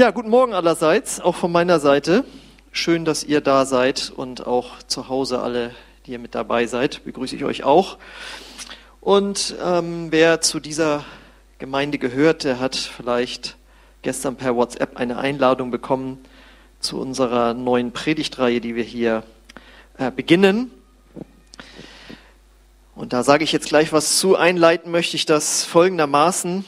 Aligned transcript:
Ja, 0.00 0.12
guten 0.12 0.30
Morgen 0.30 0.54
allerseits, 0.54 1.20
auch 1.20 1.34
von 1.34 1.52
meiner 1.52 1.78
Seite. 1.78 2.24
Schön, 2.72 3.04
dass 3.04 3.22
ihr 3.22 3.42
da 3.42 3.66
seid 3.66 4.10
und 4.16 4.46
auch 4.46 4.82
zu 4.84 5.10
Hause 5.10 5.42
alle, 5.42 5.74
die 6.06 6.12
ihr 6.12 6.18
mit 6.18 6.34
dabei 6.34 6.64
seid, 6.64 7.04
begrüße 7.04 7.36
ich 7.36 7.44
euch 7.44 7.64
auch. 7.64 7.98
Und 9.02 9.54
ähm, 9.62 10.06
wer 10.08 10.40
zu 10.40 10.58
dieser 10.58 11.04
Gemeinde 11.58 11.98
gehört, 11.98 12.44
der 12.44 12.60
hat 12.60 12.76
vielleicht 12.76 13.58
gestern 14.00 14.36
per 14.36 14.56
WhatsApp 14.56 14.96
eine 14.96 15.18
Einladung 15.18 15.70
bekommen 15.70 16.18
zu 16.78 16.98
unserer 16.98 17.52
neuen 17.52 17.92
Predigtreihe, 17.92 18.62
die 18.62 18.76
wir 18.76 18.84
hier 18.84 19.22
äh, 19.98 20.10
beginnen. 20.10 20.70
Und 22.94 23.12
da 23.12 23.22
sage 23.22 23.44
ich 23.44 23.52
jetzt 23.52 23.68
gleich 23.68 23.92
was 23.92 24.16
zu. 24.16 24.34
Einleiten 24.34 24.92
möchte 24.92 25.16
ich 25.16 25.26
das 25.26 25.62
folgendermaßen. 25.66 26.64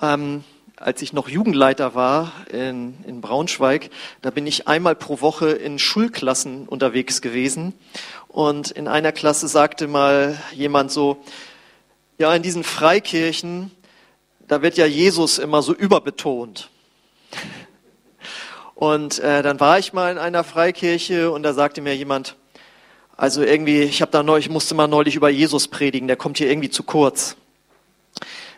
Ähm, 0.00 0.42
als 0.86 1.02
ich 1.02 1.12
noch 1.12 1.28
Jugendleiter 1.28 1.96
war 1.96 2.30
in, 2.48 2.94
in 3.08 3.20
Braunschweig, 3.20 3.90
da 4.22 4.30
bin 4.30 4.46
ich 4.46 4.68
einmal 4.68 4.94
pro 4.94 5.20
Woche 5.20 5.48
in 5.48 5.80
Schulklassen 5.80 6.68
unterwegs 6.68 7.20
gewesen. 7.20 7.72
Und 8.28 8.70
in 8.70 8.86
einer 8.86 9.10
Klasse 9.10 9.48
sagte 9.48 9.88
mal 9.88 10.38
jemand 10.52 10.92
so, 10.92 11.16
ja, 12.18 12.32
in 12.32 12.44
diesen 12.44 12.62
Freikirchen, 12.62 13.72
da 14.46 14.62
wird 14.62 14.76
ja 14.76 14.86
Jesus 14.86 15.38
immer 15.38 15.60
so 15.60 15.74
überbetont. 15.74 16.70
Und 18.76 19.18
äh, 19.18 19.42
dann 19.42 19.58
war 19.58 19.80
ich 19.80 19.92
mal 19.92 20.12
in 20.12 20.18
einer 20.18 20.44
Freikirche 20.44 21.32
und 21.32 21.42
da 21.42 21.52
sagte 21.52 21.80
mir 21.80 21.96
jemand, 21.96 22.36
also 23.16 23.42
irgendwie, 23.42 23.82
ich 23.82 24.02
habe 24.02 24.12
da 24.12 24.22
neulich, 24.22 24.50
musste 24.50 24.76
mal 24.76 24.86
neulich 24.86 25.16
über 25.16 25.30
Jesus 25.30 25.66
predigen, 25.66 26.06
der 26.06 26.16
kommt 26.16 26.38
hier 26.38 26.48
irgendwie 26.48 26.70
zu 26.70 26.84
kurz. 26.84 27.36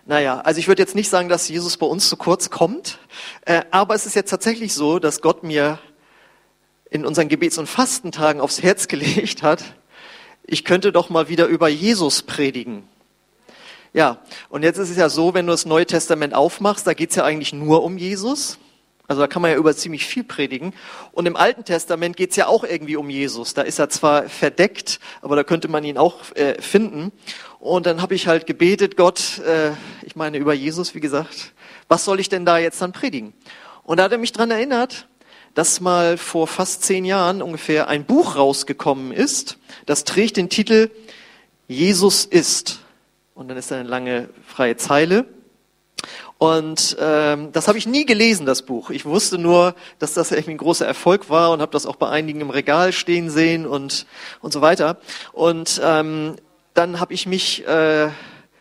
Naja, 0.09 0.41
also 0.41 0.59
ich 0.59 0.69
würde 0.69 0.81
jetzt 0.81 0.95
nicht 0.95 1.11
sagen, 1.11 1.29
dass 1.29 1.51
Jesus 1.51 1.77
bei 1.77 1.85
uns 1.85 2.09
zu 2.09 2.17
kurz 2.17 2.49
kommt, 2.49 2.99
äh, 3.45 3.61
aber 3.71 3.95
es 3.95 4.07
ist 4.07 4.15
jetzt 4.15 4.31
tatsächlich 4.31 4.73
so, 4.73 4.99
dass 4.99 5.21
Gott 5.21 5.43
mir 5.43 5.79
in 6.89 7.05
unseren 7.05 7.29
Gebets- 7.29 7.59
und 7.59 7.67
Fastentagen 7.67 8.41
aufs 8.41 8.63
Herz 8.63 8.89
gelegt 8.89 9.43
hat, 9.43 9.63
ich 10.47 10.65
könnte 10.65 10.93
doch 10.93 11.11
mal 11.11 11.29
wieder 11.29 11.45
über 11.45 11.69
Jesus 11.69 12.23
predigen. 12.23 12.89
Ja, 13.93 14.23
und 14.49 14.63
jetzt 14.63 14.79
ist 14.79 14.89
es 14.89 14.97
ja 14.97 15.11
so, 15.11 15.35
wenn 15.35 15.47
du 15.47 15.53
das 15.53 15.67
Neue 15.67 15.85
Testament 15.85 16.33
aufmachst, 16.33 16.87
da 16.87 16.95
geht 16.95 17.11
es 17.11 17.17
ja 17.17 17.25
eigentlich 17.25 17.53
nur 17.53 17.85
um 17.85 17.99
Jesus. 17.99 18.57
Also 19.09 19.23
da 19.23 19.27
kann 19.27 19.41
man 19.41 19.51
ja 19.51 19.57
über 19.57 19.75
ziemlich 19.75 20.07
viel 20.07 20.23
predigen. 20.23 20.75
Und 21.13 21.27
im 21.27 21.35
Alten 21.35 21.65
Testament 21.65 22.17
geht 22.17 22.31
es 22.31 22.37
ja 22.37 22.47
auch 22.47 22.63
irgendwie 22.63 22.97
um 22.97 23.09
Jesus. 23.09 23.55
Da 23.55 23.63
ist 23.63 23.79
er 23.79 23.89
zwar 23.89 24.29
verdeckt, 24.29 25.01
aber 25.23 25.35
da 25.35 25.45
könnte 25.45 25.69
man 25.69 25.83
ihn 25.83 25.97
auch 25.97 26.35
äh, 26.35 26.61
finden. 26.61 27.11
Und 27.61 27.87
dann 27.87 28.01
habe 28.03 28.15
ich 28.15 28.27
halt 28.29 28.47
gebetet, 28.47 28.97
Gott, 28.97 29.39
äh, 29.41 29.73
ich 30.07 30.15
meine 30.15 30.39
über 30.39 30.55
Jesus, 30.55 30.95
wie 30.95 31.01
gesagt, 31.01 31.53
was 31.89 32.05
soll 32.05 32.21
ich 32.21 32.29
denn 32.29 32.45
da 32.45 32.59
jetzt 32.59 32.81
dann 32.81 32.93
predigen? 32.93 33.33
Und 33.83 33.97
da 33.97 34.05
hat 34.05 34.13
er 34.13 34.19
mich 34.19 34.33
dran 34.33 34.51
erinnert, 34.51 35.09
dass 35.55 35.81
mal 35.81 36.19
vor 36.19 36.47
fast 36.47 36.85
zehn 36.85 37.05
Jahren 37.05 37.43
ungefähr 37.43 37.89
ein 37.89 38.05
Buch 38.05 38.37
rausgekommen 38.37 39.13
ist. 39.13 39.59
Das 39.87 40.05
trägt 40.05 40.37
den 40.37 40.51
Titel 40.51 40.91
Jesus 41.67 42.25
ist. 42.25 42.81
Und 43.35 43.49
dann 43.49 43.57
ist 43.57 43.71
da 43.71 43.81
eine 43.81 43.89
lange 43.89 44.29
freie 44.47 44.77
Zeile. 44.77 45.25
Und 46.39 46.97
ähm, 47.01 47.51
das 47.51 47.67
habe 47.67 47.79
ich 47.79 47.89
nie 47.89 48.07
gelesen, 48.07 48.47
das 48.47 48.63
Buch. 48.63 48.91
Ich 48.91 49.05
wusste 49.05 49.39
nur, 49.39 49.75
dass 49.99 50.15
das 50.15 50.31
irgendwie 50.31 50.53
ein 50.53 50.59
großer 50.59 50.87
Erfolg 50.87 51.29
war 51.29 51.51
und 51.51 51.61
habe 51.61 51.73
das 51.73 51.87
auch 51.87 51.97
bei 51.97 52.09
einigen 52.09 52.41
im 52.41 52.51
Regal 52.51 52.93
stehen 52.93 53.29
sehen 53.29 53.67
und 53.67 54.07
und 54.41 54.53
so 54.53 54.61
weiter. 54.61 54.99
Und 55.33 55.81
ähm, 55.83 56.37
dann 56.79 57.01
habe 57.01 57.13
ich 57.13 57.27
mich 57.27 57.67
äh, 57.67 58.09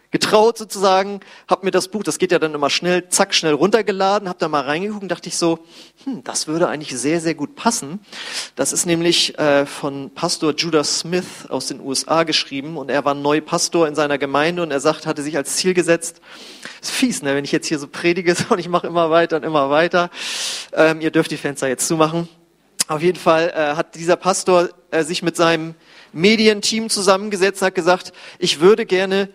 getraut 0.10 0.58
sozusagen, 0.58 1.20
habe 1.48 1.68
mir 1.68 1.72
das 1.72 1.90
Buch, 1.90 2.02
das 2.02 2.18
geht 2.18 2.32
ja 2.32 2.40
dann 2.40 2.56
immer 2.56 2.72
schnell, 2.72 3.10
zack, 3.10 3.36
schnell 3.36 3.54
runtergeladen, 3.54 4.28
habe 4.28 4.40
da 4.40 4.48
mal 4.48 4.64
reingeguckt 4.64 5.04
und 5.04 5.10
dachte 5.10 5.30
ich 5.30 5.38
so, 5.38 5.60
hm, 6.04 6.24
das 6.24 6.48
würde 6.48 6.68
eigentlich 6.68 6.98
sehr, 6.98 7.22
sehr 7.22 7.36
gut 7.36 7.56
passen. 7.56 8.00
Das 8.56 8.74
ist 8.74 8.88
nämlich 8.88 9.38
äh, 9.38 9.68
von 9.68 10.10
Pastor 10.10 10.56
Judah 10.56 10.84
Smith 10.84 11.46
aus 11.50 11.68
den 11.68 11.80
USA 11.80 12.24
geschrieben 12.24 12.76
und 12.76 12.90
er 12.90 13.06
war 13.06 13.14
neu 13.14 13.40
Pastor 13.40 13.88
in 13.88 13.94
seiner 13.94 14.18
Gemeinde 14.18 14.64
und 14.64 14.72
er 14.72 14.80
sagt, 14.80 15.06
hatte 15.06 15.22
sich 15.22 15.38
als 15.38 15.56
Ziel 15.56 15.76
gesetzt, 15.76 16.20
ist 16.82 16.90
fies, 16.90 17.22
ne, 17.22 17.36
wenn 17.36 17.46
ich 17.46 17.52
jetzt 17.52 17.68
hier 17.68 17.78
so 17.78 17.88
predige 17.88 18.36
und 18.50 18.58
ich 18.58 18.68
mache 18.68 18.88
immer 18.88 19.12
weiter 19.12 19.36
und 19.36 19.44
immer 19.44 19.70
weiter. 19.70 20.10
Ähm, 20.74 21.02
ihr 21.02 21.12
dürft 21.12 21.30
die 21.30 21.38
Fenster 21.38 21.68
jetzt 21.68 21.88
zumachen. 21.88 22.28
Auf 22.88 23.04
jeden 23.04 23.20
Fall 23.20 23.54
äh, 23.56 23.76
hat 23.76 23.94
dieser 23.94 24.16
Pastor 24.16 24.70
äh, 24.90 25.04
sich 25.04 25.22
mit 25.22 25.36
seinem 25.36 25.76
Medienteam 26.18 26.90
zusammengesetzt 26.90 27.62
und 27.62 27.68
hat 27.68 27.76
gesagt, 27.76 28.12
ich 28.40 28.60
würde 28.60 28.86
gerne 28.86 29.30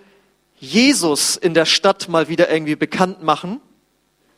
Jesus 0.58 1.36
in 1.36 1.54
der 1.54 1.64
Stadt 1.64 2.08
mal 2.08 2.28
wieder 2.28 2.50
irgendwie 2.50 2.76
bekannt 2.76 3.22
machen. 3.22 3.60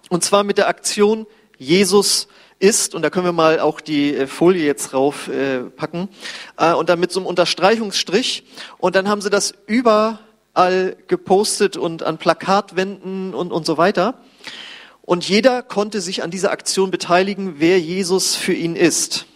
Und 0.09 0.25
zwar 0.25 0.44
mit 0.44 0.59
der 0.59 0.69
Aktion 0.69 1.27
Jesus 1.59 2.28
ist, 2.59 2.94
und 2.94 3.03
da 3.03 3.10
können 3.10 3.27
wir 3.27 3.32
mal 3.32 3.60
auch 3.60 3.81
die 3.81 4.15
äh, 4.15 4.27
Folie 4.27 4.65
jetzt 4.65 4.93
drauf 4.93 5.28
äh, 5.28 5.59
äh, 5.59 6.72
und 6.72 6.88
dann 6.88 7.00
mit 7.00 7.12
so 7.12 7.21
einem 7.21 7.27
Unterstreichungsstrich. 7.27 8.44
Und 8.78 8.97
dann 8.97 9.09
haben 9.09 9.21
sie 9.21 9.31
das 9.31 9.55
überall 9.66 10.97
gepostet 11.09 11.76
und 11.76 12.03
an 12.03 12.19
Plakatwänden 12.19 13.34
und, 13.34 13.53
und 13.53 13.66
so 13.66 13.76
weiter. 13.76 14.19
Und 15.03 15.28
jeder 15.28 15.62
konnte 15.62 16.00
sich 16.00 16.22
an 16.22 16.31
dieser 16.31 16.50
Aktion 16.50 16.91
beteiligen, 16.91 17.56
wer 17.59 17.78
Jesus 17.78 18.37
für 18.37 18.55
ihn 18.55 18.76
ist. 18.76 19.26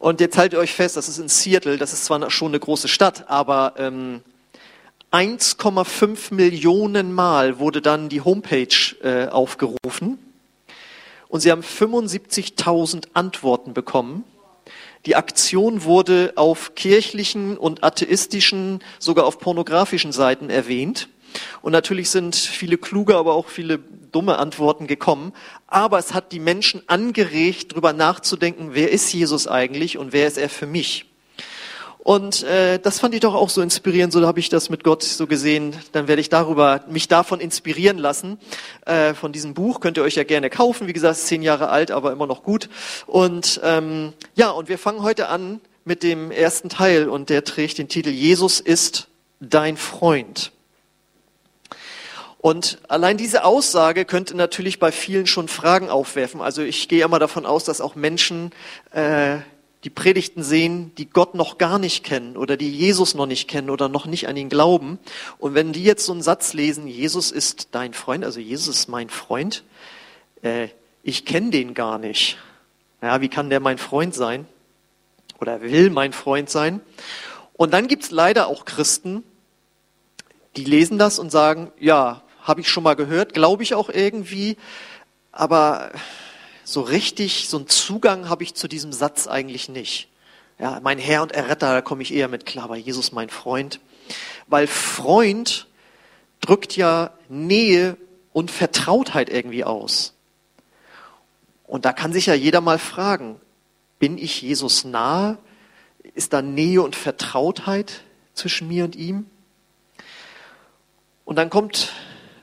Und 0.00 0.18
jetzt 0.22 0.38
haltet 0.38 0.58
euch 0.58 0.72
fest, 0.72 0.96
das 0.96 1.10
ist 1.10 1.18
in 1.18 1.28
Seattle, 1.28 1.76
das 1.76 1.92
ist 1.92 2.06
zwar 2.06 2.30
schon 2.30 2.48
eine 2.48 2.58
große 2.58 2.88
Stadt, 2.88 3.28
aber 3.28 3.74
ähm, 3.76 4.22
1,5 5.12 6.32
Millionen 6.32 7.12
Mal 7.12 7.58
wurde 7.58 7.82
dann 7.82 8.08
die 8.08 8.22
Homepage 8.22 8.96
äh, 9.02 9.28
aufgerufen 9.28 10.18
und 11.28 11.40
sie 11.40 11.50
haben 11.50 11.60
75.000 11.60 13.08
Antworten 13.12 13.74
bekommen. 13.74 14.24
Die 15.04 15.16
Aktion 15.16 15.84
wurde 15.84 16.32
auf 16.36 16.74
kirchlichen 16.74 17.58
und 17.58 17.84
atheistischen, 17.84 18.82
sogar 18.98 19.26
auf 19.26 19.38
pornografischen 19.38 20.12
Seiten 20.12 20.48
erwähnt. 20.48 21.10
Und 21.62 21.72
natürlich 21.72 22.10
sind 22.10 22.36
viele 22.36 22.78
kluge, 22.78 23.16
aber 23.16 23.34
auch 23.34 23.48
viele 23.48 23.78
dumme 23.78 24.38
Antworten 24.38 24.86
gekommen. 24.86 25.32
Aber 25.66 25.98
es 25.98 26.14
hat 26.14 26.32
die 26.32 26.40
Menschen 26.40 26.82
angeregt, 26.86 27.72
darüber 27.72 27.92
nachzudenken, 27.92 28.70
wer 28.72 28.90
ist 28.90 29.12
Jesus 29.12 29.46
eigentlich 29.46 29.98
und 29.98 30.12
wer 30.12 30.26
ist 30.26 30.38
er 30.38 30.48
für 30.48 30.66
mich? 30.66 31.06
Und 32.02 32.44
äh, 32.44 32.78
das 32.78 32.98
fand 32.98 33.14
ich 33.14 33.20
doch 33.20 33.34
auch 33.34 33.50
so 33.50 33.60
inspirierend, 33.60 34.12
so 34.12 34.26
habe 34.26 34.40
ich 34.40 34.48
das 34.48 34.70
mit 34.70 34.84
Gott 34.84 35.02
so 35.02 35.26
gesehen. 35.26 35.74
Dann 35.92 36.08
werde 36.08 36.20
ich 36.20 36.30
darüber 36.30 36.80
mich 36.88 37.08
davon 37.08 37.40
inspirieren 37.40 37.98
lassen. 37.98 38.38
Äh, 38.86 39.12
von 39.12 39.32
diesem 39.32 39.52
Buch 39.52 39.80
könnt 39.80 39.98
ihr 39.98 40.02
euch 40.02 40.14
ja 40.14 40.24
gerne 40.24 40.48
kaufen. 40.48 40.88
Wie 40.88 40.94
gesagt, 40.94 41.18
zehn 41.18 41.42
Jahre 41.42 41.68
alt, 41.68 41.90
aber 41.90 42.10
immer 42.10 42.26
noch 42.26 42.42
gut. 42.42 42.70
Und 43.06 43.60
ähm, 43.62 44.14
ja, 44.34 44.50
und 44.50 44.68
wir 44.68 44.78
fangen 44.78 45.02
heute 45.02 45.28
an 45.28 45.60
mit 45.84 46.02
dem 46.02 46.30
ersten 46.30 46.68
Teil 46.70 47.08
und 47.08 47.28
der 47.28 47.44
trägt 47.44 47.78
den 47.78 47.88
Titel 47.88 48.10
Jesus 48.10 48.60
ist 48.60 49.08
dein 49.40 49.76
Freund. 49.76 50.52
Und 52.40 52.78
allein 52.88 53.18
diese 53.18 53.44
Aussage 53.44 54.06
könnte 54.06 54.34
natürlich 54.34 54.78
bei 54.78 54.92
vielen 54.92 55.26
schon 55.26 55.46
Fragen 55.46 55.90
aufwerfen. 55.90 56.40
Also 56.40 56.62
ich 56.62 56.88
gehe 56.88 57.04
immer 57.04 57.18
davon 57.18 57.44
aus, 57.44 57.64
dass 57.64 57.82
auch 57.82 57.96
Menschen 57.96 58.52
äh, 58.92 59.38
die 59.84 59.90
Predigten 59.90 60.42
sehen, 60.42 60.94
die 60.96 61.04
Gott 61.04 61.34
noch 61.34 61.58
gar 61.58 61.78
nicht 61.78 62.02
kennen 62.02 62.38
oder 62.38 62.56
die 62.56 62.70
Jesus 62.70 63.14
noch 63.14 63.26
nicht 63.26 63.46
kennen 63.46 63.68
oder 63.68 63.90
noch 63.90 64.06
nicht 64.06 64.26
an 64.26 64.38
ihn 64.38 64.48
glauben. 64.48 64.98
Und 65.38 65.54
wenn 65.54 65.74
die 65.74 65.84
jetzt 65.84 66.06
so 66.06 66.12
einen 66.12 66.22
Satz 66.22 66.54
lesen, 66.54 66.86
Jesus 66.86 67.30
ist 67.30 67.68
dein 67.72 67.92
Freund, 67.92 68.24
also 68.24 68.40
Jesus 68.40 68.74
ist 68.74 68.88
mein 68.88 69.10
Freund, 69.10 69.62
äh, 70.40 70.68
ich 71.02 71.26
kenne 71.26 71.50
den 71.50 71.74
gar 71.74 71.98
nicht. 71.98 72.38
Ja, 73.02 73.20
wie 73.20 73.28
kann 73.28 73.50
der 73.50 73.60
mein 73.60 73.78
Freund 73.78 74.14
sein? 74.14 74.46
Oder 75.40 75.60
will 75.60 75.90
mein 75.90 76.14
Freund 76.14 76.48
sein? 76.48 76.80
Und 77.52 77.74
dann 77.74 77.86
gibt's 77.86 78.10
leider 78.10 78.46
auch 78.46 78.64
Christen, 78.64 79.24
die 80.56 80.64
lesen 80.64 80.98
das 80.98 81.18
und 81.18 81.30
sagen, 81.30 81.70
ja, 81.78 82.22
habe 82.50 82.60
ich 82.60 82.68
schon 82.68 82.82
mal 82.82 82.96
gehört, 82.96 83.32
glaube 83.32 83.62
ich 83.62 83.74
auch 83.74 83.88
irgendwie, 83.88 84.58
aber 85.32 85.92
so 86.64 86.82
richtig, 86.82 87.48
so 87.48 87.56
einen 87.56 87.68
Zugang 87.68 88.28
habe 88.28 88.42
ich 88.42 88.54
zu 88.54 88.68
diesem 88.68 88.92
Satz 88.92 89.26
eigentlich 89.26 89.68
nicht. 89.68 90.08
Ja, 90.58 90.78
mein 90.82 90.98
Herr 90.98 91.22
und 91.22 91.32
Erretter, 91.32 91.72
da 91.72 91.80
komme 91.80 92.02
ich 92.02 92.12
eher 92.12 92.28
mit 92.28 92.44
klar, 92.44 92.64
aber 92.64 92.76
Jesus 92.76 93.12
mein 93.12 93.30
Freund. 93.30 93.80
Weil 94.46 94.66
Freund 94.66 95.66
drückt 96.40 96.76
ja 96.76 97.12
Nähe 97.28 97.96
und 98.32 98.50
Vertrautheit 98.50 99.30
irgendwie 99.30 99.64
aus. 99.64 100.12
Und 101.66 101.84
da 101.84 101.92
kann 101.92 102.12
sich 102.12 102.26
ja 102.26 102.34
jeder 102.34 102.60
mal 102.60 102.78
fragen, 102.78 103.40
bin 103.98 104.18
ich 104.18 104.42
Jesus 104.42 104.84
nahe? 104.84 105.38
Ist 106.14 106.32
da 106.32 106.42
Nähe 106.42 106.82
und 106.82 106.96
Vertrautheit 106.96 108.02
zwischen 108.34 108.68
mir 108.68 108.84
und 108.84 108.96
ihm? 108.96 109.26
Und 111.24 111.36
dann 111.36 111.48
kommt 111.48 111.92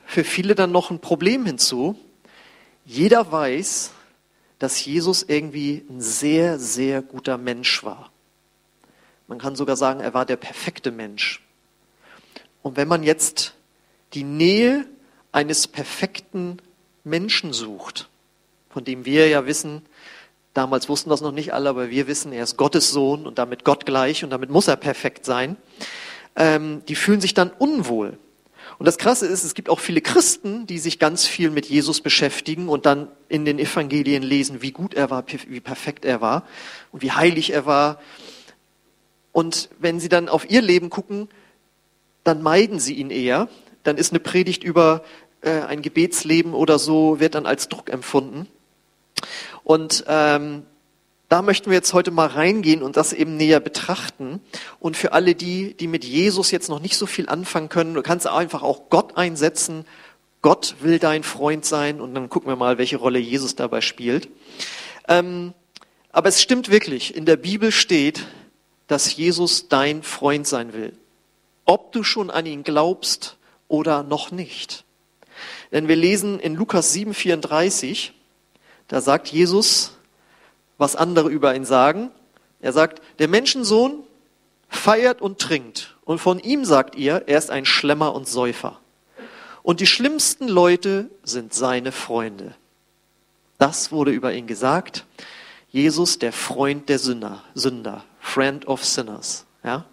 für 0.08 0.24
viele 0.24 0.54
dann 0.54 0.72
noch 0.72 0.90
ein 0.90 1.00
Problem 1.00 1.44
hinzu. 1.44 1.94
Jeder 2.86 3.30
weiß, 3.30 3.90
dass 4.58 4.82
Jesus 4.82 5.22
irgendwie 5.22 5.84
ein 5.90 6.00
sehr, 6.00 6.58
sehr 6.58 7.02
guter 7.02 7.36
Mensch 7.36 7.84
war. 7.84 8.10
Man 9.26 9.38
kann 9.38 9.54
sogar 9.54 9.76
sagen, 9.76 10.00
er 10.00 10.14
war 10.14 10.24
der 10.24 10.36
perfekte 10.36 10.90
Mensch. 10.90 11.46
Und 12.62 12.78
wenn 12.78 12.88
man 12.88 13.02
jetzt 13.02 13.52
die 14.14 14.24
Nähe 14.24 14.86
eines 15.30 15.68
perfekten 15.68 16.56
Menschen 17.04 17.52
sucht, 17.52 18.08
von 18.70 18.84
dem 18.84 19.04
wir 19.04 19.28
ja 19.28 19.44
wissen, 19.44 19.82
damals 20.54 20.88
wussten 20.88 21.10
das 21.10 21.20
noch 21.20 21.32
nicht 21.32 21.52
alle, 21.52 21.68
aber 21.68 21.90
wir 21.90 22.06
wissen, 22.06 22.32
er 22.32 22.44
ist 22.44 22.56
Gottes 22.56 22.90
Sohn 22.90 23.26
und 23.26 23.36
damit 23.36 23.62
Gott 23.62 23.84
gleich 23.84 24.24
und 24.24 24.30
damit 24.30 24.48
muss 24.48 24.68
er 24.68 24.76
perfekt 24.76 25.26
sein, 25.26 25.58
ähm, 26.34 26.82
die 26.88 26.94
fühlen 26.94 27.20
sich 27.20 27.34
dann 27.34 27.50
unwohl. 27.50 28.18
Und 28.78 28.86
das 28.86 28.96
Krasse 28.96 29.26
ist, 29.26 29.42
es 29.42 29.54
gibt 29.54 29.68
auch 29.68 29.80
viele 29.80 30.00
Christen, 30.00 30.66
die 30.66 30.78
sich 30.78 31.00
ganz 31.00 31.26
viel 31.26 31.50
mit 31.50 31.66
Jesus 31.66 32.00
beschäftigen 32.00 32.68
und 32.68 32.86
dann 32.86 33.08
in 33.28 33.44
den 33.44 33.58
Evangelien 33.58 34.22
lesen, 34.22 34.62
wie 34.62 34.70
gut 34.70 34.94
er 34.94 35.10
war, 35.10 35.24
wie 35.48 35.60
perfekt 35.60 36.04
er 36.04 36.20
war 36.20 36.46
und 36.92 37.02
wie 37.02 37.10
heilig 37.10 37.52
er 37.52 37.66
war. 37.66 38.00
Und 39.32 39.68
wenn 39.80 39.98
sie 39.98 40.08
dann 40.08 40.28
auf 40.28 40.48
ihr 40.48 40.62
Leben 40.62 40.90
gucken, 40.90 41.28
dann 42.22 42.40
meiden 42.40 42.78
sie 42.78 42.94
ihn 42.94 43.10
eher. 43.10 43.48
Dann 43.82 43.96
ist 43.96 44.12
eine 44.12 44.20
Predigt 44.20 44.62
über 44.62 45.02
äh, 45.40 45.60
ein 45.62 45.82
Gebetsleben 45.82 46.54
oder 46.54 46.78
so, 46.78 47.18
wird 47.18 47.34
dann 47.34 47.46
als 47.46 47.68
Druck 47.68 47.90
empfunden. 47.90 48.46
Und 49.64 50.04
ähm, 50.06 50.62
da 51.28 51.42
möchten 51.42 51.70
wir 51.70 51.76
jetzt 51.76 51.92
heute 51.92 52.10
mal 52.10 52.26
reingehen 52.26 52.82
und 52.82 52.96
das 52.96 53.12
eben 53.12 53.36
näher 53.36 53.60
betrachten. 53.60 54.40
Und 54.80 54.96
für 54.96 55.12
alle 55.12 55.34
die, 55.34 55.74
die 55.74 55.86
mit 55.86 56.04
Jesus 56.04 56.50
jetzt 56.50 56.68
noch 56.68 56.80
nicht 56.80 56.96
so 56.96 57.04
viel 57.04 57.28
anfangen 57.28 57.68
können, 57.68 57.94
du 57.94 58.02
kannst 58.02 58.26
einfach 58.26 58.62
auch 58.62 58.88
Gott 58.88 59.16
einsetzen. 59.16 59.84
Gott 60.40 60.76
will 60.80 60.98
dein 60.98 61.22
Freund 61.22 61.64
sein 61.64 62.00
und 62.00 62.14
dann 62.14 62.30
gucken 62.30 62.50
wir 62.50 62.56
mal, 62.56 62.78
welche 62.78 62.96
Rolle 62.96 63.18
Jesus 63.18 63.56
dabei 63.56 63.82
spielt. 63.82 64.28
Ähm, 65.06 65.52
aber 66.12 66.30
es 66.30 66.40
stimmt 66.40 66.70
wirklich, 66.70 67.14
in 67.14 67.26
der 67.26 67.36
Bibel 67.36 67.72
steht, 67.72 68.26
dass 68.86 69.14
Jesus 69.14 69.68
dein 69.68 70.02
Freund 70.02 70.46
sein 70.46 70.72
will. 70.72 70.94
Ob 71.66 71.92
du 71.92 72.02
schon 72.02 72.30
an 72.30 72.46
ihn 72.46 72.62
glaubst 72.62 73.36
oder 73.66 74.02
noch 74.02 74.30
nicht. 74.30 74.84
Denn 75.72 75.88
wir 75.88 75.96
lesen 75.96 76.40
in 76.40 76.54
Lukas 76.54 76.94
7,34, 76.94 78.12
da 78.88 79.02
sagt 79.02 79.28
Jesus, 79.28 79.97
was 80.78 80.96
andere 80.96 81.28
über 81.28 81.54
ihn 81.54 81.64
sagen. 81.64 82.10
Er 82.60 82.72
sagt, 82.72 83.02
der 83.18 83.28
Menschensohn 83.28 84.04
feiert 84.68 85.20
und 85.20 85.38
trinkt. 85.38 85.96
Und 86.04 86.18
von 86.18 86.38
ihm 86.38 86.64
sagt 86.64 86.94
ihr, 86.96 87.24
er 87.26 87.38
ist 87.38 87.50
ein 87.50 87.66
Schlemmer 87.66 88.14
und 88.14 88.28
Säufer. 88.28 88.80
Und 89.62 89.80
die 89.80 89.86
schlimmsten 89.86 90.48
Leute 90.48 91.10
sind 91.22 91.52
seine 91.52 91.92
Freunde. 91.92 92.54
Das 93.58 93.92
wurde 93.92 94.12
über 94.12 94.32
ihn 94.32 94.46
gesagt. 94.46 95.04
Jesus, 95.70 96.18
der 96.18 96.32
Freund 96.32 96.88
der 96.88 96.98
Sünder, 96.98 97.42
Sünder, 97.54 98.04
Friend 98.20 98.66
of 98.66 98.84
Sinners. 98.84 99.44
Ja? 99.62 99.84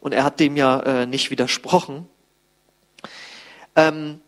Und 0.00 0.12
er 0.12 0.22
hat 0.22 0.38
dem 0.38 0.56
ja 0.56 0.80
äh, 0.80 1.06
nicht 1.06 1.30
widersprochen. 1.30 2.08
Ähm, 3.74 4.20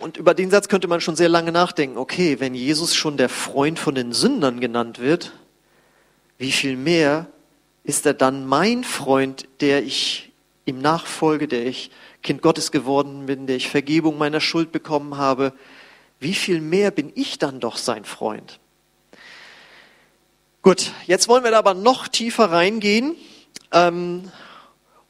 und 0.00 0.16
über 0.16 0.34
den 0.34 0.50
Satz 0.50 0.68
könnte 0.68 0.88
man 0.88 1.00
schon 1.00 1.16
sehr 1.16 1.28
lange 1.28 1.52
nachdenken. 1.52 1.98
Okay, 1.98 2.40
wenn 2.40 2.54
Jesus 2.54 2.94
schon 2.94 3.16
der 3.16 3.28
Freund 3.28 3.78
von 3.78 3.94
den 3.94 4.12
Sündern 4.12 4.60
genannt 4.60 4.98
wird, 4.98 5.32
wie 6.38 6.52
viel 6.52 6.76
mehr 6.76 7.26
ist 7.84 8.06
er 8.06 8.14
dann 8.14 8.46
mein 8.46 8.82
Freund, 8.82 9.46
der 9.60 9.84
ich 9.84 10.32
ihm 10.64 10.80
nachfolge, 10.80 11.48
der 11.48 11.66
ich 11.66 11.90
Kind 12.22 12.42
Gottes 12.42 12.70
geworden 12.70 13.26
bin, 13.26 13.46
der 13.46 13.56
ich 13.56 13.68
Vergebung 13.68 14.18
meiner 14.18 14.40
Schuld 14.40 14.72
bekommen 14.72 15.16
habe? 15.16 15.52
Wie 16.18 16.34
viel 16.34 16.60
mehr 16.60 16.90
bin 16.90 17.12
ich 17.14 17.38
dann 17.38 17.60
doch 17.60 17.76
sein 17.76 18.04
Freund? 18.04 18.58
Gut, 20.62 20.92
jetzt 21.06 21.28
wollen 21.28 21.44
wir 21.44 21.50
da 21.50 21.58
aber 21.58 21.74
noch 21.74 22.08
tiefer 22.08 22.50
reingehen. 22.50 23.16
Ähm, 23.72 24.30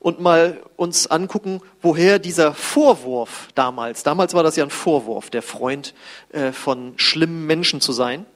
und 0.00 0.18
mal 0.18 0.62
uns 0.76 1.06
angucken, 1.06 1.60
woher 1.82 2.18
dieser 2.18 2.54
Vorwurf 2.54 3.48
damals, 3.54 4.02
damals 4.02 4.34
war 4.34 4.42
das 4.42 4.56
ja 4.56 4.64
ein 4.64 4.70
Vorwurf, 4.70 5.30
der 5.30 5.42
Freund 5.42 5.94
äh, 6.32 6.52
von 6.52 6.94
schlimmen 6.96 7.46
Menschen 7.46 7.80
zu 7.80 7.92
sein, 7.92 8.26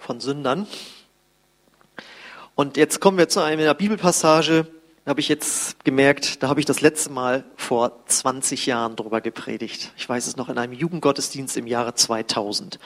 von 0.00 0.20
Sündern. 0.20 0.66
Und 2.54 2.76
jetzt 2.76 3.00
kommen 3.00 3.18
wir 3.18 3.28
zu 3.28 3.40
einer 3.40 3.74
Bibelpassage, 3.74 4.66
habe 5.08 5.20
ich 5.20 5.28
jetzt 5.28 5.84
gemerkt, 5.84 6.42
da 6.42 6.48
habe 6.48 6.60
ich 6.60 6.66
das 6.66 6.80
letzte 6.80 7.10
Mal 7.10 7.44
vor 7.56 8.04
20 8.06 8.66
Jahren 8.66 8.94
drüber 8.94 9.20
gepredigt. 9.20 9.92
Ich 9.96 10.08
weiß 10.08 10.26
es 10.26 10.36
noch 10.36 10.48
in 10.48 10.58
einem 10.58 10.72
Jugendgottesdienst 10.72 11.56
im 11.56 11.66
Jahre 11.66 11.94
2000. 11.94 12.78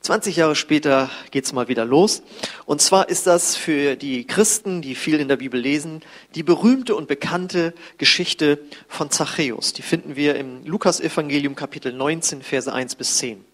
20 0.00 0.36
Jahre 0.36 0.56
später 0.56 1.10
geht's 1.30 1.52
mal 1.52 1.68
wieder 1.68 1.84
los. 1.84 2.22
Und 2.64 2.80
zwar 2.80 3.08
ist 3.08 3.26
das 3.26 3.56
für 3.56 3.96
die 3.96 4.26
Christen, 4.26 4.80
die 4.80 4.94
viel 4.94 5.20
in 5.20 5.28
der 5.28 5.36
Bibel 5.36 5.60
lesen, 5.60 6.02
die 6.34 6.42
berühmte 6.42 6.96
und 6.96 7.08
bekannte 7.08 7.74
Geschichte 7.98 8.58
von 8.88 9.10
Zachäus. 9.10 9.72
Die 9.72 9.82
finden 9.82 10.16
wir 10.16 10.36
im 10.36 10.64
Lukas-Evangelium 10.64 11.56
Kapitel 11.56 11.92
19, 11.92 12.42
Verse 12.42 12.72
1 12.72 12.94
bis 12.94 13.18
10. 13.18 13.44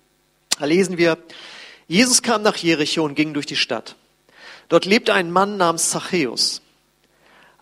Da 0.58 0.66
lesen 0.66 0.96
wir, 0.96 1.18
Jesus 1.88 2.22
kam 2.22 2.42
nach 2.42 2.56
Jericho 2.56 3.04
und 3.04 3.14
ging 3.14 3.34
durch 3.34 3.46
die 3.46 3.56
Stadt. 3.56 3.96
Dort 4.68 4.84
lebte 4.84 5.12
ein 5.12 5.30
Mann 5.30 5.56
namens 5.56 5.90
Zachäus. 5.90 6.62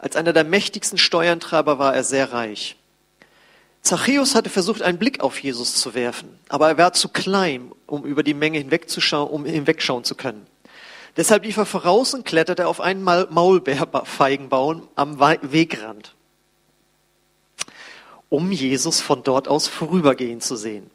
Als 0.00 0.16
einer 0.16 0.32
der 0.32 0.44
mächtigsten 0.44 0.96
Steuerntreiber 0.96 1.78
war 1.78 1.94
er 1.94 2.04
sehr 2.04 2.32
reich. 2.32 2.76
Zachäus 3.82 4.34
hatte 4.34 4.48
versucht, 4.48 4.80
einen 4.80 4.98
Blick 4.98 5.20
auf 5.20 5.42
Jesus 5.42 5.74
zu 5.74 5.94
werfen, 5.94 6.38
aber 6.48 6.68
er 6.68 6.78
war 6.78 6.92
zu 6.94 7.10
klein, 7.10 7.70
um 7.86 8.04
über 8.04 8.22
die 8.22 8.34
Menge 8.34 8.58
hinwegzuschauen, 8.58 9.28
um 9.28 9.44
hinwegschauen 9.44 10.04
zu 10.04 10.14
können. 10.14 10.46
Deshalb 11.16 11.44
lief 11.44 11.58
er 11.58 11.66
voraus 11.66 12.14
und 12.14 12.24
kletterte 12.24 12.66
auf 12.66 12.80
einen 12.80 13.02
Maulbeerfeigenbaum 13.02 14.88
am 14.94 15.20
Wegrand, 15.20 16.14
um 18.30 18.52
Jesus 18.52 19.02
von 19.02 19.22
dort 19.22 19.48
aus 19.48 19.68
vorübergehen 19.68 20.40
zu 20.40 20.56
sehen. 20.56 20.90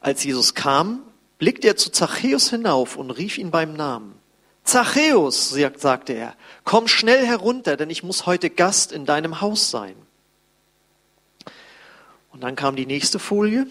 Als 0.00 0.22
Jesus 0.22 0.54
kam, 0.54 1.02
blickte 1.38 1.68
er 1.68 1.76
zu 1.76 1.90
Zachäus 1.90 2.50
hinauf 2.50 2.96
und 2.96 3.10
rief 3.10 3.38
ihn 3.38 3.50
beim 3.50 3.72
Namen. 3.72 4.14
Zachäus, 4.66 5.50
sagte 5.76 6.12
er, 6.12 6.34
komm 6.64 6.88
schnell 6.88 7.24
herunter, 7.24 7.76
denn 7.76 7.88
ich 7.88 8.02
muss 8.02 8.26
heute 8.26 8.50
Gast 8.50 8.92
in 8.92 9.06
deinem 9.06 9.40
Haus 9.40 9.70
sein. 9.70 9.94
Und 12.32 12.42
dann 12.42 12.56
kam 12.56 12.76
die 12.76 12.84
nächste 12.84 13.18
Folie. 13.18 13.66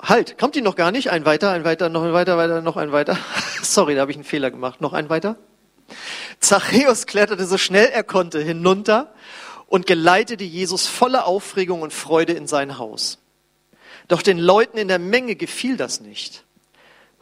Halt, 0.00 0.38
kommt 0.38 0.56
die 0.56 0.62
noch 0.62 0.74
gar 0.74 0.90
nicht? 0.90 1.10
Ein 1.10 1.24
weiter, 1.24 1.52
ein 1.52 1.64
weiter, 1.64 1.88
noch 1.88 2.02
ein 2.02 2.12
weiter, 2.12 2.36
weiter, 2.36 2.62
noch 2.62 2.76
ein 2.76 2.90
weiter. 2.90 3.16
Sorry, 3.62 3.94
da 3.94 4.00
habe 4.00 4.10
ich 4.10 4.16
einen 4.16 4.24
Fehler 4.24 4.50
gemacht. 4.50 4.80
Noch 4.80 4.94
ein 4.94 5.08
weiter. 5.10 5.36
Zachäus 6.40 7.06
kletterte 7.06 7.46
so 7.46 7.58
schnell 7.58 7.90
er 7.92 8.02
konnte 8.02 8.40
hinunter 8.40 9.14
und 9.66 9.86
geleitete 9.86 10.44
Jesus 10.44 10.86
voller 10.86 11.26
Aufregung 11.26 11.82
und 11.82 11.92
Freude 11.92 12.32
in 12.32 12.46
sein 12.46 12.78
Haus. 12.78 13.18
Doch 14.08 14.22
den 14.22 14.38
Leuten 14.38 14.78
in 14.78 14.88
der 14.88 14.98
Menge 14.98 15.36
gefiel 15.36 15.76
das 15.76 16.00
nicht. 16.00 16.44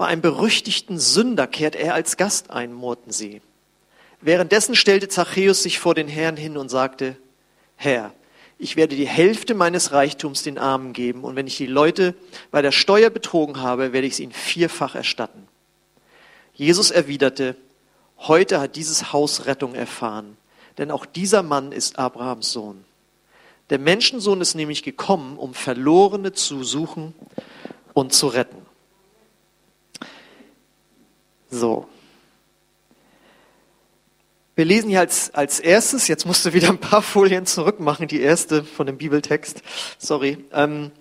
Bei 0.01 0.07
einem 0.07 0.23
berüchtigten 0.23 0.99
Sünder 0.99 1.47
kehrt 1.47 1.77
er 1.77 1.93
als 1.93 2.17
Gast 2.17 2.51
ein, 2.51 2.73
murrten 2.73 3.13
sie. 3.13 3.43
Währenddessen 4.23 4.75
stellte 4.75 5.09
Zachäus 5.09 5.63
sich 5.63 5.79
vor 5.79 5.95
den 5.95 6.09
Herrn 6.09 6.39
hin 6.39 6.57
und 6.57 6.71
sagte, 6.71 7.19
Herr, 7.77 8.15
ich 8.57 8.77
werde 8.77 8.97
die 8.97 9.07
Hälfte 9.07 9.53
meines 9.53 9.93
Reichtums 9.93 10.43
den 10.43 10.57
Armen 10.57 10.95
geben 10.95 11.23
und 11.23 11.37
wenn 11.37 11.47
ich 11.47 11.59
die 11.59 11.67
Leute 11.67 12.15
bei 12.51 12.63
der 12.63 12.73
Steuer 12.73 13.11
betrogen 13.11 13.61
habe, 13.61 13.93
werde 13.93 14.07
ich 14.07 14.15
es 14.15 14.21
ihnen 14.21 14.33
vierfach 14.33 14.95
erstatten. 14.95 15.47
Jesus 16.55 16.91
erwiderte, 16.91 17.55
heute 18.21 18.59
hat 18.59 18.77
dieses 18.77 19.13
Haus 19.13 19.45
Rettung 19.45 19.75
erfahren, 19.75 20.39
denn 20.79 20.91
auch 20.91 21.05
dieser 21.05 21.43
Mann 21.43 21.73
ist 21.73 21.99
Abrahams 21.99 22.53
Sohn. 22.53 22.87
Der 23.69 23.79
Menschensohn 23.79 24.41
ist 24.41 24.55
nämlich 24.55 24.83
gekommen, 24.83 25.37
um 25.37 25.53
Verlorene 25.53 26.33
zu 26.33 26.65
suchen 26.65 27.13
und 27.93 28.15
zu 28.15 28.29
retten. 28.29 28.70
So. 31.51 31.89
Wir 34.55 34.65
lesen 34.65 34.91
hier 34.91 35.01
als, 35.01 35.33
als 35.35 35.59
erstes, 35.59 36.07
jetzt 36.07 36.27
musst 36.27 36.45
du 36.45 36.53
wieder 36.53 36.69
ein 36.69 36.79
paar 36.79 37.03
Folien 37.03 37.47
zurückmachen, 37.47 38.09
die 38.09 38.21
erste 38.21 38.63
von 38.63 38.87
dem 38.87 38.99
Bibeltext. 38.99 39.63
Sorry. 39.99 40.45
Ähm, 40.53 40.93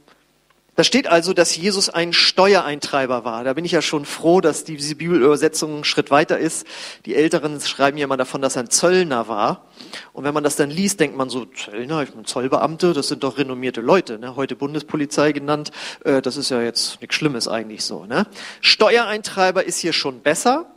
da 0.79 0.86
steht 0.86 1.07
also, 1.07 1.33
dass 1.33 1.57
Jesus 1.57 1.89
ein 1.89 2.13
Steuereintreiber 2.13 3.25
war. 3.25 3.43
Da 3.43 3.51
bin 3.51 3.65
ich 3.65 3.74
ja 3.74 3.81
schon 3.81 4.05
froh, 4.05 4.39
dass 4.39 4.63
diese 4.63 4.95
Bibelübersetzung 4.95 5.74
einen 5.74 5.83
Schritt 5.83 6.09
weiter 6.09 6.38
ist. 6.38 6.65
Die 7.05 7.15
Älteren 7.15 7.59
schreiben 7.59 7.98
ja 7.98 8.05
immer 8.05 8.15
davon, 8.15 8.41
dass 8.41 8.55
er 8.55 8.63
ein 8.63 8.69
Zöllner 8.69 9.27
war. 9.27 9.65
Und 10.13 10.24
wenn 10.24 10.33
man 10.33 10.45
das 10.45 10.55
dann 10.55 10.69
liest, 10.69 11.01
denkt 11.01 11.17
man 11.17 11.29
so, 11.29 11.43
Zöllner, 11.43 12.03
ich 12.03 12.12
bin 12.13 12.24
Zollbeamte, 12.24 12.93
das 12.93 13.09
sind 13.09 13.25
doch 13.25 13.38
renommierte 13.38 13.81
Leute. 13.81 14.19
Ne? 14.19 14.38
Heute 14.38 14.55
Bundespolizei 14.55 15.33
genannt, 15.33 15.71
äh, 16.05 16.21
das 16.21 16.38
ist 16.38 16.50
ja 16.50 16.62
jetzt 16.62 17.01
nichts 17.01 17.13
Schlimmes 17.17 17.50
eigentlich 17.50 17.83
so. 17.83 18.05
Ne? 18.05 18.25
Steuereintreiber 18.62 19.65
ist 19.65 19.79
hier 19.79 19.91
schon 19.91 20.21
besser. 20.21 20.71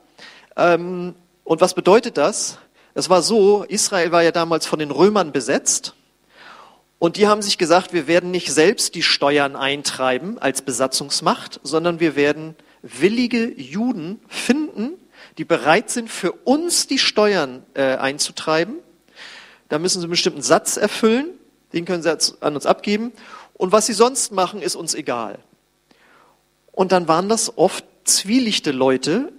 Ähm, 0.56 1.14
und 1.44 1.60
was 1.60 1.74
bedeutet 1.74 2.16
das? 2.16 2.58
Es 2.94 3.08
war 3.08 3.22
so, 3.22 3.62
Israel 3.68 4.10
war 4.10 4.24
ja 4.24 4.32
damals 4.32 4.66
von 4.66 4.80
den 4.80 4.90
Römern 4.90 5.30
besetzt. 5.30 5.94
Und 7.02 7.16
die 7.16 7.26
haben 7.26 7.42
sich 7.42 7.58
gesagt, 7.58 7.92
wir 7.92 8.06
werden 8.06 8.30
nicht 8.30 8.52
selbst 8.52 8.94
die 8.94 9.02
Steuern 9.02 9.56
eintreiben 9.56 10.38
als 10.38 10.62
Besatzungsmacht, 10.62 11.58
sondern 11.64 11.98
wir 11.98 12.14
werden 12.14 12.54
willige 12.82 13.60
Juden 13.60 14.20
finden, 14.28 14.92
die 15.36 15.44
bereit 15.44 15.90
sind, 15.90 16.08
für 16.08 16.30
uns 16.30 16.86
die 16.86 17.00
Steuern 17.00 17.64
äh, 17.74 17.96
einzutreiben. 17.96 18.76
Da 19.68 19.80
müssen 19.80 19.98
sie 19.98 20.04
einen 20.04 20.12
bestimmten 20.12 20.42
Satz 20.42 20.76
erfüllen, 20.76 21.30
den 21.72 21.86
können 21.86 22.04
sie 22.04 22.16
an 22.40 22.54
uns 22.54 22.66
abgeben. 22.66 23.10
Und 23.54 23.72
was 23.72 23.86
sie 23.86 23.94
sonst 23.94 24.30
machen, 24.30 24.62
ist 24.62 24.76
uns 24.76 24.94
egal. 24.94 25.40
Und 26.70 26.92
dann 26.92 27.08
waren 27.08 27.28
das 27.28 27.58
oft 27.58 27.84
zwielichte 28.04 28.70
Leute, 28.70 29.32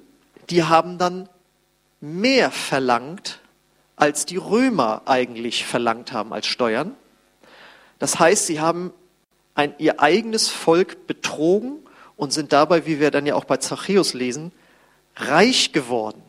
die 0.50 0.63
haben 0.63 0.98
dann 0.98 1.29
mehr 2.01 2.51
verlangt, 2.51 3.39
als 3.96 4.25
die 4.25 4.36
Römer 4.36 5.03
eigentlich 5.05 5.65
verlangt 5.65 6.12
haben 6.12 6.34
als 6.34 6.46
Steuern. 6.46 6.98
Das 8.03 8.19
heißt, 8.19 8.48
sie 8.48 8.60
haben 8.60 8.91
ein, 9.55 9.75
ihr 9.77 10.01
eigenes 10.01 10.50
Volk 10.50 11.07
betrogen 11.07 11.77
und 12.17 12.33
sind 12.33 12.51
dabei, 12.51 12.86
wie 12.86 13.00
wir 13.00 13.12
dann 13.12 13.25
ja 13.25 13.33
auch 13.33 13.45
bei 13.45 13.55
Zachäus 13.55 14.13
lesen, 14.13 14.51
reich 15.15 15.72
geworden. 15.72 16.22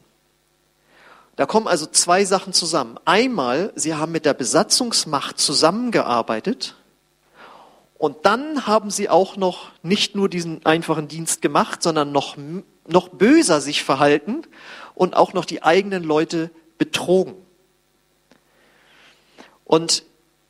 Da 1.34 1.46
kommen 1.46 1.66
also 1.66 1.86
zwei 1.86 2.24
Sachen 2.24 2.52
zusammen. 2.52 2.96
Einmal, 3.04 3.72
sie 3.74 3.96
haben 3.96 4.12
mit 4.12 4.24
der 4.24 4.34
Besatzungsmacht 4.34 5.40
zusammengearbeitet 5.40 6.76
und 7.98 8.18
dann 8.24 8.68
haben 8.68 8.92
sie 8.92 9.08
auch 9.08 9.36
noch 9.36 9.72
nicht 9.82 10.14
nur 10.14 10.28
diesen 10.28 10.64
einfachen 10.64 11.08
Dienst 11.08 11.42
gemacht, 11.42 11.82
sondern 11.82 12.12
noch, 12.12 12.36
noch 12.86 13.08
böser 13.08 13.60
sich 13.60 13.82
verhalten 13.82 14.42
und 14.94 15.16
auch 15.16 15.32
noch 15.32 15.44
die 15.44 15.64
eigenen 15.64 16.04
Leute 16.04 16.52
betrogen. 16.78 17.34
Und 19.64 20.04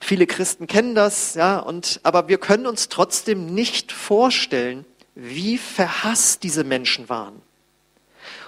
viele 0.05 0.27
Christen 0.27 0.67
kennen 0.67 0.95
das, 0.95 1.35
ja, 1.35 1.59
und, 1.59 2.01
aber 2.03 2.29
wir 2.29 2.39
können 2.39 2.67
uns 2.67 2.89
trotzdem 2.89 3.47
nicht 3.47 3.91
vorstellen, 3.91 4.85
wie 5.15 5.59
verhasst 5.59 6.43
diese 6.43 6.65
Menschen 6.65 7.09
waren. 7.09 7.41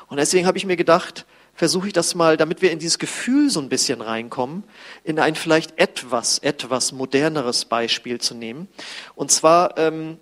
Und 0.09 0.19
deswegen 0.19 0.47
habe 0.47 0.59
ich 0.59 0.67
mir 0.67 0.77
gedacht, 0.77 1.27
versuche 1.55 1.87
ich 1.87 1.93
das 1.93 2.15
mal, 2.15 2.37
damit 2.37 2.61
wir 2.61 2.71
in 2.71 2.79
dieses 2.79 2.99
Gefühl 2.99 3.51
so 3.51 3.61
ein 3.61 3.69
bisschen 3.69 4.01
reinkommen, 4.03 4.63
in 5.05 5.19
ein 5.19 5.35
vielleicht 5.35 5.79
etwas, 5.79 6.39
etwas 6.39 6.93
moderneres 6.93 7.65
Beispiel 7.65 8.21
zu 8.21 8.35
nehmen. 8.35 8.69
Und 9.15 9.33
zwar, 9.33 9.79
ähm, 9.79 10.19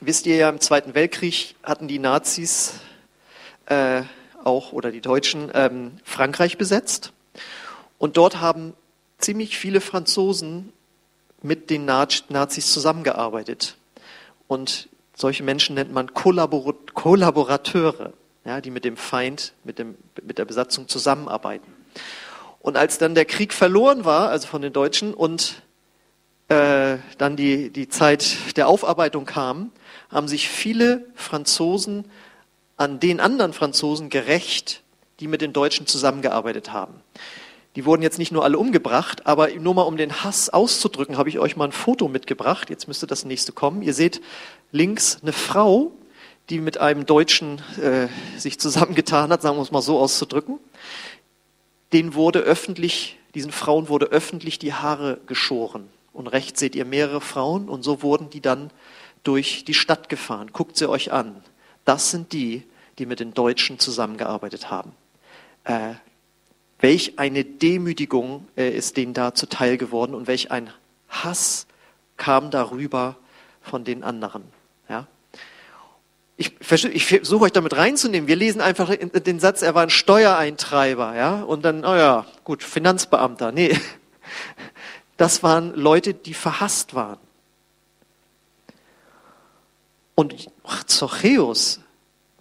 wisst 0.00 0.26
ihr 0.26 0.36
ja, 0.36 0.48
im 0.48 0.60
Zweiten 0.60 0.94
Weltkrieg 0.94 1.54
hatten 1.62 1.86
die 1.86 2.00
Nazis 2.00 2.74
äh, 3.66 4.02
auch, 4.42 4.72
oder 4.72 4.90
die 4.90 5.00
Deutschen, 5.00 5.50
ähm, 5.54 5.92
Frankreich 6.02 6.58
besetzt. 6.58 7.12
Und 7.98 8.16
dort 8.16 8.40
haben 8.40 8.74
ziemlich 9.18 9.56
viele 9.58 9.80
Franzosen 9.80 10.72
mit 11.42 11.70
den 11.70 11.84
Nazis 11.84 12.72
zusammengearbeitet. 12.72 13.76
Und 14.48 14.88
solche 15.14 15.42
Menschen 15.42 15.74
nennt 15.74 15.92
man 15.92 16.12
Kollaborateure 16.14 18.12
ja, 18.44 18.60
die 18.60 18.70
mit 18.70 18.84
dem 18.84 18.96
Feind, 18.96 19.52
mit, 19.64 19.78
dem, 19.78 19.96
mit 20.22 20.38
der 20.38 20.44
Besatzung 20.44 20.88
zusammenarbeiten. 20.88 21.72
Und 22.60 22.76
als 22.76 22.98
dann 22.98 23.14
der 23.14 23.24
Krieg 23.24 23.52
verloren 23.52 24.04
war, 24.04 24.28
also 24.30 24.46
von 24.46 24.62
den 24.62 24.72
Deutschen, 24.72 25.14
und 25.14 25.62
äh, 26.48 26.98
dann 27.18 27.36
die, 27.36 27.70
die 27.70 27.88
Zeit 27.88 28.36
der 28.56 28.68
Aufarbeitung 28.68 29.24
kam, 29.24 29.72
haben 30.10 30.28
sich 30.28 30.48
viele 30.48 31.06
Franzosen 31.14 32.04
an 32.76 33.00
den 33.00 33.20
anderen 33.20 33.52
Franzosen 33.52 34.10
gerecht, 34.10 34.82
die 35.20 35.28
mit 35.28 35.40
den 35.40 35.52
Deutschen 35.52 35.86
zusammengearbeitet 35.86 36.72
haben. 36.72 36.94
Die 37.76 37.84
wurden 37.84 38.02
jetzt 38.02 38.18
nicht 38.18 38.30
nur 38.30 38.44
alle 38.44 38.58
umgebracht, 38.58 39.26
aber 39.26 39.50
nur 39.50 39.74
mal 39.74 39.82
um 39.82 39.96
den 39.96 40.22
Hass 40.22 40.48
auszudrücken, 40.48 41.18
habe 41.18 41.28
ich 41.28 41.40
euch 41.40 41.56
mal 41.56 41.64
ein 41.64 41.72
Foto 41.72 42.06
mitgebracht. 42.06 42.70
Jetzt 42.70 42.86
müsste 42.86 43.06
das 43.06 43.24
nächste 43.24 43.52
kommen. 43.52 43.82
Ihr 43.82 43.94
seht 43.94 44.20
links 44.70 45.18
eine 45.22 45.32
Frau, 45.32 45.90
die 46.50 46.60
mit 46.60 46.78
einem 46.78 47.06
Deutschen 47.06 47.60
äh, 47.80 48.08
sich 48.38 48.60
zusammengetan 48.60 49.30
hat, 49.30 49.42
sagen 49.42 49.56
wir 49.56 49.62
es 49.62 49.72
mal 49.72 49.82
so 49.82 49.98
auszudrücken, 49.98 50.58
den 51.92 52.14
wurde 52.14 52.40
öffentlich, 52.40 53.18
diesen 53.34 53.52
Frauen 53.52 53.88
wurde 53.88 54.06
öffentlich 54.06 54.58
die 54.58 54.74
Haare 54.74 55.20
geschoren. 55.26 55.88
Und 56.12 56.28
rechts 56.28 56.60
seht 56.60 56.76
ihr 56.76 56.84
mehrere 56.84 57.20
Frauen 57.20 57.68
und 57.68 57.82
so 57.82 58.02
wurden 58.02 58.30
die 58.30 58.40
dann 58.40 58.70
durch 59.24 59.64
die 59.64 59.74
Stadt 59.74 60.08
gefahren. 60.08 60.50
Guckt 60.52 60.76
sie 60.76 60.88
euch 60.88 61.12
an. 61.12 61.42
Das 61.84 62.10
sind 62.10 62.32
die, 62.32 62.62
die 62.98 63.06
mit 63.06 63.20
den 63.20 63.34
Deutschen 63.34 63.78
zusammengearbeitet 63.78 64.70
haben. 64.70 64.92
Äh, 65.64 65.94
welch 66.84 67.18
eine 67.18 67.46
Demütigung 67.46 68.46
äh, 68.56 68.68
ist 68.68 68.98
denen 68.98 69.14
da 69.14 69.32
zuteil 69.32 69.78
geworden 69.78 70.14
und 70.14 70.26
welch 70.26 70.50
ein 70.50 70.68
Hass 71.08 71.66
kam 72.18 72.50
darüber 72.50 73.16
von 73.62 73.84
den 73.84 74.04
anderen. 74.04 74.44
Ja? 74.90 75.06
ich, 76.36 76.52
ich 76.60 77.06
versuche 77.06 77.44
euch 77.44 77.52
damit 77.52 77.74
reinzunehmen. 77.74 78.28
Wir 78.28 78.36
lesen 78.36 78.60
einfach 78.60 78.94
den 78.94 79.40
Satz, 79.40 79.62
er 79.62 79.74
war 79.74 79.82
ein 79.82 79.88
Steuereintreiber, 79.88 81.16
ja, 81.16 81.40
und 81.40 81.64
dann, 81.64 81.86
oh 81.86 81.94
ja, 81.94 82.26
gut, 82.44 82.62
Finanzbeamter. 82.62 83.50
Nee, 83.50 83.78
das 85.16 85.42
waren 85.42 85.74
Leute, 85.74 86.12
die 86.12 86.34
verhasst 86.34 86.94
waren. 86.94 87.18
Und 90.14 90.50
Zocheus 90.84 91.80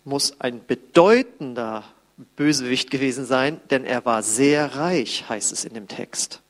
muss 0.03 0.39
ein 0.41 0.65
bedeutender 0.65 1.85
Bösewicht 2.17 2.91
gewesen 2.91 3.25
sein, 3.25 3.59
denn 3.69 3.85
er 3.85 4.05
war 4.05 4.23
sehr 4.23 4.75
reich, 4.75 5.25
heißt 5.29 5.51
es 5.51 5.65
in 5.65 5.73
dem 5.73 5.87
Text. 5.87 6.41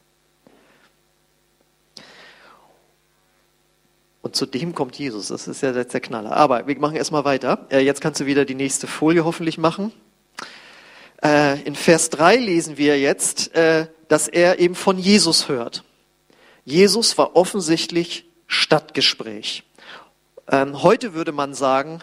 Und 4.21 4.37
zu 4.37 4.45
dem 4.45 4.73
kommt 4.73 4.97
Jesus. 4.97 5.27
Das 5.27 5.47
ist 5.47 5.61
ja 5.61 5.71
jetzt 5.71 5.93
der 5.93 6.01
Knaller. 6.01 6.31
Aber 6.31 6.65
wir 6.65 6.79
machen 6.79 6.95
erstmal 6.95 7.25
weiter. 7.25 7.67
Äh, 7.69 7.79
jetzt 7.79 7.99
kannst 7.99 8.21
du 8.21 8.25
wieder 8.25 8.45
die 8.45 8.55
nächste 8.55 8.87
Folie 8.87 9.25
hoffentlich 9.25 9.57
machen. 9.57 9.91
Äh, 11.21 11.61
in 11.63 11.75
Vers 11.75 12.09
3 12.09 12.37
lesen 12.37 12.77
wir 12.77 12.99
jetzt, 12.99 13.53
äh, 13.53 13.87
dass 14.07 14.29
er 14.29 14.59
eben 14.59 14.75
von 14.75 14.97
Jesus 14.97 15.49
hört. 15.49 15.83
Jesus 16.63 17.17
war 17.17 17.35
offensichtlich 17.35 18.25
Stadtgespräch. 18.47 19.63
Ähm, 20.49 20.81
heute 20.83 21.13
würde 21.13 21.33
man 21.33 21.53
sagen, 21.53 21.99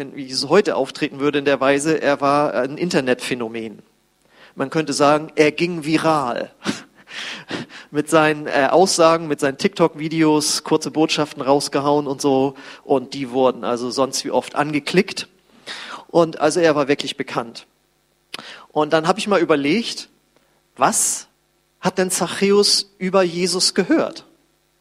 wenn 0.00 0.16
Jesus 0.16 0.48
heute 0.48 0.76
auftreten 0.76 1.20
würde 1.20 1.40
in 1.40 1.44
der 1.44 1.60
Weise, 1.60 2.00
er 2.00 2.22
war 2.22 2.54
ein 2.54 2.78
Internetphänomen. 2.78 3.82
Man 4.54 4.70
könnte 4.70 4.94
sagen, 4.94 5.30
er 5.36 5.52
ging 5.52 5.84
viral 5.84 6.50
mit 7.90 8.08
seinen 8.08 8.46
äh, 8.46 8.68
Aussagen, 8.70 9.28
mit 9.28 9.40
seinen 9.40 9.58
TikTok-Videos, 9.58 10.64
kurze 10.64 10.90
Botschaften 10.90 11.42
rausgehauen 11.42 12.06
und 12.06 12.22
so. 12.22 12.54
Und 12.82 13.12
die 13.12 13.30
wurden 13.30 13.62
also 13.62 13.90
sonst 13.90 14.24
wie 14.24 14.30
oft 14.30 14.54
angeklickt. 14.54 15.28
Und 16.08 16.40
also 16.40 16.60
er 16.60 16.74
war 16.74 16.88
wirklich 16.88 17.18
bekannt. 17.18 17.66
Und 18.72 18.94
dann 18.94 19.06
habe 19.06 19.18
ich 19.18 19.28
mal 19.28 19.40
überlegt, 19.40 20.08
was 20.76 21.26
hat 21.78 21.98
denn 21.98 22.10
Zachäus 22.10 22.90
über 22.96 23.22
Jesus 23.22 23.74
gehört? 23.74 24.24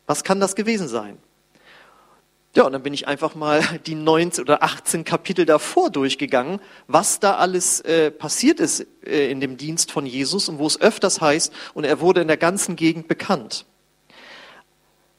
Was 0.05 0.23
kann 0.23 0.39
das 0.39 0.55
gewesen 0.55 0.87
sein? 0.87 1.17
Ja, 2.55 2.63
und 2.63 2.71
dann 2.71 2.81
bin 2.81 2.93
ich 2.93 3.07
einfach 3.07 3.35
mal 3.35 3.61
die 3.85 3.95
19 3.95 4.43
oder 4.43 4.63
18 4.63 5.03
Kapitel 5.03 5.45
davor 5.45 5.91
durchgegangen, 5.91 6.59
was 6.87 7.19
da 7.19 7.35
alles 7.35 7.81
äh, 7.81 8.09
passiert 8.09 8.59
ist 8.59 8.87
äh, 9.05 9.29
in 9.29 9.39
dem 9.39 9.57
Dienst 9.57 9.91
von 9.91 10.05
Jesus 10.05 10.49
und 10.49 10.57
wo 10.57 10.65
es 10.65 10.81
öfters 10.81 11.21
heißt, 11.21 11.53
und 11.75 11.83
er 11.83 11.99
wurde 11.99 12.21
in 12.21 12.27
der 12.27 12.37
ganzen 12.37 12.75
Gegend 12.75 13.07
bekannt. 13.07 13.65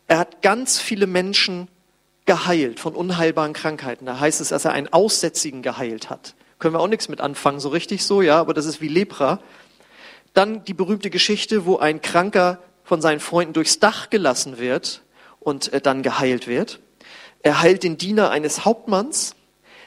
Er 0.08 0.18
hat 0.18 0.42
ganz 0.42 0.80
viele 0.80 1.06
Menschen 1.06 1.68
geheilt 2.26 2.80
von 2.80 2.96
unheilbaren 2.96 3.52
Krankheiten. 3.52 4.06
Da 4.06 4.18
heißt 4.18 4.40
es, 4.40 4.48
dass 4.48 4.64
er 4.64 4.72
einen 4.72 4.92
Aussätzigen 4.92 5.62
geheilt 5.62 6.10
hat. 6.10 6.34
Können 6.58 6.74
wir 6.74 6.80
auch 6.80 6.88
nichts 6.88 7.08
mit 7.08 7.20
anfangen, 7.20 7.60
so 7.60 7.68
richtig 7.68 8.04
so, 8.04 8.22
ja, 8.22 8.40
aber 8.40 8.54
das 8.54 8.66
ist 8.66 8.80
wie 8.80 8.88
Lepra. 8.88 9.40
Dann 10.34 10.64
die 10.64 10.74
berühmte 10.74 11.10
Geschichte, 11.10 11.64
wo 11.64 11.76
ein 11.76 12.02
Kranker 12.02 12.58
von 12.82 13.00
seinen 13.00 13.20
Freunden 13.20 13.52
durchs 13.52 13.78
Dach 13.78 14.10
gelassen 14.10 14.58
wird 14.58 15.02
und 15.38 15.72
äh, 15.72 15.80
dann 15.80 16.02
geheilt 16.02 16.48
wird. 16.48 16.80
Er 17.42 17.60
heilt 17.60 17.82
den 17.82 17.96
Diener 17.96 18.30
eines 18.30 18.64
Hauptmanns. 18.64 19.34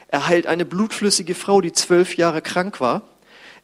Er 0.08 0.26
heilt 0.26 0.46
eine 0.46 0.64
blutflüssige 0.64 1.34
Frau, 1.34 1.60
die 1.60 1.72
zwölf 1.72 2.16
Jahre 2.16 2.42
krank 2.42 2.80
war. 2.80 3.02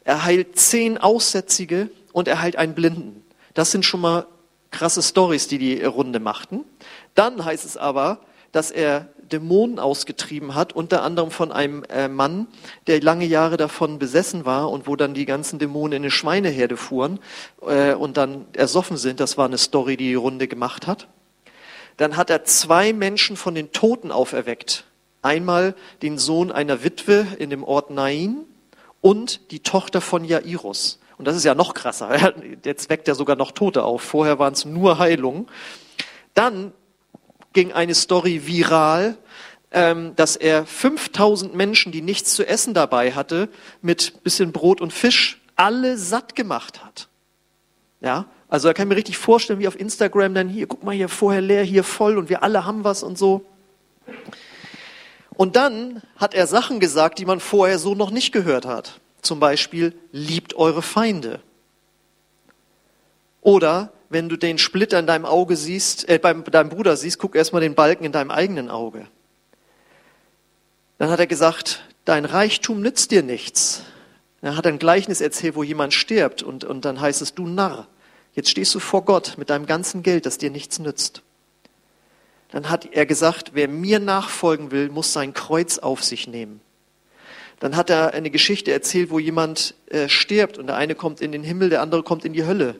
Er 0.03 0.23
heilt 0.23 0.57
zehn 0.57 0.97
Aussätzige 0.97 1.89
und 2.13 2.27
er 2.27 2.41
heilt 2.41 2.55
einen 2.55 2.73
Blinden. 2.73 3.23
Das 3.53 3.71
sind 3.71 3.85
schon 3.85 4.01
mal 4.01 4.27
krasse 4.71 5.01
Stories, 5.01 5.47
die 5.47 5.57
die 5.57 5.83
Runde 5.83 6.19
machten. 6.19 6.63
Dann 7.15 7.43
heißt 7.43 7.65
es 7.65 7.77
aber, 7.77 8.19
dass 8.51 8.71
er 8.71 9.09
Dämonen 9.31 9.79
ausgetrieben 9.79 10.55
hat, 10.55 10.73
unter 10.73 11.03
anderem 11.03 11.31
von 11.31 11.51
einem 11.51 11.83
äh, 11.85 12.07
Mann, 12.07 12.47
der 12.87 13.01
lange 13.01 13.25
Jahre 13.25 13.57
davon 13.57 13.99
besessen 13.99 14.45
war 14.45 14.69
und 14.69 14.87
wo 14.87 14.95
dann 14.95 15.13
die 15.13 15.25
ganzen 15.25 15.59
Dämonen 15.59 15.93
in 15.97 16.01
eine 16.03 16.11
Schweineherde 16.11 16.75
fuhren 16.75 17.19
äh, 17.65 17.93
und 17.93 18.17
dann 18.17 18.45
ersoffen 18.53 18.97
sind. 18.97 19.19
Das 19.19 19.37
war 19.37 19.45
eine 19.45 19.57
Story, 19.57 19.95
die 19.95 20.07
die 20.07 20.15
Runde 20.15 20.47
gemacht 20.47 20.87
hat 20.87 21.07
dann 22.01 22.17
hat 22.17 22.29
er 22.29 22.43
zwei 22.45 22.93
Menschen 22.93 23.37
von 23.37 23.53
den 23.53 23.71
Toten 23.71 24.11
auferweckt. 24.11 24.85
Einmal 25.21 25.75
den 26.01 26.17
Sohn 26.17 26.51
einer 26.51 26.83
Witwe 26.83 27.27
in 27.37 27.51
dem 27.51 27.63
Ort 27.63 27.91
Nain 27.91 28.37
und 29.01 29.51
die 29.51 29.59
Tochter 29.59 30.01
von 30.01 30.25
Jairus. 30.25 30.99
Und 31.19 31.25
das 31.25 31.35
ist 31.35 31.43
ja 31.43 31.53
noch 31.53 31.75
krasser. 31.75 32.33
Jetzt 32.65 32.89
weckt 32.89 33.07
er 33.07 33.13
sogar 33.13 33.35
noch 33.35 33.51
Tote 33.51 33.83
auf. 33.83 34.01
Vorher 34.01 34.39
waren 34.39 34.53
es 34.53 34.65
nur 34.65 34.97
Heilungen. 34.97 35.47
Dann 36.33 36.73
ging 37.53 37.71
eine 37.71 37.93
Story 37.93 38.47
viral, 38.47 39.17
ähm, 39.71 40.15
dass 40.15 40.35
er 40.35 40.65
5000 40.65 41.53
Menschen, 41.53 41.91
die 41.91 42.01
nichts 42.01 42.33
zu 42.33 42.47
essen 42.47 42.73
dabei 42.73 43.11
hatte, 43.11 43.49
mit 43.83 44.23
bisschen 44.23 44.51
Brot 44.51 44.81
und 44.81 44.91
Fisch 44.91 45.39
alle 45.55 45.97
satt 45.97 46.35
gemacht 46.35 46.83
hat. 46.83 47.09
Ja, 47.99 48.25
also 48.51 48.67
da 48.67 48.73
kann 48.73 48.87
ich 48.87 48.89
mir 48.89 48.97
richtig 48.97 49.17
vorstellen, 49.17 49.59
wie 49.59 49.67
auf 49.69 49.79
Instagram 49.79 50.33
dann 50.33 50.49
hier, 50.49 50.67
guck 50.67 50.83
mal 50.83 50.93
hier 50.93 51.07
vorher 51.07 51.39
leer, 51.39 51.63
hier 51.63 51.85
voll 51.85 52.17
und 52.17 52.27
wir 52.27 52.43
alle 52.43 52.65
haben 52.65 52.83
was 52.83 53.01
und 53.01 53.17
so. 53.17 53.45
Und 55.37 55.55
dann 55.55 56.01
hat 56.17 56.33
er 56.33 56.45
Sachen 56.47 56.81
gesagt, 56.81 57.17
die 57.19 57.25
man 57.25 57.39
vorher 57.39 57.79
so 57.79 57.95
noch 57.95 58.11
nicht 58.11 58.33
gehört 58.33 58.65
hat. 58.65 58.99
Zum 59.21 59.39
Beispiel, 59.39 59.93
liebt 60.11 60.53
eure 60.53 60.81
Feinde. 60.81 61.39
Oder 63.39 63.93
wenn 64.09 64.27
du 64.27 64.35
den 64.35 64.57
Splitter 64.57 64.99
in 64.99 65.07
deinem 65.07 65.25
Auge 65.25 65.55
siehst, 65.55 66.09
äh, 66.09 66.19
beim 66.19 66.43
deinem 66.43 66.69
Bruder 66.69 66.97
siehst, 66.97 67.19
guck 67.19 67.37
erstmal 67.37 67.61
den 67.61 67.73
Balken 67.73 68.03
in 68.03 68.11
deinem 68.11 68.31
eigenen 68.31 68.69
Auge. 68.69 69.07
Dann 70.97 71.09
hat 71.09 71.21
er 71.21 71.27
gesagt, 71.27 71.85
dein 72.03 72.25
Reichtum 72.25 72.81
nützt 72.81 73.11
dir 73.11 73.23
nichts. 73.23 73.83
Er 74.41 74.57
hat 74.57 74.67
ein 74.67 74.77
Gleichnis 74.77 75.21
erzählt, 75.21 75.55
wo 75.55 75.63
jemand 75.63 75.93
stirbt 75.93 76.43
und, 76.43 76.65
und 76.65 76.83
dann 76.83 76.99
heißt 76.99 77.21
es, 77.21 77.33
du 77.33 77.47
Narr, 77.47 77.87
jetzt 78.33 78.49
stehst 78.49 78.73
du 78.75 78.79
vor 78.79 79.03
Gott 79.05 79.37
mit 79.37 79.49
deinem 79.49 79.65
ganzen 79.65 80.03
Geld, 80.03 80.25
das 80.25 80.37
dir 80.37 80.49
nichts 80.49 80.79
nützt. 80.79 81.21
Dann 82.51 82.69
hat 82.69 82.89
er 82.91 83.05
gesagt, 83.05 83.51
wer 83.53 83.67
mir 83.67 83.99
nachfolgen 83.99 84.71
will, 84.71 84.89
muss 84.89 85.13
sein 85.13 85.33
Kreuz 85.33 85.77
auf 85.77 86.03
sich 86.03 86.27
nehmen. 86.27 86.59
Dann 87.59 87.75
hat 87.75 87.89
er 87.89 88.13
eine 88.13 88.31
Geschichte 88.31 88.71
erzählt, 88.71 89.09
wo 89.09 89.19
jemand 89.19 89.75
äh, 89.87 90.09
stirbt 90.09 90.57
und 90.57 90.67
der 90.67 90.75
eine 90.75 90.95
kommt 90.95 91.21
in 91.21 91.31
den 91.31 91.43
Himmel, 91.43 91.69
der 91.69 91.81
andere 91.81 92.03
kommt 92.03 92.25
in 92.25 92.33
die 92.33 92.45
Hölle. 92.45 92.75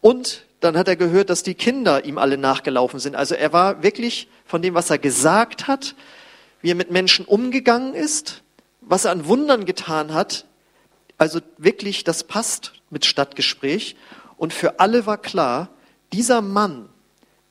Und 0.00 0.44
dann 0.60 0.76
hat 0.76 0.88
er 0.88 0.96
gehört, 0.96 1.30
dass 1.30 1.42
die 1.42 1.54
Kinder 1.54 2.04
ihm 2.04 2.18
alle 2.18 2.36
nachgelaufen 2.36 3.00
sind. 3.00 3.16
Also 3.16 3.34
er 3.34 3.52
war 3.52 3.82
wirklich 3.82 4.28
von 4.44 4.60
dem, 4.60 4.74
was 4.74 4.90
er 4.90 4.98
gesagt 4.98 5.68
hat, 5.68 5.94
wie 6.60 6.70
er 6.70 6.74
mit 6.74 6.90
Menschen 6.90 7.24
umgegangen 7.24 7.94
ist, 7.94 8.42
was 8.80 9.04
er 9.04 9.12
an 9.12 9.26
Wundern 9.26 9.64
getan 9.64 10.12
hat, 10.12 10.46
also 11.20 11.40
wirklich, 11.58 12.02
das 12.02 12.24
passt 12.24 12.72
mit 12.88 13.04
Stadtgespräch. 13.04 13.94
Und 14.40 14.54
für 14.54 14.80
alle 14.80 15.04
war 15.04 15.18
klar, 15.18 15.68
dieser 16.14 16.40
Mann 16.40 16.88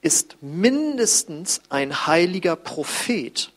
ist 0.02 0.38
mindestens 0.42 1.62
ein 1.70 2.08
heiliger 2.08 2.56
Prophet, 2.56 3.52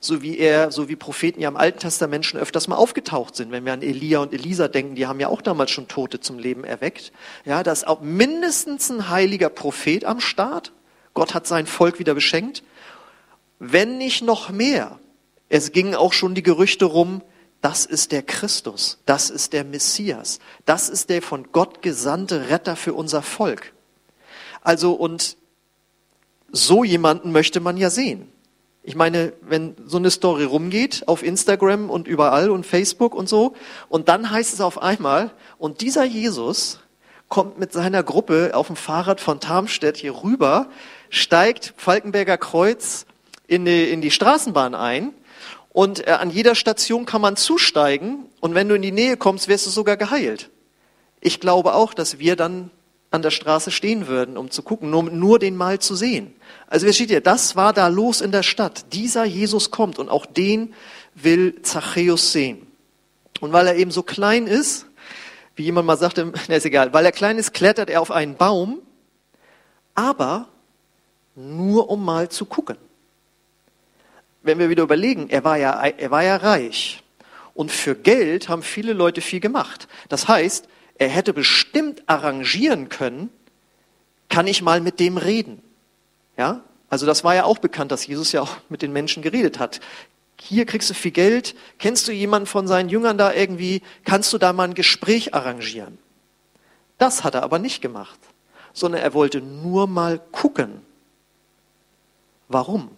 so 0.00 0.22
wie 0.22 0.38
er, 0.38 0.72
so 0.72 0.88
wie 0.88 0.96
Propheten 0.96 1.42
ja 1.42 1.50
im 1.50 1.58
Alten 1.58 1.80
Testament 1.80 2.24
schon 2.24 2.40
öfters 2.40 2.68
mal 2.68 2.76
aufgetaucht 2.76 3.36
sind. 3.36 3.52
Wenn 3.52 3.66
wir 3.66 3.74
an 3.74 3.82
Elia 3.82 4.20
und 4.20 4.32
Elisa 4.32 4.68
denken, 4.68 4.94
die 4.94 5.06
haben 5.06 5.20
ja 5.20 5.28
auch 5.28 5.42
damals 5.42 5.70
schon 5.70 5.86
Tote 5.86 6.20
zum 6.20 6.38
Leben 6.38 6.64
erweckt. 6.64 7.12
Ja, 7.44 7.62
da 7.62 7.72
ist 7.72 7.86
auch 7.86 8.00
mindestens 8.00 8.88
ein 8.88 9.10
heiliger 9.10 9.50
Prophet 9.50 10.06
am 10.06 10.18
Start. 10.18 10.72
Gott 11.12 11.34
hat 11.34 11.46
sein 11.46 11.66
Volk 11.66 11.98
wieder 11.98 12.14
beschenkt. 12.14 12.62
Wenn 13.58 13.98
nicht 13.98 14.22
noch 14.22 14.48
mehr. 14.48 14.98
Es 15.50 15.72
gingen 15.72 15.94
auch 15.94 16.14
schon 16.14 16.34
die 16.34 16.42
Gerüchte 16.42 16.86
rum, 16.86 17.20
das 17.62 17.86
ist 17.86 18.12
der 18.12 18.22
Christus, 18.22 18.98
das 19.06 19.30
ist 19.30 19.52
der 19.52 19.64
Messias, 19.64 20.40
das 20.66 20.88
ist 20.88 21.08
der 21.08 21.22
von 21.22 21.52
Gott 21.52 21.80
gesandte 21.80 22.50
Retter 22.50 22.76
für 22.76 22.92
unser 22.92 23.22
Volk. 23.22 23.72
Also 24.60 24.92
und 24.92 25.36
so 26.50 26.84
jemanden 26.84 27.32
möchte 27.32 27.60
man 27.60 27.76
ja 27.76 27.88
sehen. 27.88 28.28
Ich 28.82 28.96
meine, 28.96 29.32
wenn 29.42 29.76
so 29.86 29.96
eine 29.96 30.10
Story 30.10 30.42
rumgeht 30.42 31.04
auf 31.06 31.22
Instagram 31.22 31.88
und 31.88 32.08
überall 32.08 32.50
und 32.50 32.66
Facebook 32.66 33.14
und 33.14 33.28
so, 33.28 33.54
und 33.88 34.08
dann 34.08 34.30
heißt 34.30 34.52
es 34.52 34.60
auf 34.60 34.82
einmal, 34.82 35.30
und 35.56 35.80
dieser 35.82 36.04
Jesus 36.04 36.80
kommt 37.28 37.58
mit 37.58 37.72
seiner 37.72 38.02
Gruppe 38.02 38.50
auf 38.54 38.66
dem 38.66 38.76
Fahrrad 38.76 39.20
von 39.20 39.38
Tarmstedt 39.38 39.96
hier 39.96 40.24
rüber, 40.24 40.68
steigt 41.10 41.74
Falkenberger 41.76 42.38
Kreuz 42.38 43.06
in 43.46 43.64
die, 43.64 43.88
in 43.90 44.00
die 44.00 44.10
Straßenbahn 44.10 44.74
ein 44.74 45.14
und 45.72 46.06
äh, 46.06 46.10
an 46.12 46.30
jeder 46.30 46.54
Station 46.54 47.06
kann 47.06 47.22
man 47.22 47.36
zusteigen 47.36 48.26
und 48.40 48.54
wenn 48.54 48.68
du 48.68 48.74
in 48.74 48.82
die 48.82 48.92
Nähe 48.92 49.16
kommst, 49.16 49.48
wirst 49.48 49.66
du 49.66 49.70
sogar 49.70 49.96
geheilt. 49.96 50.50
Ich 51.20 51.40
glaube 51.40 51.74
auch, 51.74 51.94
dass 51.94 52.18
wir 52.18 52.36
dann 52.36 52.70
an 53.10 53.22
der 53.22 53.30
Straße 53.30 53.70
stehen 53.70 54.06
würden, 54.06 54.36
um 54.36 54.50
zu 54.50 54.62
gucken, 54.62 54.90
nur, 54.90 55.04
nur 55.04 55.38
den 55.38 55.56
mal 55.56 55.78
zu 55.78 55.94
sehen. 55.94 56.34
Also 56.66 56.86
wie 56.86 56.92
steht 56.92 57.10
ihr, 57.10 57.20
das 57.20 57.56
war 57.56 57.72
da 57.72 57.88
los 57.88 58.20
in 58.20 58.32
der 58.32 58.42
Stadt. 58.42 58.92
Dieser 58.92 59.24
Jesus 59.24 59.70
kommt 59.70 59.98
und 59.98 60.08
auch 60.08 60.26
den 60.26 60.74
will 61.14 61.60
Zachäus 61.62 62.32
sehen. 62.32 62.66
Und 63.40 63.52
weil 63.52 63.66
er 63.66 63.76
eben 63.76 63.90
so 63.90 64.02
klein 64.02 64.46
ist, 64.46 64.86
wie 65.56 65.64
jemand 65.64 65.86
mal 65.86 65.96
sagte, 65.96 66.32
na 66.48 66.54
ist 66.54 66.66
egal, 66.66 66.92
weil 66.92 67.04
er 67.04 67.12
klein 67.12 67.38
ist, 67.38 67.54
klettert 67.54 67.88
er 67.88 68.02
auf 68.02 68.10
einen 68.10 68.36
Baum, 68.36 68.80
aber 69.94 70.48
nur 71.34 71.88
um 71.88 72.04
mal 72.04 72.28
zu 72.28 72.44
gucken 72.44 72.76
wenn 74.42 74.58
wir 74.58 74.68
wieder 74.68 74.82
überlegen, 74.82 75.28
er 75.30 75.44
war 75.44 75.56
ja, 75.56 75.82
er 75.82 76.10
war 76.10 76.22
ja 76.22 76.36
reich. 76.36 77.02
Und 77.54 77.70
für 77.70 77.94
Geld 77.94 78.48
haben 78.48 78.62
viele 78.62 78.92
Leute 78.92 79.20
viel 79.20 79.40
gemacht. 79.40 79.88
Das 80.08 80.28
heißt, 80.28 80.68
er 80.96 81.08
hätte 81.08 81.32
bestimmt 81.32 82.02
arrangieren 82.06 82.88
können, 82.88 83.30
kann 84.28 84.46
ich 84.46 84.62
mal 84.62 84.80
mit 84.80 85.00
dem 85.00 85.16
reden. 85.16 85.62
Ja? 86.36 86.62
Also 86.88 87.06
das 87.06 87.24
war 87.24 87.34
ja 87.34 87.44
auch 87.44 87.58
bekannt, 87.58 87.92
dass 87.92 88.06
Jesus 88.06 88.32
ja 88.32 88.42
auch 88.42 88.56
mit 88.68 88.82
den 88.82 88.92
Menschen 88.92 89.22
geredet 89.22 89.58
hat. 89.58 89.80
Hier 90.40 90.66
kriegst 90.66 90.90
du 90.90 90.94
viel 90.94 91.10
Geld. 91.10 91.54
Kennst 91.78 92.08
du 92.08 92.12
jemanden 92.12 92.46
von 92.46 92.66
seinen 92.66 92.88
Jüngern 92.88 93.18
da 93.18 93.32
irgendwie? 93.32 93.82
Kannst 94.04 94.32
du 94.32 94.38
da 94.38 94.52
mal 94.52 94.64
ein 94.64 94.74
Gespräch 94.74 95.34
arrangieren? 95.34 95.98
Das 96.98 97.24
hat 97.24 97.34
er 97.34 97.42
aber 97.42 97.58
nicht 97.58 97.80
gemacht, 97.80 98.18
sondern 98.72 99.02
er 99.02 99.14
wollte 99.14 99.40
nur 99.40 99.86
mal 99.86 100.20
gucken. 100.32 100.82
Warum? 102.48 102.90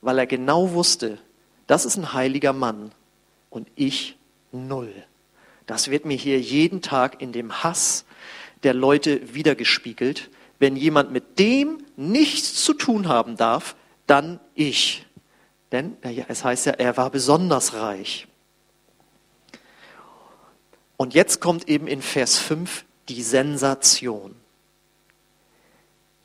Weil 0.00 0.18
er 0.18 0.26
genau 0.26 0.72
wusste, 0.72 1.18
das 1.66 1.84
ist 1.84 1.96
ein 1.96 2.12
heiliger 2.12 2.52
Mann 2.52 2.92
und 3.50 3.68
ich 3.74 4.16
null. 4.52 4.92
Das 5.66 5.90
wird 5.90 6.06
mir 6.06 6.16
hier 6.16 6.40
jeden 6.40 6.80
Tag 6.80 7.20
in 7.20 7.32
dem 7.32 7.62
Hass 7.62 8.04
der 8.62 8.74
Leute 8.74 9.34
wiedergespiegelt. 9.34 10.30
Wenn 10.58 10.76
jemand 10.76 11.12
mit 11.12 11.38
dem 11.38 11.84
nichts 11.96 12.64
zu 12.64 12.72
tun 12.72 13.08
haben 13.08 13.36
darf, 13.36 13.76
dann 14.06 14.40
ich. 14.54 15.06
Denn 15.70 15.96
ja, 16.02 16.24
es 16.28 16.42
heißt 16.42 16.66
ja, 16.66 16.72
er 16.72 16.96
war 16.96 17.10
besonders 17.10 17.74
reich. 17.74 18.26
Und 20.96 21.14
jetzt 21.14 21.40
kommt 21.40 21.68
eben 21.68 21.86
in 21.86 22.02
Vers 22.02 22.38
5 22.38 22.84
die 23.08 23.22
Sensation. 23.22 24.34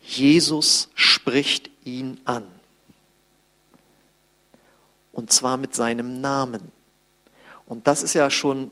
Jesus 0.02 0.90
spricht 0.96 1.70
ihn 1.84 2.20
an. 2.26 2.53
Und 5.14 5.32
zwar 5.32 5.56
mit 5.58 5.74
seinem 5.74 6.20
Namen. 6.20 6.72
Und 7.66 7.88
das 7.88 8.04
ist 8.04 8.16
ja 8.16 8.30
schon, 8.30 8.72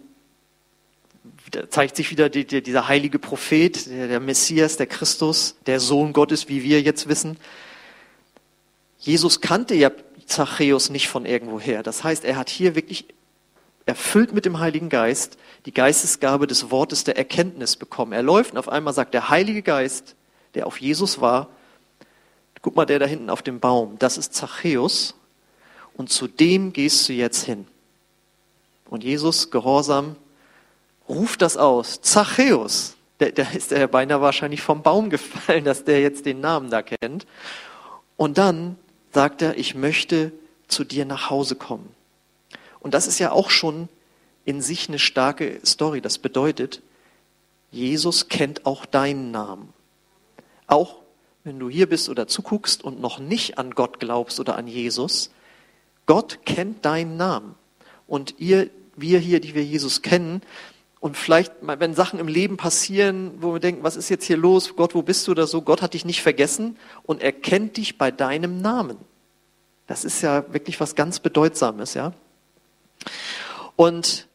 zeigt 1.69 1.95
sich 1.95 2.11
wieder 2.11 2.27
die, 2.29 2.45
die, 2.45 2.61
dieser 2.61 2.87
heilige 2.87 3.19
Prophet, 3.19 3.85
der, 3.85 4.07
der 4.07 4.19
Messias, 4.19 4.75
der 4.75 4.87
Christus, 4.87 5.55
der 5.67 5.79
Sohn 5.79 6.11
Gottes, 6.11 6.49
wie 6.49 6.63
wir 6.63 6.81
jetzt 6.81 7.07
wissen. 7.07 7.37
Jesus 8.97 9.39
kannte 9.39 9.75
ja 9.75 9.91
Zachäus 10.25 10.89
nicht 10.89 11.07
von 11.07 11.25
irgendwoher. 11.25 11.83
Das 11.83 12.03
heißt, 12.03 12.25
er 12.25 12.37
hat 12.37 12.49
hier 12.49 12.75
wirklich 12.75 13.05
erfüllt 13.85 14.33
mit 14.33 14.45
dem 14.45 14.59
Heiligen 14.59 14.89
Geist 14.89 15.37
die 15.65 15.73
Geistesgabe 15.73 16.47
des 16.47 16.71
Wortes 16.71 17.03
der 17.03 17.17
Erkenntnis 17.17 17.75
bekommen. 17.75 18.13
Er 18.13 18.23
läuft 18.23 18.51
und 18.51 18.57
auf 18.57 18.69
einmal 18.69 18.93
sagt 18.93 19.13
der 19.13 19.29
Heilige 19.29 19.61
Geist, 19.61 20.15
der 20.55 20.67
auf 20.67 20.79
Jesus 20.79 21.21
war, 21.21 21.49
guck 22.61 22.75
mal, 22.75 22.85
der 22.85 22.99
da 22.99 23.05
hinten 23.05 23.29
auf 23.29 23.41
dem 23.41 23.59
Baum, 23.59 23.97
das 23.99 24.17
ist 24.17 24.33
Zachäus 24.33 25.15
und 25.95 26.09
zu 26.09 26.27
dem 26.27 26.73
gehst 26.73 27.07
du 27.07 27.13
jetzt 27.13 27.43
hin. 27.43 27.67
Und 28.89 29.03
Jesus, 29.03 29.51
gehorsam, 29.51 30.15
ruft 31.07 31.41
das 31.41 31.57
aus. 31.57 32.01
Zachäus. 32.01 32.95
Da 33.17 33.43
ist 33.51 33.71
er 33.71 33.87
beinahe 33.87 34.21
wahrscheinlich 34.21 34.61
vom 34.61 34.81
Baum 34.81 35.09
gefallen, 35.09 35.63
dass 35.63 35.83
der 35.83 36.01
jetzt 36.01 36.25
den 36.25 36.41
Namen 36.41 36.69
da 36.69 36.81
kennt. 36.81 37.27
Und 38.17 38.37
dann 38.37 38.77
sagt 39.13 39.41
er, 39.41 39.57
ich 39.57 39.75
möchte 39.75 40.31
zu 40.67 40.83
dir 40.83 41.05
nach 41.05 41.29
Hause 41.29 41.55
kommen. 41.55 41.93
Und 42.79 42.93
das 42.93 43.07
ist 43.07 43.19
ja 43.19 43.31
auch 43.31 43.49
schon 43.49 43.89
in 44.43 44.61
sich 44.61 44.89
eine 44.89 44.99
starke 44.99 45.59
Story. 45.65 46.01
Das 46.01 46.17
bedeutet, 46.17 46.81
Jesus 47.71 48.27
kennt 48.27 48.65
auch 48.65 48.85
deinen 48.85 49.31
Namen. 49.31 49.73
Auch 50.67 50.95
wenn 51.43 51.59
du 51.59 51.69
hier 51.69 51.87
bist 51.87 52.09
oder 52.09 52.27
zuguckst 52.27 52.83
und 52.83 52.99
noch 52.99 53.19
nicht 53.19 53.57
an 53.57 53.71
Gott 53.71 53.99
glaubst 53.99 54.39
oder 54.39 54.55
an 54.55 54.67
Jesus, 54.67 55.31
Gott 56.05 56.39
kennt 56.45 56.85
deinen 56.85 57.17
Namen. 57.17 57.55
Und 58.07 58.35
ihr, 58.39 58.69
wir 58.95 59.19
hier, 59.19 59.39
die 59.39 59.55
wir 59.55 59.63
Jesus 59.63 60.01
kennen, 60.01 60.41
und 61.01 61.17
vielleicht, 61.17 61.51
wenn 61.61 61.95
Sachen 61.95 62.19
im 62.19 62.27
Leben 62.27 62.57
passieren, 62.57 63.31
wo 63.39 63.53
wir 63.53 63.59
denken, 63.59 63.83
was 63.83 63.95
ist 63.95 64.09
jetzt 64.09 64.25
hier 64.25 64.37
los? 64.37 64.75
Gott, 64.75 64.93
wo 64.93 65.01
bist 65.01 65.27
du 65.27 65.31
oder 65.31 65.47
so? 65.47 65.63
Gott 65.63 65.81
hat 65.81 65.95
dich 65.95 66.05
nicht 66.05 66.21
vergessen 66.21 66.77
und 67.01 67.23
er 67.23 67.31
kennt 67.31 67.77
dich 67.77 67.97
bei 67.97 68.11
deinem 68.11 68.61
Namen. 68.61 68.97
Das 69.87 70.05
ist 70.05 70.21
ja 70.21 70.53
wirklich 70.53 70.79
was 70.79 70.93
ganz 70.93 71.19
Bedeutsames, 71.19 71.95
ja. 71.95 72.13
Und 73.75 74.27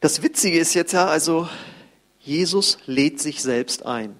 das 0.00 0.22
Witzige 0.22 0.58
ist 0.58 0.74
jetzt 0.74 0.92
ja, 0.92 1.06
also, 1.06 1.48
Jesus 2.20 2.76
lädt 2.84 3.18
sich 3.18 3.42
selbst 3.42 3.86
ein. 3.86 4.14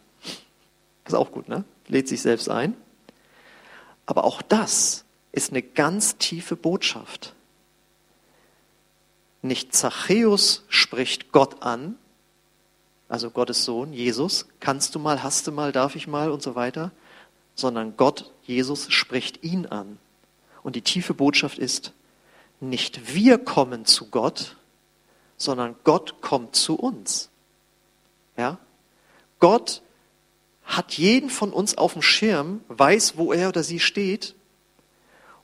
Das 1.04 1.12
ist 1.12 1.18
auch 1.18 1.30
gut, 1.30 1.50
ne? 1.50 1.64
Lädt 1.86 2.08
sich 2.08 2.22
selbst 2.22 2.48
ein. 2.48 2.74
Aber 4.06 4.24
auch 4.24 4.40
das 4.40 5.04
ist 5.38 5.50
eine 5.52 5.62
ganz 5.62 6.18
tiefe 6.18 6.56
Botschaft. 6.56 7.34
Nicht 9.40 9.72
Zachäus 9.72 10.64
spricht 10.68 11.30
Gott 11.30 11.62
an, 11.62 11.96
also 13.08 13.30
Gottes 13.30 13.64
Sohn, 13.64 13.92
Jesus, 13.92 14.48
kannst 14.58 14.94
du 14.94 14.98
mal, 14.98 15.22
hast 15.22 15.46
du 15.46 15.52
mal, 15.52 15.70
darf 15.70 15.94
ich 15.94 16.08
mal 16.08 16.32
und 16.32 16.42
so 16.42 16.56
weiter, 16.56 16.90
sondern 17.54 17.96
Gott, 17.96 18.32
Jesus 18.42 18.92
spricht 18.92 19.44
ihn 19.44 19.66
an. 19.66 19.98
Und 20.64 20.74
die 20.74 20.82
tiefe 20.82 21.14
Botschaft 21.14 21.58
ist, 21.58 21.92
nicht 22.58 23.14
wir 23.14 23.38
kommen 23.38 23.86
zu 23.86 24.10
Gott, 24.10 24.56
sondern 25.36 25.76
Gott 25.84 26.20
kommt 26.20 26.56
zu 26.56 26.74
uns. 26.74 27.30
Ja? 28.36 28.58
Gott 29.38 29.82
hat 30.64 30.94
jeden 30.94 31.30
von 31.30 31.52
uns 31.52 31.78
auf 31.78 31.92
dem 31.92 32.02
Schirm, 32.02 32.60
weiß, 32.66 33.16
wo 33.16 33.32
er 33.32 33.48
oder 33.48 33.62
sie 33.62 33.78
steht. 33.78 34.34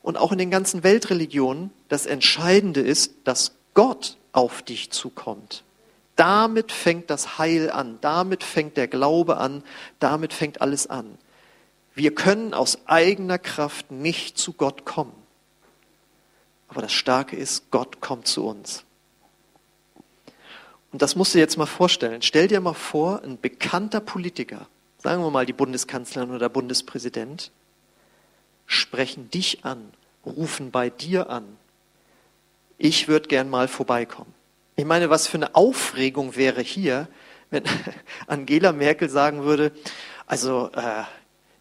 Und 0.05 0.19
auch 0.19 0.33
in 0.33 0.39
den 0.39 0.51
ganzen 0.51 0.85
Weltreligionen, 0.85 1.71
das 1.89 2.05
Entscheidende 2.05 2.83
ist, 2.83 3.15
dass 3.25 3.53
Gott 3.73 4.19
auf 4.33 4.61
dich 4.61 4.91
zukommt. 4.91 5.65
Damit 6.15 6.73
fängt 6.73 7.09
das 7.09 7.39
Heil 7.39 7.71
an, 7.71 7.97
damit 8.03 8.45
fängt 8.45 8.77
der 8.77 8.87
Glaube 8.87 9.39
an, 9.39 9.65
damit 10.01 10.35
fängt 10.35 10.61
alles 10.61 10.87
an. 10.89 11.17
Wir 11.95 12.15
können 12.15 12.53
aus 12.53 12.81
eigener 12.85 13.39
Kraft 13.39 13.93
nicht 13.93 14.37
zu 14.37 14.53
Gott 14.53 14.85
kommen. 14.85 15.15
Aber 16.69 16.83
das 16.83 16.93
Starke 16.93 17.35
ist, 17.37 17.71
Gott 17.71 18.03
kommt 18.03 18.27
zu 18.27 18.45
uns. 18.47 18.85
Und 20.93 21.01
das 21.01 21.17
musst 21.17 21.33
du 21.33 21.39
dir 21.39 21.45
jetzt 21.45 21.57
mal 21.57 21.65
vorstellen. 21.65 22.21
Stell 22.21 22.47
dir 22.47 22.61
mal 22.61 22.75
vor, 22.75 23.23
ein 23.23 23.41
bekannter 23.41 24.01
Politiker, 24.01 24.67
sagen 24.99 25.23
wir 25.23 25.31
mal 25.31 25.47
die 25.47 25.55
Bundeskanzlerin 25.55 26.33
oder 26.33 26.51
Bundespräsident, 26.51 27.51
sprechen 28.67 29.31
dich 29.31 29.65
an, 29.65 29.93
rufen 30.25 30.71
bei 30.71 30.91
dir 30.91 31.31
an. 31.31 31.45
Ich 32.79 33.09
würde 33.09 33.29
gern 33.29 33.49
mal 33.51 33.69
vorbeikommen. 33.69 34.33
Ich 34.77 34.85
meine, 34.85 35.11
was 35.11 35.27
für 35.27 35.37
eine 35.37 35.55
Aufregung 35.55 36.37
wäre 36.37 36.61
hier, 36.61 37.09
wenn 37.51 37.65
Angela 38.27 38.73
Merkel 38.73 39.09
sagen 39.09 39.45
würde, 39.45 39.73
also 40.27 40.71
äh, 40.75 41.05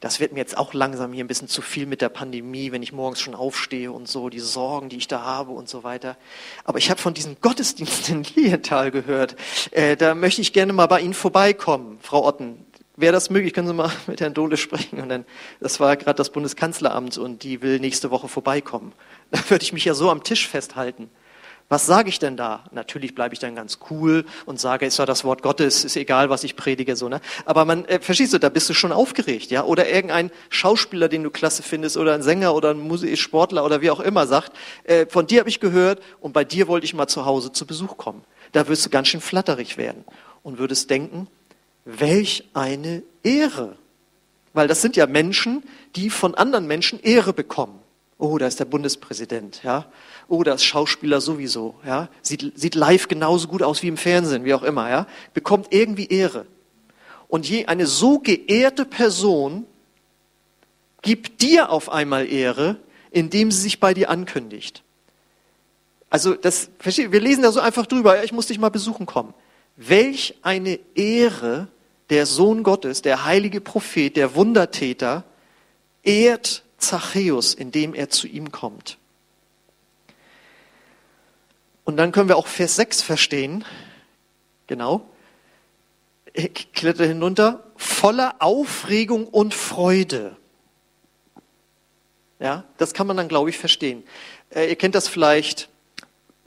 das 0.03 0.19
wird 0.19 0.33
mir 0.33 0.39
jetzt 0.39 0.57
auch 0.57 0.73
langsam 0.73 1.13
hier 1.13 1.23
ein 1.23 1.27
bisschen 1.27 1.47
zu 1.47 1.61
viel 1.61 1.85
mit 1.85 2.01
der 2.01 2.09
Pandemie, 2.09 2.73
wenn 2.73 2.83
ich 2.83 2.91
morgens 2.91 3.21
schon 3.21 3.35
aufstehe 3.35 3.89
und 3.89 4.09
so, 4.09 4.27
die 4.27 4.41
Sorgen, 4.41 4.89
die 4.89 4.97
ich 4.97 5.07
da 5.07 5.21
habe 5.21 5.51
und 5.51 5.69
so 5.69 5.85
weiter. 5.85 6.17
Aber 6.65 6.77
ich 6.77 6.89
habe 6.89 6.99
von 6.99 7.13
diesem 7.13 7.37
Gottesdienst 7.39 8.09
in 8.09 8.23
Lilienthal 8.23 8.91
gehört. 8.91 9.37
Äh, 9.71 9.95
da 9.95 10.13
möchte 10.13 10.41
ich 10.41 10.51
gerne 10.51 10.73
mal 10.73 10.87
bei 10.87 10.99
Ihnen 10.99 11.13
vorbeikommen, 11.13 11.99
Frau 12.01 12.25
Otten. 12.25 12.65
Wäre 12.95 13.13
das 13.13 13.31
möglich, 13.31 13.53
können 13.53 13.67
Sie 13.67 13.73
mal 13.73 13.91
mit 14.07 14.21
Herrn 14.21 14.33
Dohle 14.33 14.57
sprechen? 14.57 14.99
Und 14.99 15.09
dann, 15.09 15.25
das 15.59 15.79
war 15.79 15.95
gerade 15.97 16.17
das 16.17 16.29
Bundeskanzleramt 16.29 17.17
und 17.17 17.43
die 17.43 17.61
will 17.61 17.79
nächste 17.79 18.11
Woche 18.11 18.27
vorbeikommen. 18.27 18.93
Da 19.31 19.39
würde 19.49 19.63
ich 19.63 19.73
mich 19.73 19.83
ja 19.83 19.95
so 19.95 20.11
am 20.11 20.23
Tisch 20.23 20.47
festhalten. 20.47 21.09
Was 21.69 21.87
sage 21.87 22.09
ich 22.09 22.19
denn 22.19 22.37
da? 22.37 22.65
Natürlich 22.69 23.15
bleibe 23.15 23.33
ich 23.33 23.39
dann 23.39 23.55
ganz 23.55 23.79
cool 23.89 24.25
und 24.45 24.59
sage, 24.59 24.85
ist 24.85 24.99
ja 24.99 25.07
das 25.07 25.23
Wort 25.23 25.41
Gottes, 25.41 25.83
ist 25.83 25.95
egal, 25.95 26.29
was 26.29 26.43
ich 26.43 26.55
predige, 26.55 26.95
so, 26.95 27.09
ne? 27.09 27.19
Aber 27.45 27.65
man, 27.65 27.85
äh, 27.85 27.99
verstehst 27.99 28.31
du, 28.33 28.37
da 28.37 28.49
bist 28.49 28.69
du 28.69 28.75
schon 28.75 28.91
aufgeregt, 28.91 29.49
ja? 29.49 29.63
Oder 29.63 29.89
irgendein 29.89 30.29
Schauspieler, 30.49 31.09
den 31.09 31.23
du 31.23 31.31
klasse 31.31 31.63
findest, 31.63 31.97
oder 31.97 32.13
ein 32.13 32.21
Sänger 32.21 32.53
oder 32.53 32.71
ein 32.71 32.79
Musiksportler 32.79 33.65
oder 33.65 33.81
wie 33.81 33.89
auch 33.89 34.01
immer 34.01 34.27
sagt, 34.27 34.51
äh, 34.83 35.07
von 35.07 35.25
dir 35.25 35.39
habe 35.39 35.49
ich 35.49 35.59
gehört 35.59 35.99
und 36.19 36.33
bei 36.33 36.43
dir 36.43 36.67
wollte 36.67 36.85
ich 36.85 36.93
mal 36.93 37.07
zu 37.07 37.25
Hause 37.25 37.51
zu 37.51 37.65
Besuch 37.65 37.97
kommen. 37.97 38.23
Da 38.51 38.67
wirst 38.67 38.85
du 38.85 38.91
ganz 38.91 39.07
schön 39.07 39.21
flatterig 39.21 39.77
werden 39.77 40.03
und 40.43 40.59
würdest 40.59 40.91
denken, 40.91 41.27
welch 41.85 42.49
eine 42.53 43.03
Ehre. 43.23 43.77
Weil 44.53 44.67
das 44.67 44.81
sind 44.81 44.95
ja 44.95 45.07
Menschen, 45.07 45.63
die 45.95 46.09
von 46.09 46.35
anderen 46.35 46.67
Menschen 46.67 46.99
Ehre 47.01 47.33
bekommen. 47.33 47.79
Oh, 48.17 48.37
da 48.37 48.47
ist 48.47 48.59
der 48.59 48.65
Bundespräsident, 48.65 49.63
ja. 49.63 49.85
Oh, 50.27 50.43
da 50.43 50.53
ist 50.53 50.63
Schauspieler 50.63 51.19
sowieso, 51.19 51.75
ja. 51.85 52.09
Sieht, 52.21 52.53
sieht 52.55 52.75
live 52.75 53.07
genauso 53.07 53.47
gut 53.47 53.63
aus 53.63 53.81
wie 53.81 53.87
im 53.87 53.97
Fernsehen, 53.97 54.45
wie 54.45 54.53
auch 54.53 54.63
immer, 54.63 54.89
ja. 54.89 55.07
Bekommt 55.33 55.67
irgendwie 55.71 56.07
Ehre. 56.07 56.45
Und 57.27 57.49
je 57.49 57.65
eine 57.65 57.87
so 57.87 58.19
geehrte 58.19 58.85
Person 58.85 59.65
gibt 61.01 61.41
dir 61.41 61.69
auf 61.69 61.89
einmal 61.89 62.27
Ehre, 62.31 62.77
indem 63.11 63.51
sie 63.51 63.61
sich 63.61 63.79
bei 63.79 63.93
dir 63.93 64.09
ankündigt. 64.09 64.83
Also 66.09 66.35
das, 66.35 66.69
wir 66.79 67.19
lesen 67.19 67.41
da 67.41 67.51
so 67.51 67.59
einfach 67.59 67.87
drüber, 67.87 68.17
ja, 68.17 68.23
ich 68.23 68.31
muss 68.31 68.45
dich 68.45 68.59
mal 68.59 68.69
besuchen 68.69 69.07
kommen. 69.07 69.33
Welch 69.75 70.35
eine 70.43 70.79
Ehre 70.93 71.67
der 72.13 72.27
Sohn 72.27 72.61
Gottes, 72.61 73.01
der 73.01 73.25
heilige 73.25 73.59
Prophet, 73.59 74.15
der 74.15 74.35
Wundertäter, 74.35 75.23
ehrt 76.03 76.63
Zachäus, 76.77 77.55
indem 77.55 77.95
er 77.95 78.11
zu 78.11 78.27
ihm 78.27 78.51
kommt. 78.51 78.99
Und 81.85 81.97
dann 81.97 82.11
können 82.11 82.29
wir 82.29 82.37
auch 82.37 82.45
Vers 82.45 82.75
6 82.75 83.01
verstehen. 83.01 83.65
Genau. 84.67 85.09
Ich 86.33 86.71
kletter 86.73 87.07
hinunter. 87.07 87.63
Voller 87.77 88.35
Aufregung 88.37 89.25
und 89.25 89.55
Freude. 89.55 90.37
Ja, 92.39 92.63
das 92.77 92.93
kann 92.93 93.07
man 93.07 93.17
dann, 93.17 93.27
glaube 93.27 93.49
ich, 93.49 93.57
verstehen. 93.57 94.03
Äh, 94.51 94.69
ihr 94.69 94.75
kennt 94.75 94.93
das 94.93 95.07
vielleicht, 95.07 95.67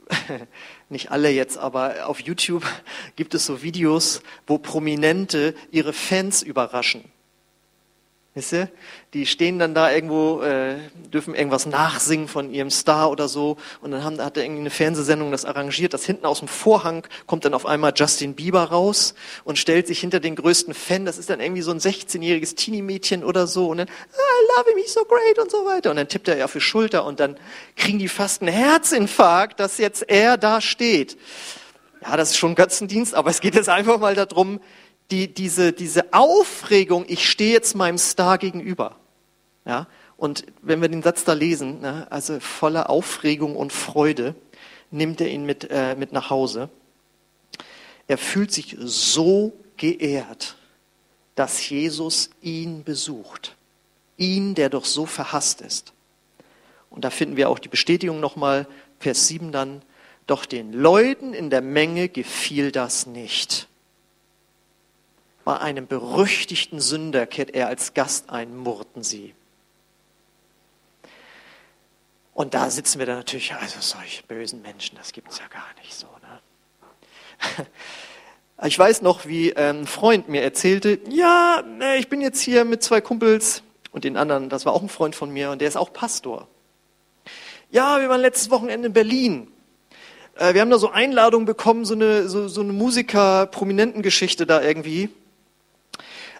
nicht 0.89 1.11
alle 1.11 1.29
jetzt, 1.29 1.57
aber 1.57 2.07
auf 2.07 2.19
YouTube 2.19 2.65
gibt 3.15 3.33
es 3.33 3.45
so 3.45 3.61
Videos, 3.61 4.21
wo 4.45 4.57
Prominente 4.57 5.53
ihre 5.71 5.93
Fans 5.93 6.41
überraschen. 6.41 7.03
Wisst 8.37 8.53
ihr? 8.53 8.69
Die 9.15 9.25
stehen 9.25 9.57
dann 9.57 9.73
da 9.73 9.91
irgendwo, 9.91 10.43
äh, 10.43 10.75
dürfen 11.11 11.33
irgendwas 11.33 11.65
nachsingen 11.65 12.27
von 12.27 12.51
ihrem 12.53 12.69
Star 12.69 13.09
oder 13.09 13.27
so. 13.27 13.57
Und 13.81 13.89
dann 13.89 14.03
haben, 14.03 14.23
hat 14.23 14.37
er 14.37 14.43
irgendwie 14.43 14.59
eine 14.59 14.69
Fernsehsendung 14.69 15.31
das 15.31 15.43
arrangiert, 15.43 15.95
dass 15.95 16.05
hinten 16.05 16.23
aus 16.27 16.37
dem 16.37 16.47
Vorhang 16.47 17.07
kommt 17.25 17.45
dann 17.45 17.55
auf 17.55 17.65
einmal 17.65 17.93
Justin 17.95 18.35
Bieber 18.35 18.65
raus 18.65 19.15
und 19.43 19.57
stellt 19.57 19.87
sich 19.87 20.01
hinter 20.01 20.19
den 20.19 20.35
größten 20.35 20.75
Fan. 20.75 21.03
Das 21.03 21.17
ist 21.17 21.31
dann 21.31 21.39
irgendwie 21.39 21.63
so 21.63 21.71
ein 21.71 21.79
16-jähriges 21.79 22.55
Teenie-Mädchen 22.55 23.23
oder 23.23 23.47
so. 23.47 23.69
Und 23.69 23.77
dann, 23.77 23.87
I 23.87 24.55
love 24.55 24.69
him, 24.69 24.77
he's 24.77 24.93
so 24.93 25.03
great 25.05 25.39
und 25.39 25.49
so 25.49 25.65
weiter. 25.65 25.89
Und 25.89 25.97
dann 25.97 26.07
tippt 26.07 26.27
er 26.27 26.45
auf 26.45 26.53
die 26.53 26.61
Schulter 26.61 27.03
und 27.05 27.19
dann 27.19 27.37
kriegen 27.75 27.97
die 27.97 28.09
fast 28.09 28.43
einen 28.43 28.53
Herzinfarkt, 28.53 29.59
dass 29.59 29.79
jetzt 29.79 30.07
er 30.07 30.37
da 30.37 30.61
steht. 30.61 31.17
Ja, 32.03 32.15
das 32.15 32.29
ist 32.29 32.37
schon 32.37 32.53
Götzendienst, 32.53 33.15
aber 33.15 33.31
es 33.31 33.41
geht 33.41 33.55
jetzt 33.55 33.69
einfach 33.69 33.97
mal 33.97 34.13
darum, 34.13 34.59
die, 35.11 35.33
diese, 35.33 35.73
diese 35.73 36.13
Aufregung, 36.13 37.05
ich 37.07 37.29
stehe 37.29 37.53
jetzt 37.53 37.75
meinem 37.75 37.97
Star 37.97 38.37
gegenüber. 38.37 38.95
Ja? 39.65 39.87
Und 40.17 40.45
wenn 40.61 40.81
wir 40.81 40.89
den 40.89 41.03
Satz 41.03 41.23
da 41.23 41.33
lesen, 41.33 41.81
ne, 41.81 42.07
also 42.09 42.39
voller 42.39 42.89
Aufregung 42.89 43.55
und 43.55 43.71
Freude, 43.71 44.35
nimmt 44.91 45.21
er 45.21 45.29
ihn 45.29 45.45
mit, 45.45 45.69
äh, 45.69 45.95
mit 45.95 46.11
nach 46.11 46.29
Hause. 46.29 46.69
Er 48.07 48.17
fühlt 48.17 48.51
sich 48.51 48.75
so 48.79 49.53
geehrt, 49.75 50.55
dass 51.35 51.69
Jesus 51.69 52.31
ihn 52.41 52.83
besucht. 52.83 53.55
Ihn, 54.17 54.55
der 54.55 54.69
doch 54.69 54.85
so 54.85 55.05
verhasst 55.05 55.61
ist. 55.61 55.93
Und 56.89 57.05
da 57.05 57.11
finden 57.11 57.37
wir 57.37 57.49
auch 57.49 57.59
die 57.59 57.67
Bestätigung 57.67 58.19
nochmal, 58.19 58.67
Vers 58.99 59.27
7 59.27 59.51
dann, 59.51 59.83
doch 60.25 60.45
den 60.45 60.73
Leuten 60.73 61.33
in 61.33 61.49
der 61.49 61.61
Menge 61.61 62.09
gefiel 62.09 62.71
das 62.71 63.05
nicht. 63.05 63.66
Bei 65.47 65.61
einem 65.61 65.87
berüchtigten 65.87 66.81
Sünder 66.81 67.25
kehrt 67.25 67.51
er 67.51 67.67
als 67.69 67.93
Gast 67.93 68.31
ein, 68.31 68.57
murrten 68.57 69.01
sie. 69.01 69.33
Und 72.33 72.53
da 72.53 72.69
sitzen 72.69 72.99
wir 72.99 73.05
dann 73.05 73.19
natürlich, 73.19 73.53
also 73.53 73.77
solche 73.79 74.23
bösen 74.23 74.61
Menschen, 74.61 74.97
das 74.97 75.13
gibt 75.13 75.31
es 75.31 75.39
ja 75.39 75.47
gar 75.47 75.69
nicht 75.81 75.95
so. 75.95 76.07
Ne? 76.07 77.65
Ich 78.65 78.77
weiß 78.77 79.03
noch, 79.03 79.25
wie 79.25 79.55
ein 79.55 79.87
Freund 79.87 80.27
mir 80.27 80.41
erzählte, 80.41 80.99
ja, 81.07 81.63
ich 81.97 82.09
bin 82.09 82.19
jetzt 82.19 82.41
hier 82.41 82.65
mit 82.65 82.83
zwei 82.83 82.99
Kumpels 82.99 83.63
und 83.91 84.03
den 84.03 84.17
anderen, 84.17 84.49
das 84.49 84.65
war 84.65 84.73
auch 84.73 84.81
ein 84.81 84.89
Freund 84.89 85.15
von 85.15 85.31
mir 85.31 85.51
und 85.51 85.61
der 85.61 85.69
ist 85.69 85.77
auch 85.77 85.93
Pastor. 85.93 86.49
Ja, 87.71 88.01
wir 88.01 88.09
waren 88.09 88.19
letztes 88.19 88.51
Wochenende 88.51 88.87
in 88.87 88.93
Berlin. 88.93 89.47
Äh, 90.35 90.55
wir 90.55 90.59
haben 90.59 90.71
da 90.71 90.77
so 90.77 90.89
Einladungen 90.89 91.45
bekommen, 91.45 91.85
so 91.85 91.93
eine, 91.93 92.27
so, 92.27 92.49
so 92.49 92.59
eine 92.59 92.73
Musiker-Prominentengeschichte 92.73 94.45
da 94.45 94.61
irgendwie. 94.61 95.09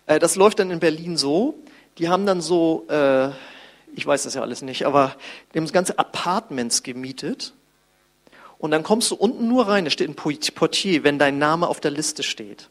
Äh, 0.08 0.18
das 0.20 0.36
läuft 0.36 0.60
dann 0.60 0.72
in 0.72 0.80
Berlin 0.80 1.18
so, 1.18 1.60
die 2.00 2.10
haben 2.10 2.26
dann 2.26 2.42
so, 2.42 2.86
äh, 2.90 3.30
ich 3.96 4.06
weiß 4.06 4.24
das 4.24 4.34
ja 4.34 4.42
alles 4.42 4.64
nicht, 4.64 4.86
aber 4.86 5.16
die 5.54 5.60
haben 5.60 5.68
ganze 5.68 6.00
Apartments 6.00 6.82
gemietet. 6.82 7.54
Und 8.58 8.72
dann 8.72 8.82
kommst 8.82 9.12
du 9.12 9.16
unten 9.16 9.48
nur 9.48 9.68
rein, 9.68 9.86
da 9.86 9.92
steht 9.92 10.10
ein 10.10 10.16
Portier, 10.16 11.04
wenn 11.04 11.20
dein 11.20 11.38
Name 11.38 11.68
auf 11.68 11.80
der 11.80 11.92
Liste 11.92 12.24
steht. 12.24 12.70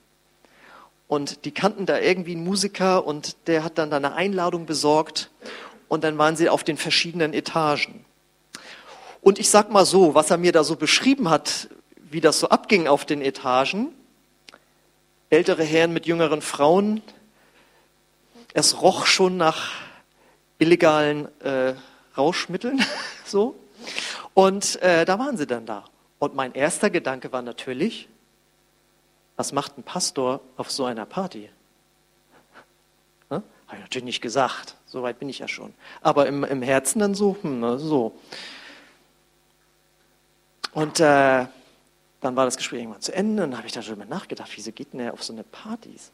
Und 1.07 1.45
die 1.45 1.53
kannten 1.53 1.87
da 1.87 2.01
irgendwie 2.01 2.33
einen 2.33 2.43
Musiker 2.43 3.07
und 3.07 3.37
der 3.47 3.63
hat 3.63 3.79
dann 3.79 3.91
da 3.91 3.99
eine 3.99 4.15
Einladung 4.15 4.67
besorgt 4.67 5.31
und 5.87 6.03
dann 6.03 6.19
waren 6.19 6.35
sie 6.35 6.49
auf 6.49 6.65
den 6.65 6.77
verschiedenen 6.77 7.33
Etagen. 7.33 8.05
Und 9.21 9.39
ich 9.39 9.49
sag 9.49 9.71
mal 9.71 9.87
so, 9.87 10.17
was 10.17 10.31
er 10.31 10.39
mir 10.39 10.51
da 10.51 10.65
so 10.65 10.75
beschrieben 10.75 11.31
hat, 11.31 11.69
wie 12.11 12.21
das 12.21 12.41
so 12.41 12.49
abging 12.49 12.89
auf 12.89 13.05
den 13.05 13.23
Etagen. 13.23 13.89
Ältere 15.31 15.63
Herren 15.63 15.93
mit 15.93 16.07
jüngeren 16.07 16.43
Frauen, 16.43 17.03
es 18.57 18.81
roch 18.81 19.05
schon 19.05 19.37
nach 19.37 19.71
illegalen 20.59 21.29
äh, 21.43 21.75
Rauschmitteln, 22.17 22.83
so. 23.27 23.55
Und 24.33 24.81
äh, 24.83 25.05
da 25.05 25.19
waren 25.19 25.37
sie 25.37 25.47
dann 25.47 25.67
da. 25.67 25.85
Und 26.19 26.35
mein 26.35 26.55
erster 26.55 26.89
Gedanke 26.89 27.33
war 27.33 27.43
natürlich, 27.43 28.09
was 29.37 29.53
macht 29.53 29.77
ein 29.77 29.83
Pastor 29.83 30.41
auf 30.57 30.71
so 30.71 30.87
einer 30.87 31.05
Party? 31.05 31.51
Habe 33.29 33.79
ich 33.79 33.83
natürlich 33.83 34.05
nicht 34.05 34.21
gesagt, 34.23 34.77
so 34.87 35.03
weit 35.03 35.19
bin 35.19 35.29
ich 35.29 35.41
ja 35.41 35.49
schon. 35.49 35.75
Aber 36.01 36.27
im, 36.27 36.45
im 36.45 36.63
Herzen 36.63 37.01
dann 37.01 37.15
so, 37.15 37.37
hm, 37.43 37.79
so. 37.79 38.17
Und 40.73 41.01
äh, 41.01 41.47
dann 42.21 42.37
war 42.37 42.45
das 42.45 42.57
Gespräch 42.57 42.81
irgendwann 42.81 43.03
zu 43.03 43.13
Ende 43.13 43.43
und 43.43 43.57
habe 43.57 43.67
ich 43.67 43.73
da 43.73 43.83
schon 43.83 43.99
mal 43.99 44.07
nachgedacht, 44.07 44.51
wieso 44.55 44.73
geht 44.73 44.93
denn 44.93 45.01
er 45.01 45.13
auf 45.13 45.23
so 45.23 45.33
eine 45.33 45.43
Partys? 45.43 46.13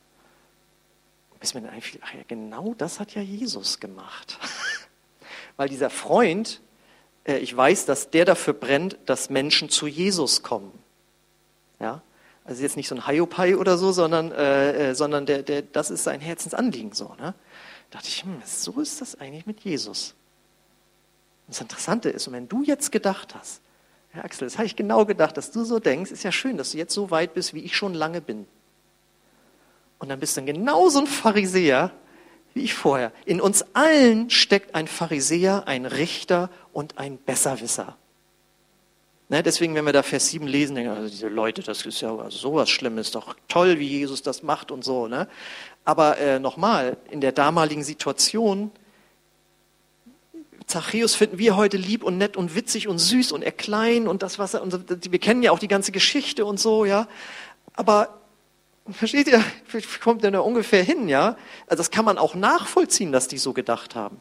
Bis 1.43 1.55
mir 1.55 1.61
dann 1.61 1.71
einfiel, 1.71 2.01
ach 2.05 2.15
ja, 2.15 2.21
genau 2.29 2.73
das 2.79 3.01
hat 3.01 3.17
ja 3.17 3.21
Jesus 3.21 3.81
gemacht. 3.81 4.39
Weil 5.57 5.69
dieser 5.69 5.91
Freund, 5.91 6.61
äh, 7.25 7.39
ich 7.39 7.55
weiß, 7.55 7.85
dass 7.85 8.11
der 8.11 8.25
dafür 8.25 8.55
brennt, 8.55 8.97
dass 9.07 9.29
Menschen 9.29 9.69
zu 9.69 9.89
Jesus 9.89 10.45
kommen. 10.45 10.73
Ja? 11.81 12.01
Also 12.45 12.63
jetzt 12.63 12.77
nicht 12.77 12.87
so 12.87 12.95
ein 12.95 13.09
Hiopai 13.09 13.57
oder 13.57 13.77
so, 13.77 13.91
sondern, 13.91 14.31
äh, 14.31 14.91
äh, 14.91 14.95
sondern 14.95 15.27
der, 15.27 15.43
der, 15.43 15.63
das 15.63 15.91
ist 15.91 16.05
sein 16.05 16.21
Herzensanliegen 16.21 16.93
so. 16.93 17.09
Ne? 17.19 17.35
Da 17.91 17.99
dachte 17.99 18.07
ich, 18.07 18.23
hm, 18.23 18.41
so 18.47 18.81
ist 18.81 19.01
das 19.01 19.19
eigentlich 19.21 19.45
mit 19.45 19.61
Jesus. 19.61 20.15
Und 21.49 21.57
das 21.57 21.61
Interessante 21.61 22.09
ist, 22.09 22.29
und 22.29 22.35
wenn 22.35 22.49
du 22.49 22.63
jetzt 22.63 22.93
gedacht 22.93 23.35
hast, 23.35 23.63
Herr 24.11 24.25
Axel, 24.25 24.47
das 24.47 24.59
habe 24.59 24.67
ich 24.67 24.77
genau 24.77 25.07
gedacht, 25.07 25.37
dass 25.37 25.51
du 25.51 25.65
so 25.65 25.81
denkst, 25.81 26.13
ist 26.13 26.23
ja 26.23 26.31
schön, 26.31 26.57
dass 26.57 26.71
du 26.71 26.79
jetzt 26.79 26.95
so 26.95 27.11
weit 27.11 27.35
bist, 27.35 27.53
wie 27.53 27.61
ich 27.63 27.77
schon 27.77 27.95
lange 27.95 28.21
bin. 28.21 28.47
Und 30.03 30.09
dann 30.09 30.21
bist 30.21 30.37
du 30.37 30.45
genauso 30.45 30.99
ein 30.99 31.07
Pharisäer 31.07 31.93
wie 32.55 32.65
ich 32.65 32.75
vorher. 32.75 33.13
In 33.25 33.41
uns 33.41 33.65
allen 33.75 34.31
steckt 34.31 34.75
ein 34.75 34.87
Pharisäer, 34.87 35.67
ein 35.67 35.87
Richter 35.87 36.51
und 36.73 36.99
ein 36.99 37.19
Besserwisser. 37.19 37.97
Ne, 39.29 39.43
deswegen, 39.43 39.75
wenn 39.75 39.87
wir 39.87 39.93
da 39.93 40.03
Vers 40.03 40.29
7 40.29 40.47
lesen, 40.47 40.75
denken 40.75 40.91
also 40.91 41.09
diese 41.09 41.29
Leute, 41.29 41.63
das 41.63 41.87
ist 41.87 42.03
ja 42.03 42.31
sowas 42.31 42.69
Schlimmes, 42.69 43.13
doch 43.13 43.37
toll, 43.49 43.79
wie 43.79 43.87
Jesus 43.87 44.23
das 44.23 44.43
macht 44.43 44.71
und 44.71 44.85
so. 44.85 45.09
Ne? 45.09 45.29
Aber 45.85 46.19
äh, 46.19 46.39
nochmal, 46.39 46.99
in 47.11 47.23
der 47.23 47.33
damaligen 47.33 47.83
Situation, 47.83 48.71
Zachäus 50.67 51.15
finden 51.15 51.39
wir 51.39 51.57
heute 51.57 51.79
lieb 51.79 52.05
und 52.05 52.19
nett 52.19 52.37
und 52.37 52.55
witzig 52.55 52.89
und 52.89 52.99
süß 52.99 53.33
und 53.33 53.43
er 53.43 53.53
klein 53.53 54.07
und 54.07 54.23
das, 54.23 54.39
was 54.39 54.55
er, 54.55 54.63
und 54.63 55.11
wir 55.11 55.19
kennen 55.19 55.43
ja 55.43 55.53
auch 55.53 55.59
die 55.59 55.69
ganze 55.69 55.93
Geschichte 55.93 56.45
und 56.45 56.61
so, 56.61 56.85
ja. 56.85 57.09
Aber 57.75 58.22
Versteht 58.91 59.29
ihr? 59.29 59.43
Kommt 60.03 60.25
denn 60.25 60.33
da 60.33 60.41
ungefähr 60.41 60.83
hin, 60.83 61.09
ja? 61.09 61.37
Also 61.67 61.81
das 61.81 61.91
kann 61.91 62.05
man 62.05 62.19
auch 62.19 62.35
nachvollziehen, 62.35 63.13
dass 63.13 63.29
die 63.29 63.39
so 63.39 63.53
gedacht 63.53 63.95
haben. 63.95 64.19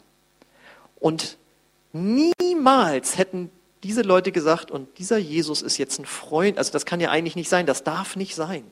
Und 1.00 1.38
niemals 1.94 3.18
hätten 3.18 3.50
diese 3.84 4.04
Leute 4.04 4.32
gesagt, 4.32 4.70
und 4.70 5.00
dieser 5.00 5.18
Jesus 5.18 5.64
ist 5.64 5.80
jetzt 5.80 5.98
ein 6.00 6.06
Freund, 6.06 6.60
also 6.60 6.72
das 6.72 6.86
kann 6.86 7.00
ja 7.00 7.10
eigentlich 7.10 7.36
nicht 7.36 7.50
sein, 7.50 7.66
das 7.66 7.84
darf 7.84 8.16
nicht 8.16 8.36
sein. 8.36 8.64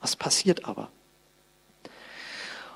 Was 0.00 0.14
passiert 0.14 0.66
aber? 0.66 0.90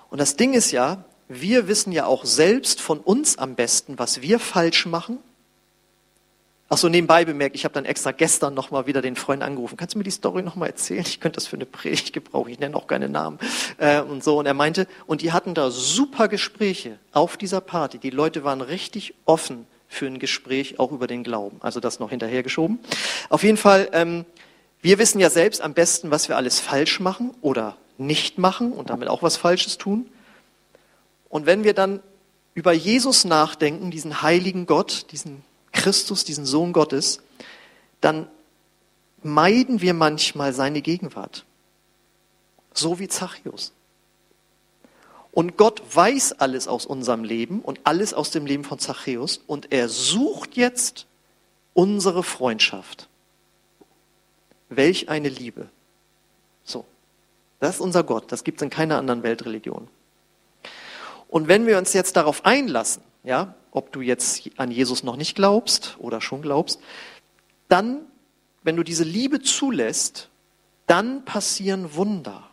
Und 0.09 0.19
das 0.19 0.37
Ding 0.37 0.55
ist 0.55 0.71
ja, 0.71 1.05
wir 1.29 1.69
wissen 1.69 1.93
ja 1.93 2.07
auch 2.07 2.25
selbst 2.25 2.81
von 2.81 2.99
uns 2.99 3.37
am 3.37 3.55
besten, 3.55 3.99
was 3.99 4.23
wir 4.23 4.39
falsch 4.39 4.87
machen 4.87 5.19
Ach 6.73 6.79
so, 6.79 6.89
nebenbei 6.89 7.25
bemerkt, 7.25 7.57
ich 7.57 7.65
habe 7.65 7.75
dann 7.75 7.85
extra 7.85 8.13
gestern 8.13 8.55
nochmal 8.55 8.87
wieder 8.87 9.03
den 9.03 9.17
Freund 9.17 9.43
angerufen. 9.43 9.77
Kannst 9.77 9.97
du 9.97 9.99
mir 9.99 10.05
die 10.05 10.13
Story 10.13 10.43
nochmal 10.43 10.69
erzählen? 10.69 11.01
Ich 11.05 11.19
könnte 11.19 11.35
das 11.35 11.49
für 11.49 11.57
eine 11.57 11.67
Predigt 11.67 12.13
gebrauchen. 12.13 12.53
Ich 12.53 12.61
nenne 12.61 12.77
auch 12.77 12.87
keine 12.87 13.09
Namen. 13.09 13.41
Äh, 13.79 14.03
und 14.03 14.23
so. 14.23 14.39
Und 14.39 14.47
er 14.47 14.55
meinte, 14.55 14.87
und 15.09 15.21
die 15.21 15.33
hatten 15.33 15.55
da 15.55 15.73
super 15.73 16.29
Gespräche 16.29 17.01
auf 17.11 17.37
dieser 17.37 17.61
Party. 17.61 17.99
Die 17.99 18.11
Leute 18.11 18.45
waren 18.45 18.61
richtig 18.61 19.15
offen 19.25 19.67
für 19.89 20.07
ein 20.07 20.21
Gespräch, 20.21 20.79
auch 20.79 20.93
über 20.93 21.09
den 21.09 21.25
Glauben. 21.25 21.57
Also 21.59 21.81
das 21.81 21.99
noch 21.99 22.11
hinterhergeschoben. 22.11 22.79
Auf 23.31 23.43
jeden 23.43 23.57
Fall, 23.57 23.89
ähm, 23.93 24.25
wir 24.81 25.01
wissen 25.01 25.19
ja 25.19 25.29
selbst 25.29 25.63
am 25.63 25.75
besten, 25.75 26.13
was 26.13 26.29
wir 26.29 26.37
alles 26.37 26.61
falsch 26.61 27.01
machen 27.01 27.35
oder 27.41 27.77
nicht 27.99 28.39
machen 28.39 28.71
und 28.71 28.91
damit 28.91 29.09
auch 29.09 29.25
was 29.25 29.37
Falsches 29.37 29.77
tun. 29.77 30.07
Und 31.29 31.47
wenn 31.47 31.65
wir 31.65 31.75
dann 31.75 31.99
über 32.55 32.73
Jesus 32.73 33.25
nachdenken, 33.25 33.91
diesen 33.91 34.23
heiligen 34.23 34.67
Gott, 34.67 35.07
diesen 35.11 35.43
Christus, 35.81 36.25
diesen 36.25 36.45
Sohn 36.45 36.75
Gottes, 36.75 37.21
dann 38.03 38.29
meiden 39.23 39.81
wir 39.81 39.95
manchmal 39.95 40.53
seine 40.53 40.83
Gegenwart. 40.83 41.47
So 42.75 42.99
wie 42.99 43.09
Zachäus. 43.09 43.73
Und 45.33 45.57
Gott 45.57 45.83
weiß 45.95 46.41
alles 46.41 46.69
aus 46.69 46.85
unserem 46.85 47.25
Leben 47.25 47.61
und 47.61 47.81
alles 47.85 48.13
aus 48.13 48.31
dem 48.31 48.45
Leben 48.45 48.65
von 48.65 48.79
Zachäus 48.79 49.41
und 49.47 49.73
er 49.73 49.89
sucht 49.89 50.57
jetzt 50.57 51.07
unsere 51.73 52.23
Freundschaft. 52.23 53.09
Welch 54.69 55.09
eine 55.09 55.31
Liebe. 55.31 55.69
So. 56.65 56.85
Das 57.59 57.77
ist 57.77 57.81
unser 57.81 58.05
Gott. 58.05 58.31
Das 58.33 58.45
gibt 58.45 58.61
es 58.61 58.63
in 58.63 58.71
keiner 58.71 58.99
anderen 58.99 59.23
Weltreligion. 59.23 59.89
Und 61.29 61.49
wenn 61.49 61.67
wir 61.67 61.79
uns 61.79 61.93
jetzt 61.95 62.17
darauf 62.17 62.45
einlassen, 62.45 63.03
ja, 63.25 63.55
ob 63.71 63.93
du 63.93 64.01
jetzt 64.01 64.51
an 64.57 64.71
Jesus 64.71 65.03
noch 65.03 65.17
nicht 65.17 65.35
glaubst 65.35 65.97
oder 65.99 66.21
schon 66.21 66.43
glaubst, 66.43 66.81
dann, 67.69 68.01
wenn 68.63 68.77
du 68.77 68.83
diese 68.83 69.05
Liebe 69.05 69.41
zulässt, 69.41 70.29
dann 70.87 71.25
passieren 71.25 71.95
Wunder. 71.95 72.49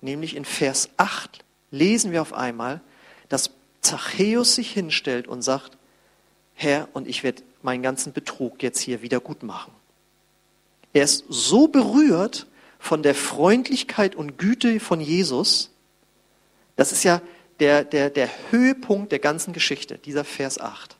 Nämlich 0.00 0.36
in 0.36 0.44
Vers 0.44 0.90
8 0.96 1.44
lesen 1.70 2.12
wir 2.12 2.22
auf 2.22 2.32
einmal, 2.32 2.80
dass 3.28 3.50
Zachäus 3.80 4.54
sich 4.54 4.72
hinstellt 4.72 5.28
und 5.28 5.42
sagt, 5.42 5.78
Herr, 6.54 6.88
und 6.92 7.08
ich 7.08 7.22
werde 7.22 7.42
meinen 7.62 7.82
ganzen 7.82 8.12
Betrug 8.12 8.62
jetzt 8.62 8.80
hier 8.80 9.02
wieder 9.02 9.20
gut 9.20 9.42
machen. 9.42 9.72
Er 10.92 11.04
ist 11.04 11.24
so 11.28 11.68
berührt 11.68 12.46
von 12.78 13.02
der 13.02 13.14
Freundlichkeit 13.14 14.14
und 14.14 14.38
Güte 14.38 14.80
von 14.80 15.00
Jesus. 15.00 15.70
Das 16.76 16.92
ist 16.92 17.04
ja 17.04 17.20
der, 17.60 17.84
der, 17.84 18.10
der 18.10 18.28
Höhepunkt 18.50 19.12
der 19.12 19.18
ganzen 19.18 19.52
Geschichte, 19.52 19.98
dieser 19.98 20.24
Vers 20.24 20.60
8. 20.60 20.96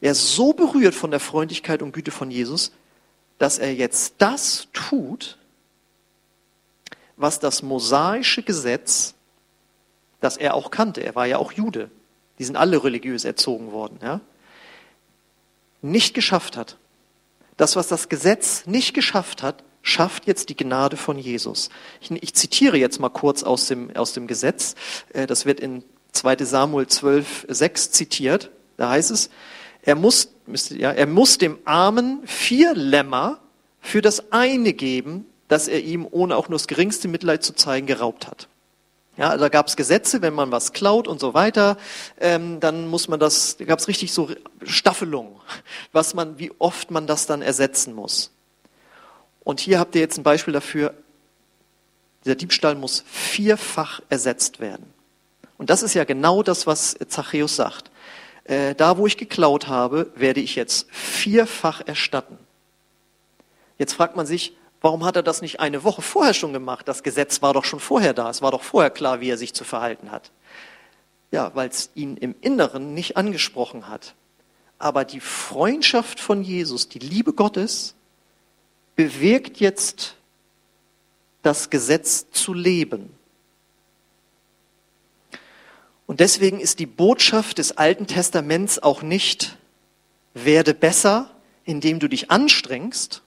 Er 0.00 0.12
ist 0.12 0.34
so 0.34 0.52
berührt 0.52 0.94
von 0.94 1.10
der 1.10 1.20
Freundlichkeit 1.20 1.82
und 1.82 1.92
Güte 1.92 2.10
von 2.10 2.30
Jesus, 2.30 2.72
dass 3.38 3.58
er 3.58 3.74
jetzt 3.74 4.14
das 4.18 4.68
tut, 4.72 5.38
was 7.16 7.40
das 7.40 7.62
mosaische 7.62 8.42
Gesetz, 8.42 9.14
das 10.20 10.36
er 10.36 10.54
auch 10.54 10.70
kannte, 10.70 11.02
er 11.02 11.14
war 11.14 11.26
ja 11.26 11.38
auch 11.38 11.52
Jude, 11.52 11.90
die 12.38 12.44
sind 12.44 12.56
alle 12.56 12.82
religiös 12.82 13.24
erzogen 13.24 13.72
worden, 13.72 13.98
ja, 14.02 14.20
nicht 15.82 16.14
geschafft 16.14 16.56
hat. 16.56 16.76
Das, 17.56 17.76
was 17.76 17.88
das 17.88 18.08
Gesetz 18.08 18.66
nicht 18.66 18.92
geschafft 18.92 19.42
hat, 19.42 19.62
schafft 19.86 20.26
jetzt 20.26 20.48
die 20.48 20.56
Gnade 20.56 20.96
von 20.96 21.16
Jesus. 21.16 21.70
Ich, 22.00 22.10
ich 22.10 22.34
zitiere 22.34 22.76
jetzt 22.76 22.98
mal 22.98 23.08
kurz 23.08 23.44
aus 23.44 23.68
dem, 23.68 23.94
aus 23.96 24.12
dem 24.12 24.26
Gesetz. 24.26 24.74
Äh, 25.12 25.26
das 25.26 25.46
wird 25.46 25.60
in 25.60 25.84
2 26.12 26.36
Samuel 26.44 26.88
12, 26.88 27.46
6 27.48 27.92
zitiert. 27.92 28.50
Da 28.76 28.90
heißt 28.90 29.12
es, 29.12 29.30
er 29.82 29.94
muss, 29.94 30.30
ja, 30.70 30.90
er 30.90 31.06
muss 31.06 31.38
dem 31.38 31.58
Armen 31.64 32.20
vier 32.26 32.74
Lämmer 32.74 33.38
für 33.80 34.02
das 34.02 34.32
eine 34.32 34.72
geben, 34.72 35.24
das 35.46 35.68
er 35.68 35.80
ihm, 35.80 36.06
ohne 36.10 36.36
auch 36.36 36.48
nur 36.48 36.58
das 36.58 36.66
geringste 36.66 37.06
Mitleid 37.06 37.44
zu 37.44 37.54
zeigen, 37.54 37.86
geraubt 37.86 38.26
hat. 38.26 38.48
Ja, 39.16 39.36
da 39.36 39.48
gab 39.48 39.68
es 39.68 39.76
Gesetze, 39.76 40.20
wenn 40.20 40.34
man 40.34 40.50
was 40.50 40.72
klaut 40.72 41.06
und 41.06 41.20
so 41.20 41.32
weiter, 41.32 41.78
ähm, 42.20 42.58
dann 42.58 42.88
muss 42.88 43.06
man 43.06 43.20
das, 43.20 43.56
da 43.56 43.64
gab 43.64 43.78
es 43.78 43.86
richtig 43.86 44.12
so 44.12 44.30
Staffelungen, 44.64 45.36
was 45.92 46.12
man, 46.12 46.40
wie 46.40 46.50
oft 46.58 46.90
man 46.90 47.06
das 47.06 47.26
dann 47.26 47.40
ersetzen 47.40 47.94
muss. 47.94 48.32
Und 49.46 49.60
hier 49.60 49.78
habt 49.78 49.94
ihr 49.94 50.00
jetzt 50.00 50.18
ein 50.18 50.24
Beispiel 50.24 50.52
dafür, 50.52 50.92
dieser 52.24 52.34
Diebstahl 52.34 52.74
muss 52.74 53.04
vierfach 53.06 54.00
ersetzt 54.08 54.58
werden. 54.58 54.92
Und 55.56 55.70
das 55.70 55.84
ist 55.84 55.94
ja 55.94 56.02
genau 56.02 56.42
das, 56.42 56.66
was 56.66 56.96
Zachäus 57.06 57.54
sagt. 57.54 57.92
Äh, 58.42 58.74
da, 58.74 58.98
wo 58.98 59.06
ich 59.06 59.16
geklaut 59.16 59.68
habe, 59.68 60.10
werde 60.16 60.40
ich 60.40 60.56
jetzt 60.56 60.90
vierfach 60.90 61.80
erstatten. 61.86 62.36
Jetzt 63.78 63.92
fragt 63.92 64.16
man 64.16 64.26
sich, 64.26 64.56
warum 64.80 65.04
hat 65.04 65.14
er 65.14 65.22
das 65.22 65.42
nicht 65.42 65.60
eine 65.60 65.84
Woche 65.84 66.02
vorher 66.02 66.34
schon 66.34 66.52
gemacht? 66.52 66.88
Das 66.88 67.04
Gesetz 67.04 67.40
war 67.40 67.54
doch 67.54 67.64
schon 67.64 67.78
vorher 67.78 68.14
da. 68.14 68.28
Es 68.28 68.42
war 68.42 68.50
doch 68.50 68.64
vorher 68.64 68.90
klar, 68.90 69.20
wie 69.20 69.30
er 69.30 69.38
sich 69.38 69.54
zu 69.54 69.62
verhalten 69.62 70.10
hat. 70.10 70.32
Ja, 71.30 71.52
weil 71.54 71.68
es 71.68 71.90
ihn 71.94 72.16
im 72.16 72.34
Inneren 72.40 72.94
nicht 72.94 73.16
angesprochen 73.16 73.86
hat. 73.86 74.16
Aber 74.80 75.04
die 75.04 75.20
Freundschaft 75.20 76.18
von 76.18 76.42
Jesus, 76.42 76.88
die 76.88 76.98
Liebe 76.98 77.32
Gottes, 77.32 77.95
bewirkt 78.96 79.58
jetzt 79.58 80.16
das 81.42 81.70
Gesetz 81.70 82.30
zu 82.30 82.54
leben. 82.54 83.10
Und 86.06 86.20
deswegen 86.20 86.60
ist 86.60 86.78
die 86.78 86.86
Botschaft 86.86 87.58
des 87.58 87.76
Alten 87.76 88.06
Testaments 88.06 88.78
auch 88.78 89.02
nicht, 89.02 89.56
werde 90.34 90.74
besser, 90.74 91.30
indem 91.64 91.98
du 91.98 92.08
dich 92.08 92.30
anstrengst, 92.30 93.22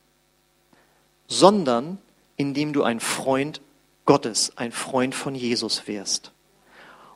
sondern 1.28 1.98
indem 2.38 2.74
du 2.74 2.84
ein 2.84 3.00
Freund 3.00 3.62
Gottes, 4.06 4.54
ein 4.56 4.72
Freund 4.72 5.14
von 5.14 5.36
Jesus 5.36 5.88
wirst. 5.88 6.32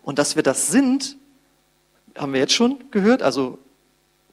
Und 0.03 0.19
dass 0.19 0.35
wir 0.35 0.43
das 0.43 0.67
sind, 0.67 1.17
haben 2.17 2.33
wir 2.33 2.41
jetzt 2.41 2.53
schon 2.53 2.83
gehört. 2.91 3.23
Also 3.23 3.57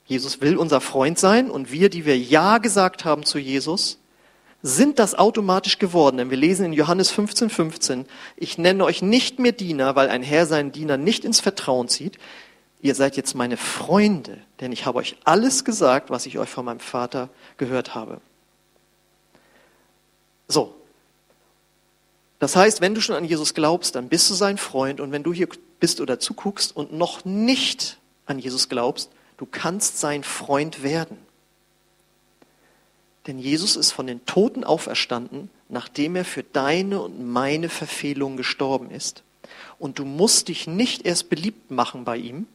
Jesus 0.05 0.41
will 0.41 0.57
unser 0.57 0.81
Freund 0.81 1.19
sein 1.19 1.51
und 1.51 1.71
wir, 1.71 1.89
die 1.89 2.05
wir 2.05 2.19
Ja 2.19 2.59
gesagt 2.59 3.05
haben 3.05 3.25
zu 3.25 3.39
Jesus, 3.39 3.99
sind 4.63 4.99
das 4.99 5.15
automatisch 5.15 5.79
geworden. 5.79 6.19
Denn 6.19 6.31
wir 6.31 6.37
lesen 6.37 6.67
in 6.67 6.73
Johannes 6.73 7.11
15, 7.11 7.51
15, 7.51 8.07
ich 8.37 8.59
nenne 8.59 8.85
euch 8.85 9.03
nicht 9.03 9.39
mehr 9.39 9.53
Diener, 9.53 9.97
weil 9.97 10.09
ein 10.09 10.23
Herr 10.23 10.47
seinen 10.47 10.73
Diener 10.73 10.97
nicht 10.97 11.25
ins 11.25 11.41
Vertrauen 11.41 11.89
zieht. 11.89 12.19
Ihr 12.83 12.95
seid 12.95 13.17
jetzt 13.17 13.35
meine 13.35 13.57
Freunde, 13.57 14.39
denn 14.61 14.73
ich 14.73 14.87
habe 14.87 14.99
euch 14.99 15.17
alles 15.25 15.65
gesagt, 15.65 16.11
was 16.11 16.27
ich 16.27 16.39
euch 16.39 16.49
von 16.49 16.65
meinem 16.65 16.81
Vater 16.81 17.29
gehört 17.59 17.95
habe. 17.95 18.21
So. 20.49 20.75
Das 22.39 22.57
heißt, 22.57 22.81
wenn 22.81 22.95
du 22.95 23.03
schon 23.03 23.17
an 23.17 23.27
Jesus 23.27 23.53
glaubst, 23.53 23.95
dann 23.95 24.09
bist 24.09 24.31
du 24.31 24.35
sein 24.35 24.57
Freund. 24.57 25.01
Und 25.01 25.13
wenn 25.13 25.23
du 25.23 25.33
hier 25.33 25.49
bist 25.79 26.01
oder 26.01 26.19
zuguckst 26.19 26.75
und 26.75 26.93
noch 26.93 27.27
nicht 27.27 27.99
an 28.25 28.39
Jesus 28.39 28.71
glaubst, 28.71 29.11
du 29.37 29.47
kannst 29.47 29.99
sein 29.99 30.25
Freund 30.25 30.83
werden. 30.83 31.19
Denn 33.27 33.39
Jesus 33.39 33.77
ist 33.77 33.93
von 33.93 34.07
den 34.07 34.25
Toten 34.27 34.65
auferstanden, 34.65 35.51
nachdem 35.69 36.17
er 36.17 36.25
für 36.25 36.43
deine 36.43 37.01
und 37.01 37.31
meine 37.31 37.69
Verfehlungen 37.69 38.37
gestorben 38.37 38.91
ist. 38.91 39.23
Und 39.79 39.99
du 39.99 40.05
musst 40.05 40.49
dich 40.49 40.67
nicht 40.67 41.05
erst 41.07 41.29
beliebt 41.29 41.71
machen 41.71 42.05
bei 42.05 42.17
ihm. 42.17 42.47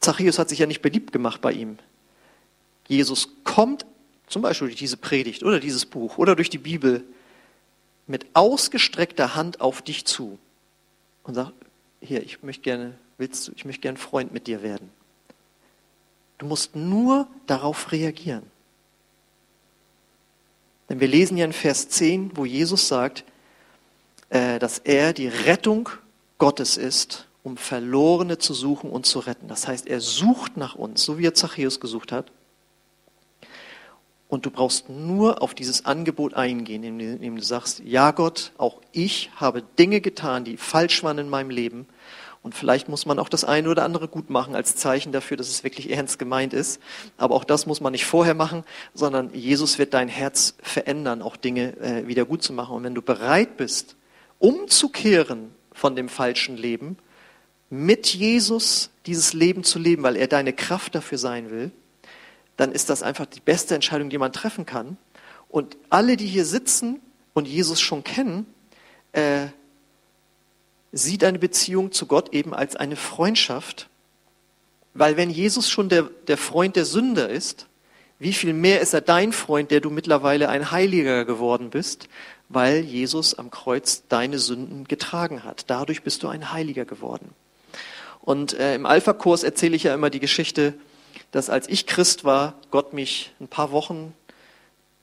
Zachäus 0.00 0.38
hat 0.38 0.48
sich 0.48 0.58
ja 0.58 0.66
nicht 0.66 0.82
beliebt 0.82 1.12
gemacht 1.12 1.40
bei 1.40 1.52
ihm. 1.52 1.78
Jesus 2.88 3.28
kommt 3.44 3.86
zum 4.26 4.42
Beispiel 4.42 4.68
durch 4.68 4.78
diese 4.78 4.96
Predigt 4.96 5.42
oder 5.42 5.60
dieses 5.60 5.86
Buch 5.86 6.18
oder 6.18 6.34
durch 6.34 6.50
die 6.50 6.58
Bibel 6.58 7.04
mit 8.06 8.26
ausgestreckter 8.34 9.34
Hand 9.34 9.60
auf 9.60 9.82
dich 9.82 10.04
zu 10.04 10.38
und 11.22 11.34
sagt, 11.34 11.52
hier, 12.00 12.22
ich 12.22 12.42
möchte 12.42 12.62
gerne, 12.62 12.98
willst 13.16 13.46
du, 13.46 13.52
ich 13.54 13.64
möchte 13.64 13.82
gerne 13.82 13.98
Freund 13.98 14.32
mit 14.32 14.46
dir 14.46 14.62
werden. 14.62 14.90
Du 16.38 16.46
musst 16.46 16.74
nur 16.74 17.28
darauf 17.46 17.92
reagieren. 17.92 18.51
Denn 20.92 21.00
wir 21.00 21.08
lesen 21.08 21.38
ja 21.38 21.46
in 21.46 21.54
Vers 21.54 21.88
10, 21.88 22.32
wo 22.34 22.44
Jesus 22.44 22.86
sagt, 22.86 23.24
äh, 24.28 24.58
dass 24.58 24.78
er 24.78 25.14
die 25.14 25.26
Rettung 25.26 25.88
Gottes 26.36 26.76
ist, 26.76 27.28
um 27.42 27.56
Verlorene 27.56 28.36
zu 28.36 28.52
suchen 28.52 28.90
und 28.90 29.06
zu 29.06 29.20
retten. 29.20 29.48
Das 29.48 29.66
heißt, 29.66 29.86
er 29.86 30.02
sucht 30.02 30.58
nach 30.58 30.74
uns, 30.74 31.02
so 31.02 31.16
wie 31.16 31.24
er 31.24 31.32
Zachäus 31.32 31.80
gesucht 31.80 32.12
hat. 32.12 32.30
Und 34.28 34.44
du 34.44 34.50
brauchst 34.50 34.90
nur 34.90 35.40
auf 35.40 35.54
dieses 35.54 35.86
Angebot 35.86 36.34
eingehen, 36.34 36.84
indem 36.84 37.36
du 37.36 37.42
sagst, 37.42 37.80
ja 37.82 38.10
Gott, 38.10 38.52
auch 38.58 38.82
ich 38.92 39.30
habe 39.36 39.62
Dinge 39.78 40.02
getan, 40.02 40.44
die 40.44 40.58
falsch 40.58 41.02
waren 41.02 41.16
in 41.16 41.30
meinem 41.30 41.48
Leben 41.48 41.86
und 42.42 42.56
vielleicht 42.56 42.88
muss 42.88 43.06
man 43.06 43.20
auch 43.20 43.28
das 43.28 43.44
eine 43.44 43.70
oder 43.70 43.84
andere 43.84 44.08
gut 44.08 44.28
machen 44.28 44.56
als 44.56 44.74
Zeichen 44.74 45.12
dafür, 45.12 45.36
dass 45.36 45.48
es 45.48 45.62
wirklich 45.62 45.90
ernst 45.90 46.18
gemeint 46.18 46.52
ist. 46.52 46.80
Aber 47.16 47.36
auch 47.36 47.44
das 47.44 47.66
muss 47.66 47.80
man 47.80 47.92
nicht 47.92 48.04
vorher 48.04 48.34
machen, 48.34 48.64
sondern 48.94 49.32
Jesus 49.32 49.78
wird 49.78 49.94
dein 49.94 50.08
Herz 50.08 50.56
verändern, 50.60 51.22
auch 51.22 51.36
Dinge 51.36 51.76
äh, 51.78 52.08
wieder 52.08 52.24
gut 52.24 52.42
zu 52.42 52.52
machen. 52.52 52.74
Und 52.74 52.82
wenn 52.82 52.96
du 52.96 53.02
bereit 53.02 53.56
bist, 53.56 53.94
umzukehren 54.40 55.54
von 55.72 55.94
dem 55.94 56.08
falschen 56.08 56.56
Leben, 56.56 56.96
mit 57.70 58.08
Jesus 58.08 58.90
dieses 59.06 59.32
Leben 59.32 59.62
zu 59.62 59.78
leben, 59.78 60.02
weil 60.02 60.16
er 60.16 60.26
deine 60.26 60.52
Kraft 60.52 60.96
dafür 60.96 61.18
sein 61.18 61.50
will, 61.50 61.70
dann 62.56 62.72
ist 62.72 62.90
das 62.90 63.04
einfach 63.04 63.26
die 63.26 63.40
beste 63.40 63.76
Entscheidung, 63.76 64.10
die 64.10 64.18
man 64.18 64.32
treffen 64.32 64.66
kann. 64.66 64.96
Und 65.48 65.76
alle, 65.90 66.16
die 66.16 66.26
hier 66.26 66.44
sitzen 66.44 67.00
und 67.34 67.46
Jesus 67.46 67.80
schon 67.80 68.02
kennen, 68.02 68.46
äh, 69.12 69.46
sieht 70.92 71.24
eine 71.24 71.38
Beziehung 71.38 71.92
zu 71.92 72.06
Gott 72.06 72.32
eben 72.32 72.54
als 72.54 72.76
eine 72.76 72.96
Freundschaft, 72.96 73.88
weil 74.94 75.16
wenn 75.16 75.30
Jesus 75.30 75.70
schon 75.70 75.88
der, 75.88 76.02
der 76.02 76.36
Freund 76.36 76.76
der 76.76 76.84
Sünder 76.84 77.28
ist, 77.28 77.66
wie 78.18 78.32
viel 78.32 78.52
mehr 78.52 78.80
ist 78.80 78.92
er 78.92 79.00
dein 79.00 79.32
Freund, 79.32 79.70
der 79.70 79.80
du 79.80 79.90
mittlerweile 79.90 80.48
ein 80.48 80.70
Heiliger 80.70 81.24
geworden 81.24 81.70
bist, 81.70 82.08
weil 82.48 82.80
Jesus 82.80 83.34
am 83.34 83.50
Kreuz 83.50 84.04
deine 84.08 84.38
Sünden 84.38 84.84
getragen 84.84 85.42
hat. 85.42 85.64
Dadurch 85.68 86.02
bist 86.02 86.22
du 86.22 86.28
ein 86.28 86.52
Heiliger 86.52 86.84
geworden. 86.84 87.30
Und 88.20 88.52
äh, 88.52 88.74
im 88.74 88.86
Alpha-Kurs 88.86 89.42
erzähle 89.42 89.74
ich 89.74 89.84
ja 89.84 89.94
immer 89.94 90.10
die 90.10 90.20
Geschichte, 90.20 90.74
dass 91.32 91.50
als 91.50 91.68
ich 91.68 91.86
Christ 91.86 92.24
war, 92.24 92.54
Gott 92.70 92.92
mich 92.92 93.32
ein 93.40 93.48
paar 93.48 93.72
Wochen 93.72 94.14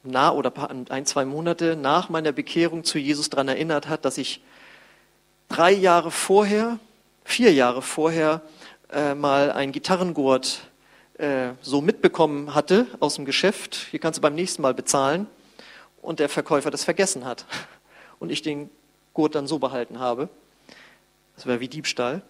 nah 0.04 0.32
oder 0.32 0.54
ein, 0.90 1.06
zwei 1.06 1.26
Monate 1.26 1.76
nach 1.76 2.10
meiner 2.10 2.32
Bekehrung 2.32 2.84
zu 2.84 3.00
Jesus 3.00 3.30
daran 3.30 3.50
erinnert 3.50 3.90
hat, 3.90 4.06
dass 4.06 4.18
ich 4.18 4.42
drei 5.50 5.72
Jahre 5.72 6.12
vorher, 6.12 6.80
vier 7.26 7.52
Jahre 7.52 7.82
vorher 7.82 8.42
äh, 8.92 9.16
mal 9.16 9.52
ein 9.52 9.72
Gitarrengurt 9.72 10.62
äh, 11.18 11.50
so 11.62 11.82
mitbekommen 11.82 12.56
hatte 12.56 12.88
aus 13.00 13.16
dem 13.16 13.26
Geschäft. 13.26 13.88
Hier 13.92 14.00
kannst 14.00 14.18
du 14.18 14.22
beim 14.22 14.36
nächsten 14.36 14.62
Mal 14.62 14.74
bezahlen. 14.74 15.28
Und 16.02 16.20
der 16.20 16.30
Verkäufer 16.30 16.72
das 16.72 16.86
vergessen 16.86 17.26
hat. 17.26 17.46
Und 18.20 18.32
ich 18.32 18.42
den 18.42 18.70
Gurt 19.14 19.36
dann 19.36 19.48
so 19.48 19.60
behalten 19.60 20.00
habe. 20.00 20.30
Das 21.36 21.46
wäre 21.46 21.60
wie 21.60 21.68
Diebstahl. 21.68 22.22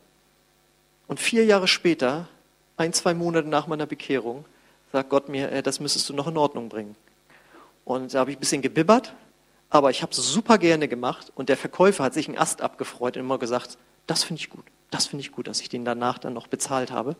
Und 1.07 1.19
vier 1.19 1.45
Jahre 1.45 1.67
später, 1.67 2.27
ein, 2.77 2.93
zwei 2.93 3.13
Monate 3.13 3.47
nach 3.47 3.67
meiner 3.67 3.85
Bekehrung, 3.85 4.45
sagt 4.91 5.09
Gott 5.09 5.29
mir, 5.29 5.51
äh, 5.51 5.61
das 5.61 5.79
müsstest 5.79 6.09
du 6.09 6.13
noch 6.13 6.27
in 6.27 6.37
Ordnung 6.37 6.69
bringen. 6.69 6.95
Und 7.85 8.13
da 8.13 8.19
habe 8.19 8.31
ich 8.31 8.37
ein 8.37 8.39
bisschen 8.39 8.61
gebibbert 8.61 9.13
aber 9.69 9.89
ich 9.91 10.01
habe 10.01 10.11
es 10.11 10.17
super 10.17 10.57
gerne 10.57 10.87
gemacht 10.87 11.31
und 11.35 11.49
der 11.49 11.57
Verkäufer 11.57 12.03
hat 12.03 12.13
sich 12.13 12.27
einen 12.27 12.37
Ast 12.37 12.61
abgefreut 12.61 13.17
und 13.17 13.23
immer 13.23 13.37
gesagt, 13.37 13.77
das 14.07 14.23
finde 14.23 14.41
ich 14.41 14.49
gut, 14.49 14.65
das 14.89 15.07
finde 15.07 15.21
ich 15.21 15.31
gut, 15.31 15.47
dass 15.47 15.61
ich 15.61 15.69
den 15.69 15.85
danach 15.85 16.17
dann 16.17 16.33
noch 16.33 16.47
bezahlt 16.47 16.91
habe. 16.91 17.15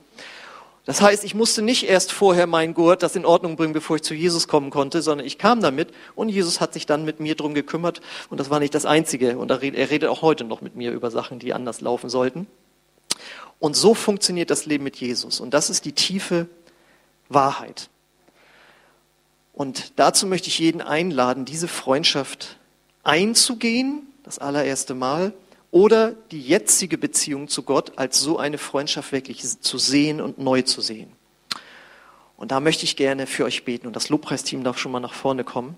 Das 0.86 1.02
heißt, 1.02 1.24
ich 1.24 1.36
musste 1.36 1.62
nicht 1.62 1.88
erst 1.88 2.12
vorher 2.12 2.48
meinen 2.48 2.74
Gurt 2.74 3.04
das 3.04 3.16
in 3.16 3.26
Ordnung 3.26 3.58
bringen, 3.58 3.74
bevor 3.74 3.98
ich 3.98 4.02
zu 4.02 4.16
Jesus 4.16 4.48
kommen 4.48 4.72
konnte, 4.72 5.04
sondern 5.04 5.28
ich 5.28 5.38
kam 5.38 5.62
damit 5.62 5.90
und 6.16 6.30
Jesus 6.30 6.62
hat 6.62 6.74
sich 6.74 6.88
dann 6.88 7.06
mit 7.06 7.20
mir 7.20 7.36
drum 7.36 7.54
gekümmert 7.54 8.02
und 8.32 8.40
das 8.40 8.50
war 8.50 8.60
nicht 8.60 8.74
das 8.74 8.88
Einzige. 8.88 9.38
Und 9.38 9.52
er 9.52 9.62
redet 9.62 10.10
auch 10.10 10.24
heute 10.24 10.46
noch 10.46 10.62
mit 10.62 10.76
mir 10.76 10.92
über 10.92 11.12
Sachen, 11.12 11.38
die 11.38 11.54
anders 11.54 11.82
laufen 11.82 12.10
sollten. 12.10 12.48
Und 13.60 13.76
so 13.76 13.94
funktioniert 13.94 14.50
das 14.50 14.66
Leben 14.66 14.84
mit 14.84 14.96
Jesus 14.96 15.40
und 15.40 15.54
das 15.54 15.70
ist 15.70 15.86
die 15.86 15.92
tiefe 15.92 16.48
Wahrheit. 17.28 17.90
Und 19.60 20.00
dazu 20.00 20.26
möchte 20.26 20.48
ich 20.48 20.58
jeden 20.60 20.80
einladen, 20.80 21.44
diese 21.44 21.68
Freundschaft 21.68 22.56
einzugehen, 23.04 24.08
das 24.24 24.40
allererste 24.40 24.96
Mal, 24.96 25.34
oder 25.70 26.14
die 26.32 26.40
jetzige 26.40 26.98
Beziehung 26.98 27.50
zu 27.50 27.64
Gott 27.64 27.98
als 27.98 28.22
so 28.22 28.38
eine 28.38 28.58
Freundschaft 28.58 29.12
wirklich 29.12 29.60
zu 29.60 29.78
sehen 29.78 30.22
und 30.22 30.40
neu 30.40 30.62
zu 30.62 30.80
sehen. 30.80 31.12
Und 32.38 32.52
da 32.52 32.62
möchte 32.62 32.86
ich 32.86 32.96
gerne 32.96 33.28
für 33.28 33.44
euch 33.44 33.66
beten 33.66 33.86
und 33.86 33.98
das 33.98 34.08
Lobpreisteam 34.08 34.64
darf 34.64 34.78
schon 34.78 34.94
mal 34.94 35.02
nach 35.02 35.14
vorne 35.14 35.44
kommen. 35.44 35.78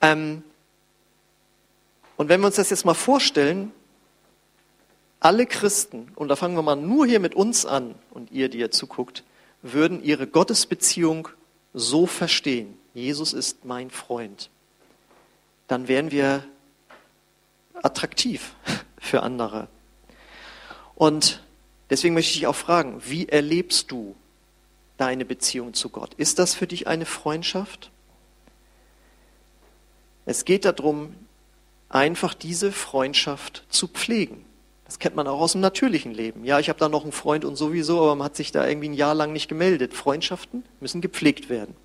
Ähm 0.00 0.44
und 2.16 2.28
wenn 2.28 2.40
wir 2.40 2.46
uns 2.46 2.56
das 2.56 2.70
jetzt 2.70 2.84
mal 2.84 2.94
vorstellen, 2.94 3.72
alle 5.18 5.46
Christen, 5.46 6.12
und 6.14 6.28
da 6.28 6.36
fangen 6.36 6.54
wir 6.54 6.62
mal 6.62 6.76
nur 6.76 7.08
hier 7.08 7.18
mit 7.18 7.34
uns 7.34 7.66
an 7.66 7.96
und 8.12 8.30
ihr, 8.30 8.48
die 8.48 8.58
ihr 8.58 8.70
zuguckt, 8.70 9.24
würden 9.62 10.00
ihre 10.00 10.28
Gottesbeziehung 10.28 11.28
so 11.72 12.06
verstehen, 12.06 12.76
Jesus 12.94 13.32
ist 13.32 13.64
mein 13.64 13.90
Freund, 13.90 14.50
dann 15.68 15.88
wären 15.88 16.10
wir 16.10 16.44
attraktiv 17.74 18.54
für 18.98 19.22
andere. 19.22 19.68
Und 20.94 21.42
deswegen 21.88 22.14
möchte 22.14 22.30
ich 22.30 22.38
dich 22.38 22.46
auch 22.46 22.56
fragen, 22.56 23.00
wie 23.06 23.28
erlebst 23.28 23.90
du 23.90 24.16
deine 24.96 25.24
Beziehung 25.24 25.72
zu 25.72 25.88
Gott? 25.88 26.14
Ist 26.14 26.38
das 26.38 26.54
für 26.54 26.66
dich 26.66 26.86
eine 26.86 27.06
Freundschaft? 27.06 27.90
Es 30.26 30.44
geht 30.44 30.64
darum, 30.64 31.14
einfach 31.88 32.34
diese 32.34 32.70
Freundschaft 32.70 33.64
zu 33.70 33.88
pflegen. 33.88 34.44
Das 34.90 34.98
kennt 34.98 35.14
man 35.14 35.28
auch 35.28 35.38
aus 35.38 35.52
dem 35.52 35.60
natürlichen 35.60 36.12
Leben. 36.12 36.44
Ja, 36.44 36.58
ich 36.58 36.68
habe 36.68 36.80
da 36.80 36.88
noch 36.88 37.04
einen 37.04 37.12
Freund 37.12 37.44
und 37.44 37.54
sowieso, 37.54 38.00
aber 38.00 38.16
man 38.16 38.24
hat 38.24 38.34
sich 38.34 38.50
da 38.50 38.66
irgendwie 38.66 38.88
ein 38.88 38.94
Jahr 38.94 39.14
lang 39.14 39.32
nicht 39.32 39.46
gemeldet. 39.46 39.94
Freundschaften 39.94 40.64
müssen 40.80 41.00
gepflegt 41.00 41.48
werden. 41.48 41.76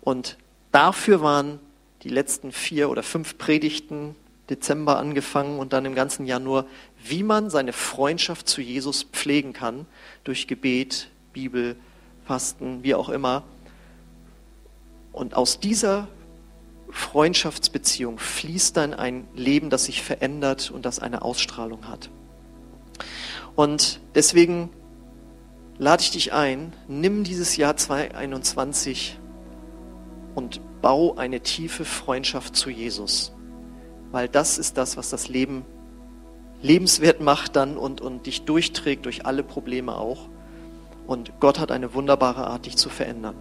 Und 0.00 0.38
dafür 0.72 1.20
waren 1.20 1.60
die 2.02 2.08
letzten 2.08 2.50
vier 2.50 2.88
oder 2.88 3.02
fünf 3.02 3.36
Predigten 3.36 4.16
Dezember 4.48 4.96
angefangen 4.96 5.58
und 5.58 5.74
dann 5.74 5.84
im 5.84 5.94
ganzen 5.94 6.24
Jahr 6.24 6.40
nur, 6.40 6.64
wie 7.04 7.22
man 7.22 7.50
seine 7.50 7.74
Freundschaft 7.74 8.48
zu 8.48 8.62
Jesus 8.62 9.02
pflegen 9.02 9.52
kann 9.52 9.84
durch 10.24 10.46
Gebet, 10.46 11.10
Bibel, 11.34 11.76
Fasten, 12.24 12.82
wie 12.82 12.94
auch 12.94 13.10
immer. 13.10 13.42
Und 15.12 15.34
aus 15.34 15.60
dieser 15.60 16.08
Freundschaftsbeziehung 16.88 18.18
fließt 18.18 18.76
dann 18.78 18.94
ein 18.94 19.26
Leben, 19.34 19.68
das 19.68 19.84
sich 19.84 20.02
verändert 20.02 20.70
und 20.70 20.86
das 20.86 21.00
eine 21.00 21.20
Ausstrahlung 21.20 21.86
hat. 21.86 22.08
Und 23.56 24.00
deswegen 24.14 24.70
lade 25.78 26.02
ich 26.02 26.10
dich 26.10 26.32
ein, 26.32 26.72
nimm 26.88 27.24
dieses 27.24 27.56
Jahr 27.56 27.76
2021 27.76 29.18
und 30.34 30.60
bau 30.82 31.16
eine 31.16 31.40
tiefe 31.40 31.84
Freundschaft 31.84 32.56
zu 32.56 32.70
Jesus. 32.70 33.32
Weil 34.10 34.28
das 34.28 34.58
ist 34.58 34.76
das, 34.76 34.96
was 34.96 35.10
das 35.10 35.28
Leben 35.28 35.64
lebenswert 36.62 37.20
macht 37.20 37.56
dann 37.56 37.76
und, 37.76 38.00
und 38.00 38.26
dich 38.26 38.44
durchträgt 38.44 39.04
durch 39.04 39.26
alle 39.26 39.42
Probleme 39.42 39.96
auch. 39.96 40.28
Und 41.06 41.38
Gott 41.40 41.58
hat 41.58 41.70
eine 41.70 41.94
wunderbare 41.94 42.46
Art, 42.46 42.66
dich 42.66 42.76
zu 42.76 42.88
verändern. 42.88 43.36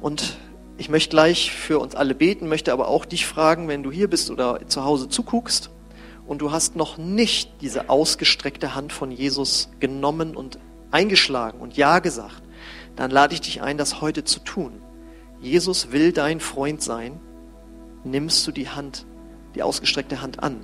Und 0.00 0.38
ich 0.78 0.88
möchte 0.88 1.10
gleich 1.10 1.52
für 1.52 1.78
uns 1.78 1.94
alle 1.94 2.14
beten, 2.14 2.48
möchte 2.48 2.72
aber 2.72 2.88
auch 2.88 3.04
dich 3.04 3.26
fragen, 3.26 3.68
wenn 3.68 3.82
du 3.82 3.90
hier 3.90 4.08
bist 4.08 4.30
oder 4.30 4.66
zu 4.66 4.84
Hause 4.84 5.08
zuguckst 5.08 5.70
und 6.30 6.40
du 6.40 6.52
hast 6.52 6.76
noch 6.76 6.96
nicht 6.96 7.60
diese 7.60 7.90
ausgestreckte 7.90 8.76
Hand 8.76 8.92
von 8.92 9.10
Jesus 9.10 9.68
genommen 9.80 10.36
und 10.36 10.60
eingeschlagen 10.92 11.58
und 11.58 11.76
Ja 11.76 11.98
gesagt, 11.98 12.44
dann 12.94 13.10
lade 13.10 13.34
ich 13.34 13.40
dich 13.40 13.62
ein, 13.62 13.76
das 13.76 14.00
heute 14.00 14.22
zu 14.22 14.38
tun. 14.38 14.80
Jesus 15.40 15.90
will 15.90 16.12
dein 16.12 16.38
Freund 16.38 16.82
sein. 16.82 17.18
Nimmst 18.04 18.46
du 18.46 18.52
die 18.52 18.68
Hand, 18.68 19.06
die 19.56 19.64
ausgestreckte 19.64 20.22
Hand 20.22 20.40
an? 20.40 20.58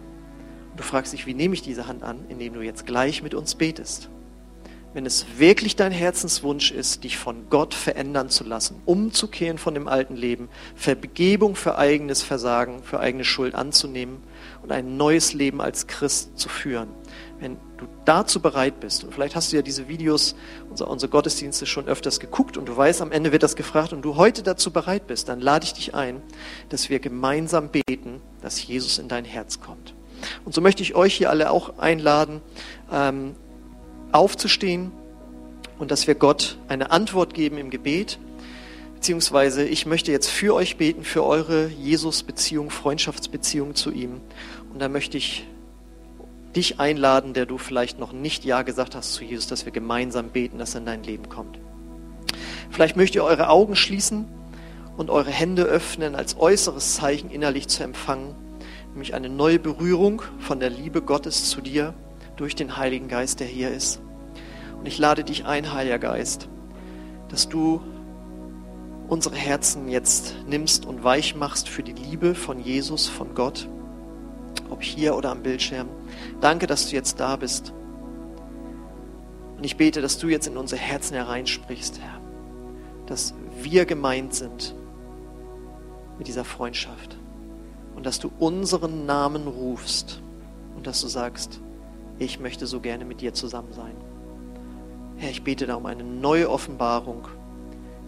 Und 0.71 0.79
du 0.79 0.85
fragst 0.85 1.13
dich, 1.13 1.27
wie 1.27 1.35
nehme 1.35 1.55
ich 1.55 1.63
diese 1.63 1.89
Hand 1.89 2.05
an? 2.05 2.27
Indem 2.29 2.55
du 2.55 2.61
jetzt 2.61 2.87
gleich 2.87 3.25
mit 3.25 3.35
uns 3.35 3.57
betest 3.57 4.09
wenn 4.97 5.05
es 5.05 5.27
wirklich 5.37 5.77
dein 5.77 5.93
Herzenswunsch 5.93 6.71
ist, 6.71 7.05
dich 7.05 7.19
von 7.19 7.51
Gott 7.51 7.75
verändern 7.75 8.31
zu 8.31 8.45
lassen, 8.45 8.81
umzukehren 8.87 9.59
von 9.59 9.75
dem 9.75 9.89
alten 9.89 10.17
Leben, 10.17 10.49
Vergebung 10.75 11.55
für 11.55 11.77
eigenes 11.77 12.23
Versagen, 12.23 12.83
für 12.83 12.99
eigene 12.99 13.23
Schuld 13.23 13.55
anzunehmen 13.55 14.23
und 14.63 14.73
ein 14.73 14.97
neues 14.97 15.35
Leben 15.35 15.61
als 15.61 15.87
Christ 15.87 16.39
zu 16.39 16.49
führen. 16.49 16.89
Wenn 17.39 17.59
du 17.77 17.85
dazu 18.07 18.41
bereit 18.41 18.81
bist, 18.81 19.05
und 19.05 19.13
vielleicht 19.13 19.37
hast 19.37 19.53
du 19.53 19.57
ja 19.57 19.63
diese 19.63 19.87
Videos, 19.87 20.35
unsere, 20.71 20.89
unsere 20.89 21.11
Gottesdienste 21.11 21.67
schon 21.67 21.89
öfters 21.89 22.19
geguckt 22.19 22.57
und 22.57 22.67
du 22.67 22.75
weißt, 22.75 23.03
am 23.03 23.13
Ende 23.13 23.33
wird 23.33 23.43
das 23.43 23.55
gefragt 23.55 23.93
und 23.93 24.01
du 24.01 24.17
heute 24.17 24.43
dazu 24.43 24.71
bereit 24.71 25.07
bist, 25.07 25.29
dann 25.29 25.43
lade 25.43 25.67
ich 25.67 25.75
dich 25.75 25.95
ein, 25.95 26.23
dass 26.71 26.89
wir 26.89 27.01
gemeinsam 27.01 27.69
beten, 27.69 28.23
dass 28.41 28.67
Jesus 28.67 28.97
in 28.97 29.09
dein 29.09 29.27
Herz 29.27 29.61
kommt. 29.61 29.93
Und 30.47 30.55
so 30.55 30.63
möchte 30.63 30.83
ich 30.83 30.95
euch 30.95 31.15
hier 31.15 31.29
alle 31.29 31.51
auch 31.51 31.79
einladen, 31.79 32.41
ähm, 32.91 33.35
aufzustehen 34.13 34.93
und 35.79 35.91
dass 35.91 36.07
wir 36.07 36.15
Gott 36.15 36.59
eine 36.69 36.91
Antwort 36.91 37.35
geben 37.35 37.59
im 37.59 37.71
Gebet. 37.71 38.19
Beziehungsweise 38.95 39.65
ich 39.65 39.87
möchte 39.87 40.11
jetzt 40.11 40.29
für 40.29 40.55
euch 40.55 40.77
beten, 40.79 41.05
für 41.05 41.25
eure 41.25 41.69
Jesus-Beziehung, 41.69 42.71
Freundschaftsbeziehung 42.71 43.75
zu 43.75 43.91
ihm. 43.91 44.21
Und 44.73 44.81
da 44.81 44.89
möchte 44.89 45.19
ich 45.19 45.47
dich 46.57 46.81
einladen, 46.81 47.35
der 47.35 47.45
du 47.45 47.59
vielleicht 47.59 47.99
noch 47.99 48.13
nicht 48.13 48.45
Ja 48.45 48.63
gesagt 48.63 48.95
hast 48.95 49.13
zu 49.13 49.23
Jesus, 49.25 49.47
dass 49.47 49.67
wir 49.67 49.73
gemeinsam 49.73 50.31
beten, 50.31 50.59
dass 50.59 50.75
er 50.75 50.81
in 50.81 50.87
dein 50.87 51.03
Leben 51.03 51.29
kommt. 51.29 51.59
Vielleicht 52.71 52.97
möchtet 52.97 53.17
ihr 53.17 53.25
eure 53.25 53.51
Augen 53.51 53.77
schließen 53.77 54.25
und 54.97 55.11
eure 55.11 55.31
Hände 55.31 55.65
öffnen 55.65 56.15
als 56.15 56.39
äußeres 56.39 56.95
Zeichen 56.95 57.31
innerlich 57.31 57.69
zu 57.69 57.85
empfangen, 57.85 58.35
nämlich 58.93 59.15
eine 59.15 59.29
neue 59.29 59.59
Berührung 59.59 60.23
von 60.39 60.59
der 60.59 60.71
Liebe 60.71 61.03
Gottes 61.03 61.51
zu 61.51 61.61
dir 61.61 61.93
durch 62.37 62.55
den 62.55 62.77
Heiligen 62.77 63.09
Geist, 63.09 63.41
der 63.41 63.47
hier 63.47 63.71
ist. 63.71 64.01
Und 64.79 64.87
ich 64.87 64.99
lade 64.99 65.25
dich 65.25 65.47
ein, 65.47 65.73
Heiliger 65.73 65.99
Geist, 65.99 66.49
dass 67.29 67.49
du 67.49 67.81
unsere 69.09 69.37
Herzen 69.37 69.89
jetzt 69.89 70.37
nimmst 70.47 70.85
und 70.85 71.05
weich 71.05 71.35
machst 71.35 71.69
für 71.69 71.83
die 71.83 71.93
Liebe 71.93 72.35
von 72.35 72.61
Jesus, 72.61 73.07
von 73.09 73.35
Gott, 73.35 73.69
ob 74.71 74.83
hier 74.83 75.17
oder 75.17 75.31
am 75.31 75.43
Bildschirm. 75.43 75.89
Danke, 76.41 76.67
dass 76.67 76.89
du 76.89 76.97
jetzt 76.97 77.21
da 77.21 77.37
bist. 77.37 77.73
Und 79.57 79.65
ich 79.65 79.77
bete, 79.77 80.03
dass 80.03 80.19
du 80.19 80.29
jetzt 80.29 80.47
in 80.47 80.57
unsere 80.57 80.81
Herzen 80.81 81.15
hereinsprichst, 81.15 82.01
Herr, 82.01 82.21
dass 83.07 83.35
wir 83.63 83.87
gemeint 83.87 84.35
sind 84.35 84.75
mit 86.19 86.27
dieser 86.27 86.45
Freundschaft 86.45 87.17
und 87.95 88.05
dass 88.05 88.19
du 88.19 88.31
unseren 88.39 89.07
Namen 89.07 89.47
rufst 89.47 90.21
und 90.77 90.87
dass 90.87 91.01
du 91.01 91.09
sagst, 91.09 91.61
ich 92.19 92.41
möchte 92.41 92.67
so 92.67 92.81
gerne 92.81 93.05
mit 93.05 93.21
dir 93.21 93.35
zusammen 93.35 93.73
sein. 93.73 93.95
Herr, 95.17 95.31
ich 95.31 95.43
bete 95.45 95.67
da 95.67 95.77
um 95.77 95.87
eine 95.87 96.05
neue 96.05 96.51
Offenbarung 96.51 97.29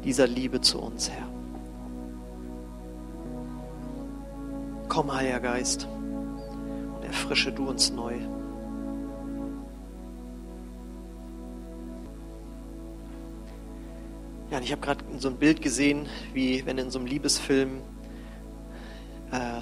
dieser 0.05 0.27
Liebe 0.27 0.61
zu 0.61 0.79
uns, 0.79 1.11
Herr. 1.11 1.27
Komm, 4.89 5.13
Heiliger 5.13 5.41
Geist, 5.41 5.87
und 6.97 7.05
erfrische 7.05 7.53
du 7.53 7.69
uns 7.69 7.91
neu. 7.91 8.15
Ja, 14.51 14.57
und 14.57 14.63
ich 14.63 14.73
habe 14.73 14.81
gerade 14.81 15.05
so 15.19 15.29
ein 15.29 15.37
Bild 15.37 15.61
gesehen, 15.61 16.07
wie 16.33 16.65
wenn 16.65 16.79
in 16.79 16.91
so 16.91 16.99
einem 16.99 17.07
Liebesfilm 17.07 17.83
äh, 19.31 19.61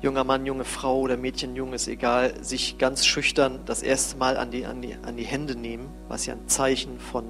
junger 0.00 0.24
Mann, 0.24 0.46
junge 0.46 0.64
Frau 0.64 1.00
oder 1.00 1.16
Mädchen, 1.16 1.56
Junge, 1.56 1.74
ist 1.74 1.88
egal, 1.88 2.42
sich 2.42 2.78
ganz 2.78 3.04
schüchtern 3.04 3.60
das 3.66 3.82
erste 3.82 4.16
Mal 4.16 4.36
an 4.36 4.50
die, 4.50 4.64
an 4.64 4.80
die, 4.80 4.94
an 5.02 5.16
die 5.16 5.24
Hände 5.24 5.56
nehmen, 5.56 5.88
was 6.08 6.26
ja 6.26 6.34
ein 6.34 6.48
Zeichen 6.48 7.00
von 7.00 7.24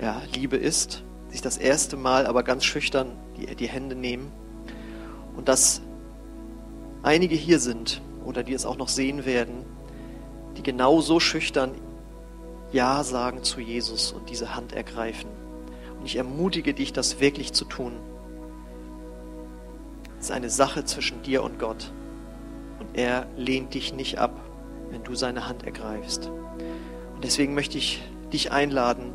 ja, 0.00 0.20
Liebe 0.34 0.56
ist, 0.56 1.02
sich 1.30 1.40
das 1.40 1.56
erste 1.56 1.96
Mal 1.96 2.26
aber 2.26 2.42
ganz 2.42 2.64
schüchtern 2.64 3.12
die, 3.36 3.54
die 3.54 3.68
Hände 3.68 3.94
nehmen 3.94 4.30
und 5.36 5.48
dass 5.48 5.80
einige 7.02 7.34
hier 7.34 7.58
sind 7.58 8.02
oder 8.24 8.42
die 8.42 8.52
es 8.52 8.66
auch 8.66 8.76
noch 8.76 8.88
sehen 8.88 9.24
werden, 9.24 9.64
die 10.56 10.62
genau 10.62 11.00
so 11.00 11.20
schüchtern 11.20 11.72
Ja 12.72 13.04
sagen 13.04 13.42
zu 13.42 13.60
Jesus 13.60 14.12
und 14.12 14.28
diese 14.30 14.54
Hand 14.54 14.72
ergreifen. 14.72 15.30
Und 15.98 16.06
ich 16.06 16.16
ermutige 16.16 16.74
dich, 16.74 16.92
das 16.92 17.20
wirklich 17.20 17.52
zu 17.52 17.64
tun. 17.64 17.92
Es 20.20 20.26
ist 20.26 20.32
eine 20.32 20.50
Sache 20.50 20.84
zwischen 20.84 21.22
dir 21.22 21.42
und 21.42 21.58
Gott. 21.58 21.92
Und 22.78 22.88
er 22.92 23.26
lehnt 23.38 23.72
dich 23.72 23.94
nicht 23.94 24.18
ab, 24.18 24.38
wenn 24.90 25.02
du 25.02 25.14
seine 25.14 25.48
Hand 25.48 25.64
ergreifst. 25.64 26.26
Und 26.26 27.24
deswegen 27.24 27.54
möchte 27.54 27.78
ich 27.78 28.02
dich 28.30 28.52
einladen, 28.52 29.12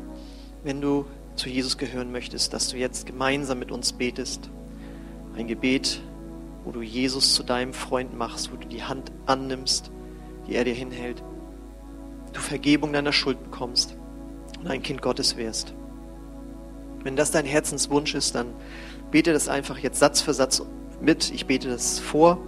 wenn 0.64 0.80
du 0.80 1.06
zu 1.36 1.48
Jesus 1.48 1.78
gehören 1.78 2.10
möchtest, 2.10 2.52
dass 2.52 2.68
du 2.70 2.76
jetzt 2.76 3.06
gemeinsam 3.06 3.60
mit 3.60 3.70
uns 3.70 3.92
betest. 3.92 4.50
Ein 5.36 5.46
Gebet, 5.46 6.00
wo 6.64 6.72
du 6.72 6.82
Jesus 6.82 7.34
zu 7.34 7.44
deinem 7.44 7.72
Freund 7.72 8.16
machst, 8.16 8.52
wo 8.52 8.56
du 8.56 8.66
die 8.66 8.82
Hand 8.82 9.12
annimmst, 9.26 9.92
die 10.48 10.56
er 10.56 10.64
dir 10.64 10.74
hinhält. 10.74 11.22
Du 12.32 12.40
Vergebung 12.40 12.92
deiner 12.92 13.12
Schuld 13.12 13.40
bekommst 13.44 13.96
und 14.58 14.66
ein 14.66 14.82
Kind 14.82 15.02
Gottes 15.02 15.36
wirst. 15.36 15.72
Wenn 17.04 17.14
das 17.14 17.30
dein 17.30 17.46
Herzenswunsch 17.46 18.16
ist, 18.16 18.34
dann 18.34 18.48
bete 19.12 19.32
das 19.32 19.48
einfach 19.48 19.78
jetzt 19.78 20.00
Satz 20.00 20.20
für 20.20 20.34
Satz 20.34 20.60
mit, 21.06 21.30
ich 21.30 21.46
bete 21.46 21.68
das 21.68 21.98
vor. 21.98 22.38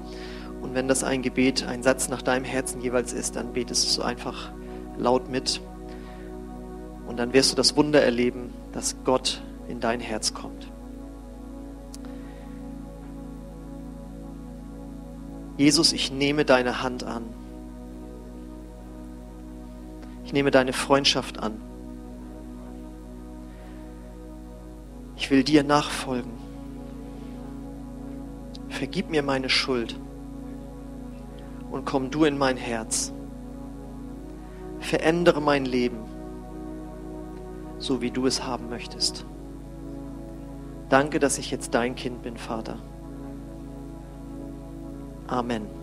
Und 0.61 0.75
wenn 0.75 0.89
das 0.89 1.05
ein 1.05 1.23
Gebet, 1.23 1.67
ein 1.67 1.83
Satz 1.83 2.11
nach 2.11 2.21
deinem 2.21 2.45
Herzen 2.45 2.83
jeweils 2.83 3.15
ist, 3.15 3.37
dann 3.37 3.55
betest 3.55 3.97
du 3.97 4.03
einfach 4.03 4.53
laut 4.99 5.31
mit. 5.31 5.63
Und 7.07 7.19
dann 7.19 7.33
wirst 7.33 7.53
du 7.53 7.57
das 7.57 7.77
Wunder 7.77 8.03
erleben, 8.03 8.53
dass 8.73 8.97
Gott 9.05 9.41
in 9.69 9.81
dein 9.81 10.01
Herz 10.01 10.35
kommt. 10.35 10.71
Jesus, 15.57 15.93
ich 15.93 16.13
nehme 16.13 16.45
deine 16.45 16.83
Hand 16.83 17.05
an. 17.05 17.25
Ich 20.25 20.33
nehme 20.33 20.51
deine 20.51 20.73
Freundschaft 20.73 21.39
an. 21.39 21.61
Ich 25.17 25.31
will 25.31 25.43
dir 25.43 25.65
nachfolgen 25.65 26.48
vergib 28.69 29.11
mir 29.11 29.23
meine 29.23 29.49
Schuld 29.49 29.99
und 31.71 31.85
komm 31.85 32.11
du 32.11 32.25
in 32.25 32.39
mein 32.39 32.57
Herz. 32.57 33.13
Verändere 34.81 35.41
mein 35.41 35.65
Leben, 35.65 35.99
so 37.79 38.01
wie 38.01 38.11
du 38.11 38.27
es 38.27 38.45
haben 38.45 38.69
möchtest. 38.69 39.25
Danke, 40.89 41.19
dass 41.19 41.39
ich 41.39 41.51
jetzt 41.51 41.75
dein 41.75 41.95
Kind 41.95 42.23
bin, 42.23 42.37
Vater. 42.37 42.79
Amen. 45.27 45.78